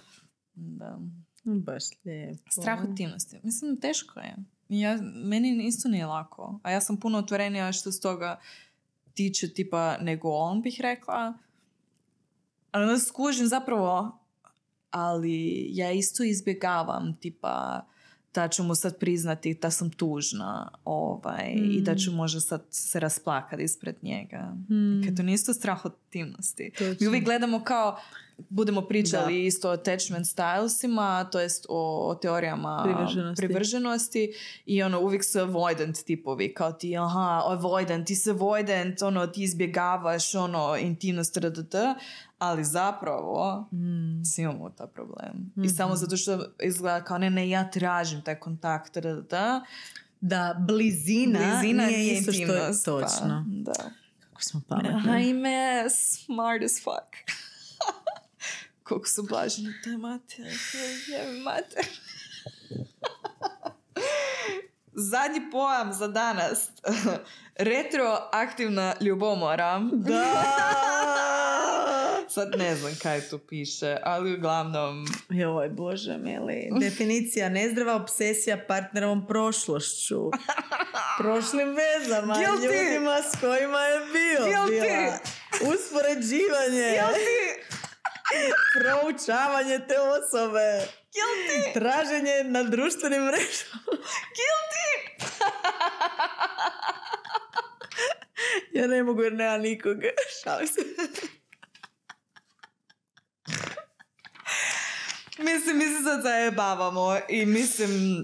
[0.56, 1.00] Da.
[1.44, 2.52] Baš lijepo.
[2.52, 3.40] Strah od timnosti.
[3.44, 4.36] Mislim, teško je.
[4.70, 6.60] Ja, meni isto nije lako.
[6.64, 8.40] A ja sam puno otvorenija što s toga
[9.14, 11.34] tiče tipa nego on bih rekla.
[12.72, 14.20] Ali onda skužim zapravo,
[14.92, 17.86] ali ja isto izbjegavam tipa
[18.34, 23.00] da ću mu sad priznati da sam tužna ovaj, i da ću možda sad se
[23.00, 24.54] rasplakati ispred njega.
[24.70, 25.04] Mm.
[25.06, 26.72] Kad to nije isto strah od timnosti.
[27.00, 28.00] Mi uvijek gledamo kao,
[28.50, 29.40] budemo pričali Da.
[29.40, 33.46] isto o attachment stylesima, to jest o, o teorijama Privrženosti.
[33.46, 34.34] privrženosti
[34.66, 39.44] i ono uvijek su avoidant tipovi, kao ti aha, avoidant, ti si avoidant, ono ti
[39.44, 41.76] izbjegavaš ono intimnost, rdd,
[42.40, 44.24] ali zapravo Mm.
[44.26, 45.54] svi imamo taj problem.
[45.58, 49.34] I samo zato što izgleda kao ne, ne, ja tražim taj kontakt, rdd,
[50.22, 53.46] Da, blizina, blizina nije isto što je pa, točno.
[53.48, 53.74] da.
[54.22, 55.12] Kako smo pametni.
[55.12, 57.36] Ajme, smart as fuck.
[58.84, 60.36] Koliko su blaženi te mate.
[61.08, 61.86] Jebi mater.
[65.12, 66.70] Zadnji pojam za danas.
[67.56, 69.80] Retroaktivna ljubomora.
[69.94, 70.24] Da!
[72.28, 75.06] Sad ne znam kaj tu piše, ali uglavnom...
[75.30, 76.70] Joj, bože mili.
[76.80, 80.32] Definicija nezdrava obsesija partnerovom prošlošću.
[81.18, 82.36] Prošlim vezama.
[82.36, 82.64] Guilty!
[82.64, 84.46] Ljudima s kojima je bio.
[84.46, 84.70] Guilty!
[84.70, 85.20] Bila.
[85.74, 87.02] Uspoređivanje.
[88.80, 90.82] Proučavanje te osobe.
[91.14, 91.74] Guilty!
[91.74, 93.82] Traženje na društvenim mrežama.
[94.38, 94.90] Guilty!
[98.74, 100.08] Ja ne mogu jer nema nikoga.
[100.44, 100.82] Šalim se.
[105.40, 108.24] Mislim, mi se sad zajebavamo i mislim,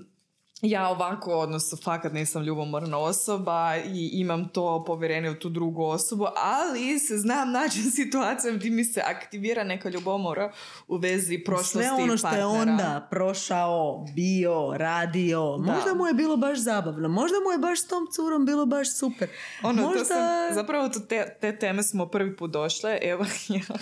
[0.62, 6.28] ja ovako, odnosno, fakat nisam ljubomorna osoba i imam to povjerenje u tu drugu osobu,
[6.36, 10.52] ali se znam naći u situacijama gdje mi se aktivira neka ljubomora
[10.88, 15.58] u vezi prošlosti Sve ono što je onda prošao, bio, radio.
[15.58, 15.74] Da.
[15.74, 17.10] Možda mu je bilo baš zabavno.
[17.10, 19.30] Možda mu je baš s tom curom bilo baš super.
[19.64, 20.00] Ono, Možda...
[20.00, 23.76] to sam, zapravo te, te teme smo prvi put došle, evo ja.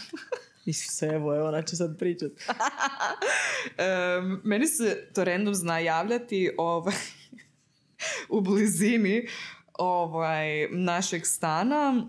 [0.65, 2.31] Isuse, evo, evo, ona će sad pričat.
[3.77, 6.95] Em, meni se to random zna javljati ovaj,
[8.30, 9.27] u blizini
[9.73, 12.07] ovaj, našeg stana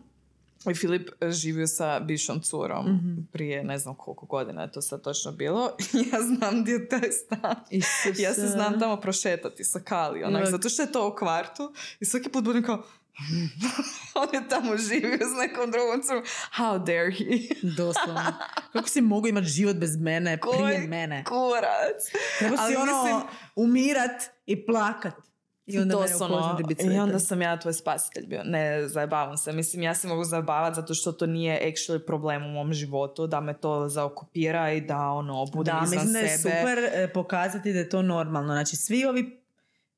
[0.70, 3.20] i Filip živio sa bivšom curom Mhm.
[3.32, 5.70] prije ne znam koliko godina je to sad točno bilo.
[6.12, 7.54] Ja znam gdje je taj stan.
[8.18, 12.04] Ja se znam tamo prošetati sa Kali, onak, zato što je to u kvartu i
[12.04, 12.82] svaki put budem kao
[14.20, 16.24] on je tamo živio s nekom drugom curom.
[16.56, 17.54] How dare he?
[17.76, 18.32] Doslovno.
[18.72, 21.24] Kako si mogu imati život bez mene, prije Koji mene?
[21.24, 22.02] Kurac.
[22.38, 23.22] Treba si ono mislim-
[23.56, 25.14] umirat i plakat.
[25.66, 26.58] I onda Doslovno.
[26.80, 28.40] I onda sam ja tvoj spasitelj bio.
[28.44, 29.52] Ne, zajebavam se.
[29.52, 33.40] Mislim, ja se mogu zajebavati zato što to nije actually problem u mom životu, da
[33.40, 36.54] me to zaokupira i da ono, budem Da, izvan mislim da je sebe.
[36.60, 38.52] super e, pokazati da je to normalno.
[38.52, 39.43] Znači, svi ovi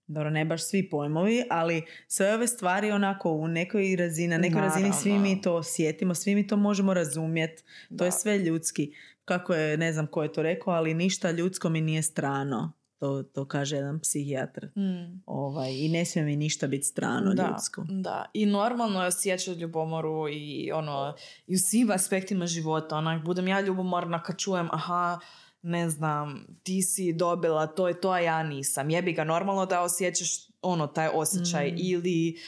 [0.06, 4.60] dobro, ne baš svi pojmovi, ali sve ove stvari onako u nekoj razini, na nekoj
[4.60, 7.62] razini svi mi to osjetimo, svi mi to možemo razumjeti.
[7.88, 8.04] To Da.
[8.04, 8.92] je sve ljudski.
[9.24, 12.72] Kako je, ne znam ko je to rekao, ali ništa ljudsko mi nije strano.
[12.98, 14.64] To, to kaže jedan psihijatar.
[14.64, 15.22] Mm.
[15.26, 17.86] Ovaj, I ne smije mi ništa biti strano da, ljudsko.
[17.88, 21.14] Da, i normalno je osjećati ljubomoru i ono,
[21.46, 25.18] i u svim aspektima života, onak, budem ja ljubomorna kad čujem, aha,
[25.66, 28.90] ne znam, ti si dobila to i to, a ja nisam.
[28.90, 30.30] Jebi ga normalno da osjećaš
[30.62, 31.74] ono, taj osjećaj Mm.
[31.78, 32.38] ili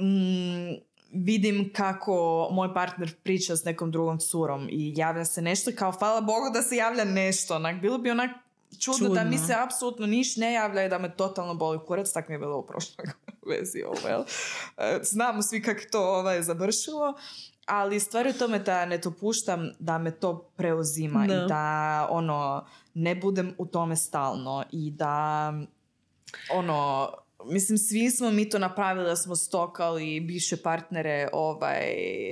[0.00, 0.74] mm,
[1.12, 2.12] vidim kako
[2.52, 6.62] moj partner priča s nekom drugom curom i javlja se nešto kao hvala Bogu da
[6.62, 8.30] se javlja nešto, onak, bilo bi onak
[8.78, 9.46] čudno, da mi Čudno.
[9.46, 12.58] se apsolutno niš ne javlja i da me totalno boli kurac, tak mi je bilo
[12.58, 13.06] u prošloj
[13.50, 14.22] vezi ovo, jel?
[14.78, 17.14] E, Znamo svi kako je to ovaj, završilo,
[17.66, 21.34] ali stvar je u tome da ne dopuštam da me to preuzima Da.
[21.34, 25.52] i da ono, ne budem u tome stalno i da
[26.52, 27.10] ono,
[27.44, 31.84] mislim svi smo mi to napravili da smo stokali bivše partnere ovaj,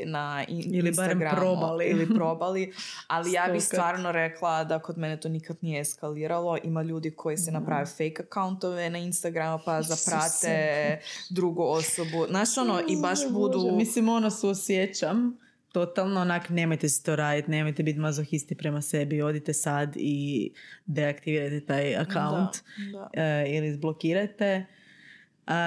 [0.06, 1.84] na in- Ili barem Instagramu probali.
[1.84, 2.72] ili probali,
[3.06, 6.58] ali ja bih stvarno rekla da kod mene to nikad nije eskaliralo.
[6.64, 12.26] Ima ljudi koji se naprave fake accountove na Instagramu pa zaprate drugu osobu.
[12.28, 13.58] Znaš ono, i baš budu...
[13.58, 15.38] Bože, Mislim, ono suosjećam.
[15.72, 20.50] Totalno, onak, nemojte si to raditi, nemojte biti mazohisti prema sebi, odite sad i
[20.86, 22.50] deaktivirajte taj account
[22.92, 23.22] Da, da.
[23.22, 24.66] e, ili izblokirajte.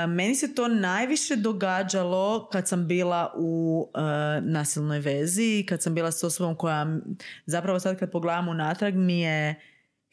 [0.08, 4.02] Meni se to najviše događalo kad sam bila u e,
[4.42, 7.00] nasilnoj vezi i kad sam bila s osobom koja
[7.46, 9.62] zapravo sad kad pogledam unatrag mi je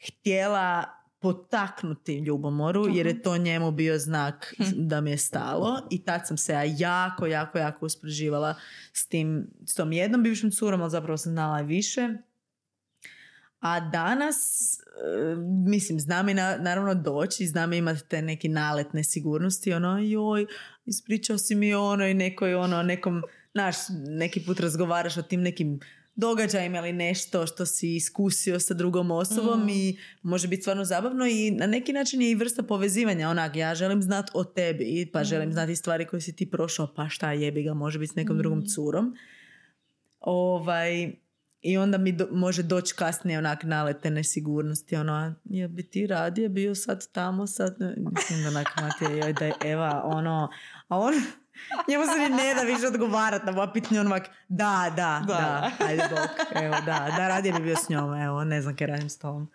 [0.07, 0.83] htjela
[1.19, 4.55] potaknuti ljubomoru jer je to njemu bio znak
[4.89, 5.81] da mi je stalo.
[5.89, 8.55] I tad sam se ja jako, jako, jako uspreživala
[8.93, 12.09] s tim, s tom jednom bivšom curom, ali zapravo sam znala i više.
[13.59, 14.37] A danas,
[14.79, 20.45] e, mislim, znam i na, naravno doći, znam imati te neki nalet nesigurnosti, ono, joj,
[20.85, 23.75] ispričao si mi ono i nekoj, ono, nekom, znaš,
[24.07, 25.79] neki put razgovaraš o tim nekim
[26.15, 29.69] događajima ili nešto što si iskusio sa drugom osobom Mm.
[29.69, 33.75] i može biti stvarno zabavno i na neki način je i vrsta povezivanja, onak, ja
[33.75, 37.63] želim znat o tebi, pa želim znati stvari koje si ti prošao, pa šta jebi
[37.63, 39.15] ga, može biti s nekom drugom curom.
[40.19, 41.13] Ovaj,
[41.61, 46.07] i onda mi do- može doći kasnije onak nalete nesigurnosti, ono, a je bi ti
[46.07, 50.49] radije bio sad tamo, sad, mislim da onak, Matija, joj da je Eva, ono,
[50.87, 51.13] a on,
[51.87, 55.33] njemu se ni ne da više odgovarat na moja pitanja, on ovak, da, da, Da.
[55.33, 56.19] da, ajde bok,
[56.55, 59.49] evo, da, da, radije bi bio s njom, evo, ne znam kaj radim s tobom.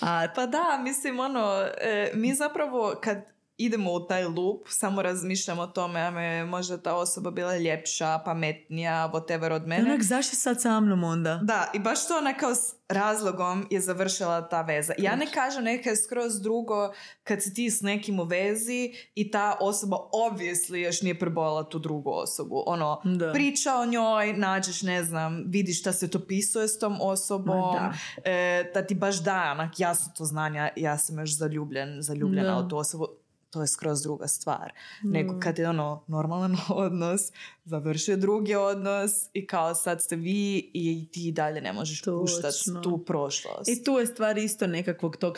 [0.00, 1.42] A, Pa da, mislim ono,
[1.80, 3.24] e, mi zapravo kad
[3.58, 8.18] idemo u taj loop, samo razmišljamo o tome, a me možda ta osoba bila ljepša,
[8.18, 9.90] pametnija, whatever od mene.
[9.90, 11.40] onak, zašto sad sa mnom onda?
[11.42, 14.92] Da, i baš to ona kao s razlogom je završila ta veza.
[14.98, 16.92] Ja ne kažem neka je skroz drugo
[17.24, 19.96] kad si ti s nekim u vezi i ta osoba
[20.30, 22.62] obviously još nije prebola tu drugu osobu.
[22.66, 23.32] Ono, Da.
[23.32, 27.92] priča o njoj, nađeš, ne znam, vidiš šta se to pisuje s tom osobom, da.
[28.24, 32.66] e, da ti baš da onak jasno to znanja, ja sam još zaljubljen, zaljubljena Da.
[32.66, 33.06] u tu osobu.
[33.50, 34.72] To je skroz druga stvar.
[35.02, 37.20] Nego kad je ono normalan odnos,
[37.64, 42.64] završio drugi odnos i kao sad ste vi i ti i dalje ne možeš puštati
[42.64, 42.80] Točno.
[42.80, 43.68] tu prošlost.
[43.68, 45.36] I tu je stvar isto nekakvog tog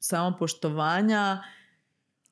[0.00, 1.42] samopoštovanja,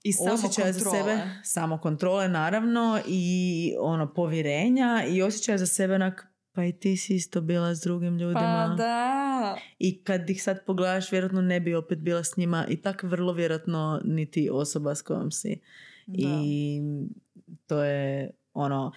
[0.04, 6.64] I osjećaja za sebe, samokontrole naravno i ono povjerenja i osjećaja za sebe onak pa
[6.64, 8.74] i ti si isto bila s drugim ljudima.
[8.76, 9.56] Pa da.
[9.78, 13.32] I kad ih sad pogledaš, vjerojatno ne bi opet bila s njima i tak vrlo
[13.32, 15.60] vjerojatno niti osoba s kojom si.
[16.06, 16.80] I
[17.66, 18.92] to je ono,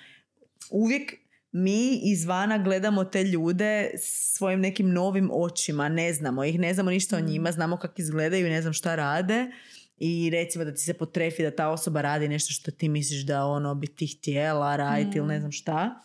[0.71, 1.13] uvijek
[1.51, 7.17] mi izvana gledamo te ljude svojim nekim novim očima, ne znamo ih, ne znamo ništa
[7.17, 9.51] o njima, znamo kako izgledaju, ne znam šta rade
[9.97, 13.45] i recimo da ti se potrefi da ta osoba radi nešto što ti misliš da
[13.45, 16.01] ono bi ti htjela raditi ili ne znam šta.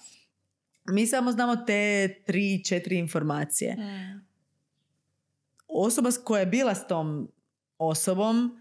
[0.91, 4.21] Mi samo znamo te tri, četiri informacije Mm.
[5.69, 7.29] osoba koja je bila s tom
[7.79, 8.61] osobom,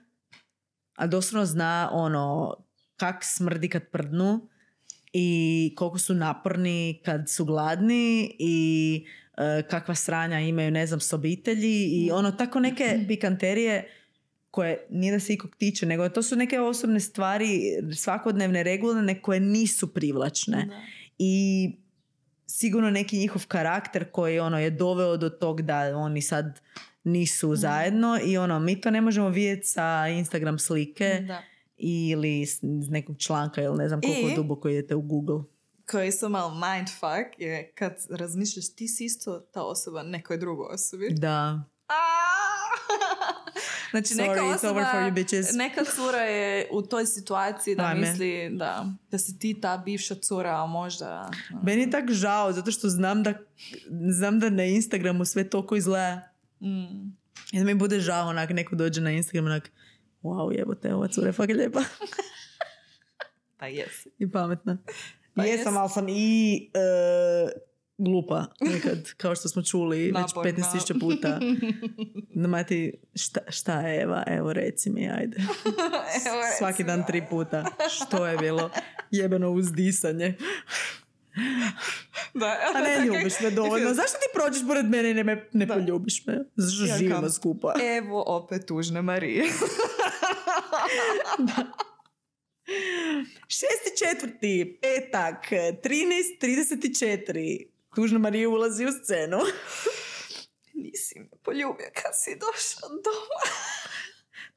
[0.95, 2.55] a doslovno zna ono
[2.97, 4.47] kak smrdi kad prdnu
[5.13, 9.05] i koliko su naporni kad su gladni i
[9.37, 13.87] e, kakva sranja imaju, ne znam, s obitelji i ono, tako neke pikanterije
[14.51, 17.61] koje nije da se ikog tiče, nego to su neke osobne stvari,
[17.95, 20.65] svakodnevne, regularne, koje nisu privlačne.
[20.69, 20.81] Da.
[21.17, 21.71] I
[22.49, 26.61] sigurno neki njihov karakter koji ono je doveo do tog da oni sad
[27.03, 31.41] nisu zajedno i ono, mi to ne možemo vidjeti sa Instagram slike Da.
[31.77, 32.59] ili s
[32.89, 35.43] nekog članka ili ne znam koliko I- duboko idete u Google.
[35.91, 41.09] Koji isto malo mindfuck je kad razmišljaš ti si isto ta osoba nekoj drugoj osobi.
[41.11, 41.63] Da.
[43.91, 45.53] znači Sorry, neka it's osoba, over for you bitches.
[45.53, 48.01] neka cura je u toj situaciji da Ajme.
[48.01, 51.31] misli da, da si ti ta bivša cura, a možda...
[51.63, 53.33] Meni je tak žao, zato što znam da,
[54.11, 56.31] znam da na Instagramu sve toliko izgleda.
[56.61, 57.19] Mm.
[57.51, 59.71] I da mi bude žao, onak, neko dođe na Instagram, onak,
[60.23, 61.83] wow, jebote, ova cura je fakt lijepa
[63.59, 64.09] Pa jesi.
[64.19, 64.77] i pametna.
[65.35, 65.77] Pa Jesam, jes.
[65.77, 66.79] ali sam i e,
[67.99, 70.51] glupa nekad, kao što smo čuli već Naporna.
[70.51, 71.39] 15.000 puta.
[72.35, 74.23] Da mati, šta, šta je Eva?
[74.27, 75.37] Evo reci mi, ajde.
[76.27, 77.65] Evo, Svaki dan tri puta.
[77.89, 78.69] Što je bilo?
[79.11, 80.37] Jebeno uzdisanje.
[82.33, 83.87] Da, A ne ljubiš me dovoljno.
[83.89, 85.73] Zašto ti prođeš pored mene i ne, me, ne Da.
[85.73, 86.39] poljubiš me?
[86.55, 87.73] Zašto Ja živimo kam- skupa?
[87.97, 89.43] Evo opet tužne Marije.
[93.49, 97.65] Šesti četvrti, petak, 13.34.
[97.99, 99.37] Tužna Marija ulazi u scenu.
[100.73, 103.41] Nisi me poljubio kad si došao doma.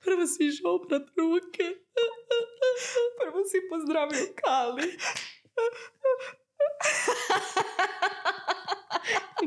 [0.00, 1.64] Prvo si išao oprat ruke.
[3.20, 4.98] Prvo si pozdravio Kali.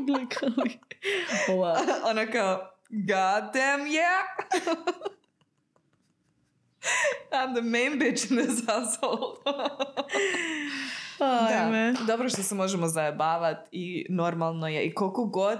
[0.06, 0.80] Glikali.
[1.48, 1.80] Ova.
[2.04, 4.22] Ona kao, god damn yeah.
[7.32, 9.38] I'm the main bitch in this household.
[11.24, 11.92] Ajme.
[11.92, 14.86] Da, dobro što se možemo zajebavati i normalno je.
[14.86, 15.58] I koliko god,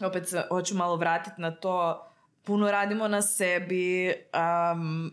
[0.00, 2.06] opet se hoću malo vratiti na to,
[2.42, 4.12] puno radimo na sebi
[4.72, 5.12] um,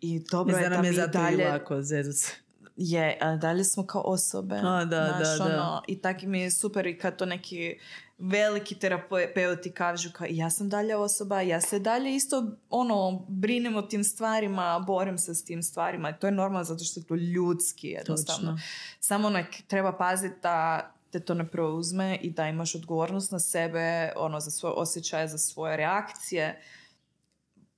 [0.00, 1.74] i dobro je da da nam je mi zato i dalje lako
[2.76, 4.54] je, a dalje smo kao osobe.
[4.54, 5.62] A, da, Znaš, da, da.
[5.62, 7.78] ono, I taki mi je super i kad to neki
[8.18, 13.82] veliki terapeuti kažu kao ja sam dalje osoba, ja se dalje isto ono, brinem o
[13.82, 16.12] tim stvarima, borim se s tim stvarima.
[16.12, 18.52] To je normalno zato što je to ljudski jednostavno.
[18.52, 18.66] Točno.
[19.00, 24.12] Samo nek treba paziti da te to ne preuzme i da imaš odgovornost na sebe,
[24.16, 26.62] ono, za svoje osjećaje, za svoje reakcije.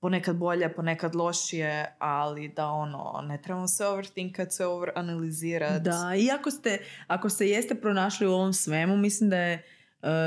[0.01, 5.83] Ponekad bolje, ponekad lošije, ali da ono, ne trebamo sve overthinkat, sve overanalizirat.
[5.83, 9.76] Da, i ako ste, ako se jeste pronašli u ovom svemu, mislim da je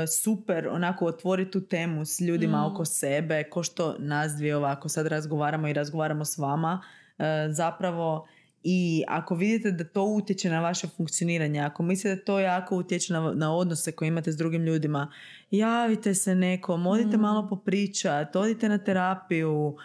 [0.08, 2.64] super onako otvoriti tu temu s ljudima Mm.
[2.64, 6.82] oko sebe, ko što nas dvije ovako sad razgovaramo i razgovaramo s vama,
[7.18, 8.26] e, zapravo
[8.62, 13.12] i ako vidite da to utječe na vaše funkcioniranje, ako mislite da to jako utječe
[13.12, 15.12] na, na odnose koje imate s drugim ljudima,
[15.50, 17.20] javite se nekom, odite Mm.
[17.20, 19.76] malo popričat, odite na terapiju,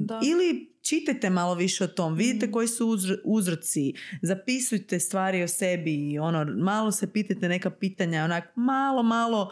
[0.00, 0.20] Da.
[0.24, 2.52] ili čitajte malo više o tom, vidite Mm.
[2.52, 3.92] koji su uzro- uzroci,
[4.22, 9.50] zapisujte stvari o sebi i ono, malo se pitajte neka pitanja, onak malo, malo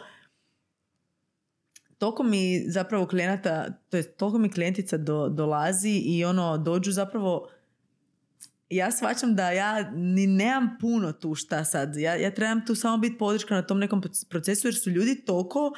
[1.97, 7.49] toliko mi zapravo klijenata, to je toliko mi klijentica do, dolazi i ono, dođu zapravo
[8.69, 11.95] ja shvaćam da ja ni nemam puno tu šta sad.
[11.95, 15.71] Ja, ja trebam tu samo biti podrška na tom nekom procesu jer su ljudi toliko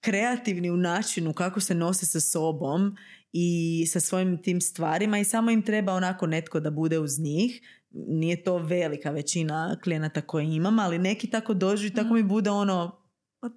[0.00, 2.96] kreativni u načinu kako se nose sa sobom
[3.32, 7.60] i sa svojim tim stvarima i samo im treba onako netko da bude uz njih.
[7.90, 12.50] Nije to velika većina klijenata koje imam, ali neki tako dođu i tako mi bude
[12.50, 13.02] ono
[13.40, 13.48] "Pa,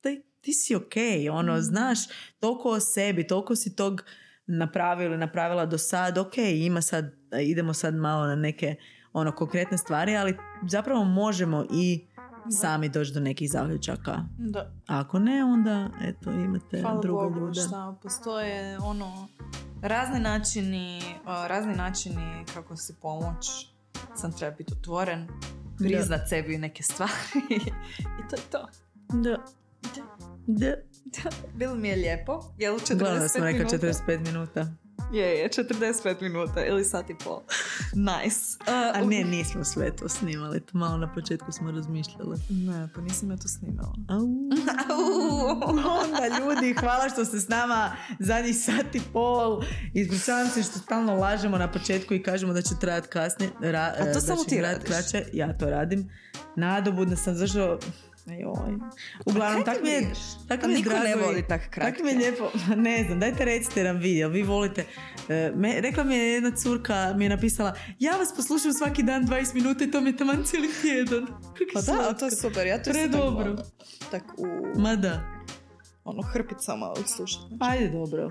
[0.00, 0.94] ti, ti si ok,
[1.32, 1.60] ono, Mm.
[1.62, 1.98] znaš,
[2.40, 4.02] toliko o sebi, toliko si tog
[4.46, 7.12] napravila ili napravila do sad, ok, ima sad,
[7.42, 8.74] idemo sad malo na neke
[9.12, 10.36] ono konkretne stvari, ali
[10.68, 12.06] zapravo možemo i
[12.60, 14.24] sami doći do nekih zaključaka.
[14.38, 14.72] Da.
[14.86, 17.60] Ako ne, onda eto, imate Hvala druge Bogu ljude.
[17.60, 19.28] šta postoje ono
[19.82, 23.46] razni načini, razni načini kako si pomoć.
[24.16, 25.28] Sam treba biti otvoren,
[25.78, 27.12] priznat sebi neke stvari
[28.20, 28.68] i to je to.
[29.08, 29.36] Da.
[30.46, 30.74] Da.
[31.54, 32.40] Bilo mi je lijepo.
[32.58, 33.76] Je li 45 Gledala smo neka minuta?
[33.76, 34.66] 45 minuta.
[35.12, 37.40] Je, je, 45 minuta ili sat i pol.
[38.10, 38.56] Nice.
[38.94, 40.60] A ne, nismo sve to snimali.
[40.60, 42.36] To malo na početku smo razmišljali.
[42.50, 43.94] Ne, pa nisam ja to snimala.
[44.14, 44.26] Au.
[46.00, 49.62] Onda ljudi, hvala što ste s nama zadnjih sat i pol.
[49.94, 53.50] Ispričavam se što stalno lažemo na početku i kažemo da će trajati kasnije.
[53.60, 54.84] Ra, A to da samo ti radiš.
[54.88, 55.24] kraće.
[55.32, 56.10] Ja to radim.
[56.56, 57.78] Nadobudna sam zašto
[58.26, 58.78] Joj.
[59.26, 60.12] Uglavnom, Kaj tak ti mi je,
[60.48, 61.92] tak mi je niko ne drago voli tak kratke.
[61.92, 64.84] Tak mi je lijepo, ne znam, dajte recite nam video, vi volite.
[65.28, 69.26] E, me, rekla mi je jedna curka, mi je napisala, ja vas poslušam svaki dan
[69.26, 71.26] 20 minuta i to mi je taman cijeli tjedan.
[71.74, 72.66] Pa da, ali to je super.
[72.66, 73.56] Ja to Predobro.
[74.10, 74.46] Tak u
[74.80, 75.20] Ma da,
[76.04, 77.44] ono hrpicama ih slušati.
[77.60, 78.30] ajde dobro.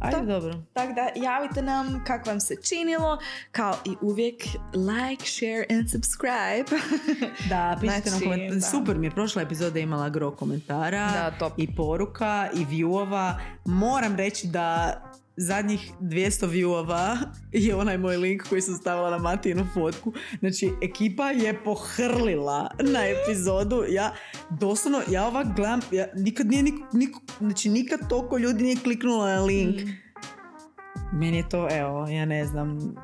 [0.00, 0.24] Ajde Da.
[0.24, 0.62] dobro.
[0.72, 3.18] Tako da javite nam kako vam se činilo.
[3.52, 4.42] Kao i uvijek
[4.74, 6.82] like, share and subscribe.
[7.50, 8.54] Da, pišite nam Znači, komentar.
[8.54, 8.60] da.
[8.60, 11.52] Super mi je, prošla epizoda imala gro komentara Da, top.
[11.56, 13.34] i poruka i viewova.
[13.64, 14.94] Moram reći da
[15.38, 17.16] zadnjih 200 viewova
[17.52, 20.12] je onaj moj link koji sam stavila na Matinu fotku.
[20.40, 23.84] Znači, ekipa je pohrlila na epizodu.
[23.88, 24.14] Ja,
[24.50, 29.26] doslovno, ja ovak gledam, ja, nikad nije niko, niko, znači nikad toliko ljudi nije kliknulo
[29.26, 29.76] na link.
[29.80, 31.18] Mm.
[31.18, 32.94] Meni je to, evo, ja ne znam,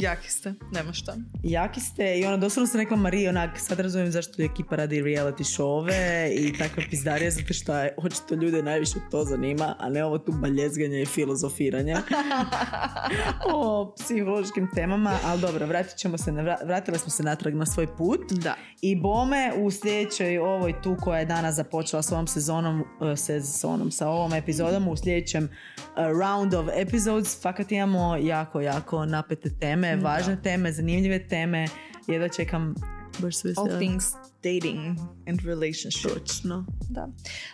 [0.00, 1.16] Jaki ste, nema šta.
[1.42, 5.56] Jaki ste i ona doslovno sam rekla Mariji onak sad razumijem zašto ekipa radi reality
[5.56, 10.18] showove i takve pizdarije zato što je očito ljude najviše to zanima a ne ovo
[10.18, 11.96] tu baljezganje i filozofiranje
[13.54, 17.66] o psihološkim temama ali dobro vratit ćemo se na, vra- vratile smo se natrag na
[17.66, 18.54] svoj put Da.
[18.82, 23.90] i bome u sljedećoj ovoj tu koja je danas započela s ovom sezonom, e, sezonom
[23.90, 25.48] sa ovom epizodom u sljedećem e,
[25.96, 30.08] round of episodes fakat imamo jako, jako napete teme, Da.
[30.08, 31.66] važne teme, zanimljive teme.
[32.06, 32.74] Jedva čekam
[33.18, 34.04] baš sve All things
[34.42, 34.98] dating
[35.28, 36.12] and relationship.
[36.12, 36.66] Točno.
[36.90, 37.08] Da.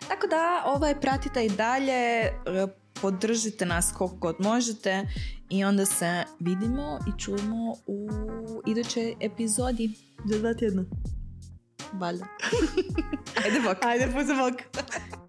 [0.08, 2.30] Tako da, ovaj, pratite i dalje, e,
[3.00, 5.06] podržite nas koliko god možete
[5.50, 8.08] i onda se vidimo i čujemo u
[8.66, 9.90] idućoj epizodi.
[10.24, 10.84] Za dva tjedna.
[11.92, 12.24] Valjda.
[13.44, 13.84] Ajde, bok.
[13.84, 14.50] Ajde, pozdrav.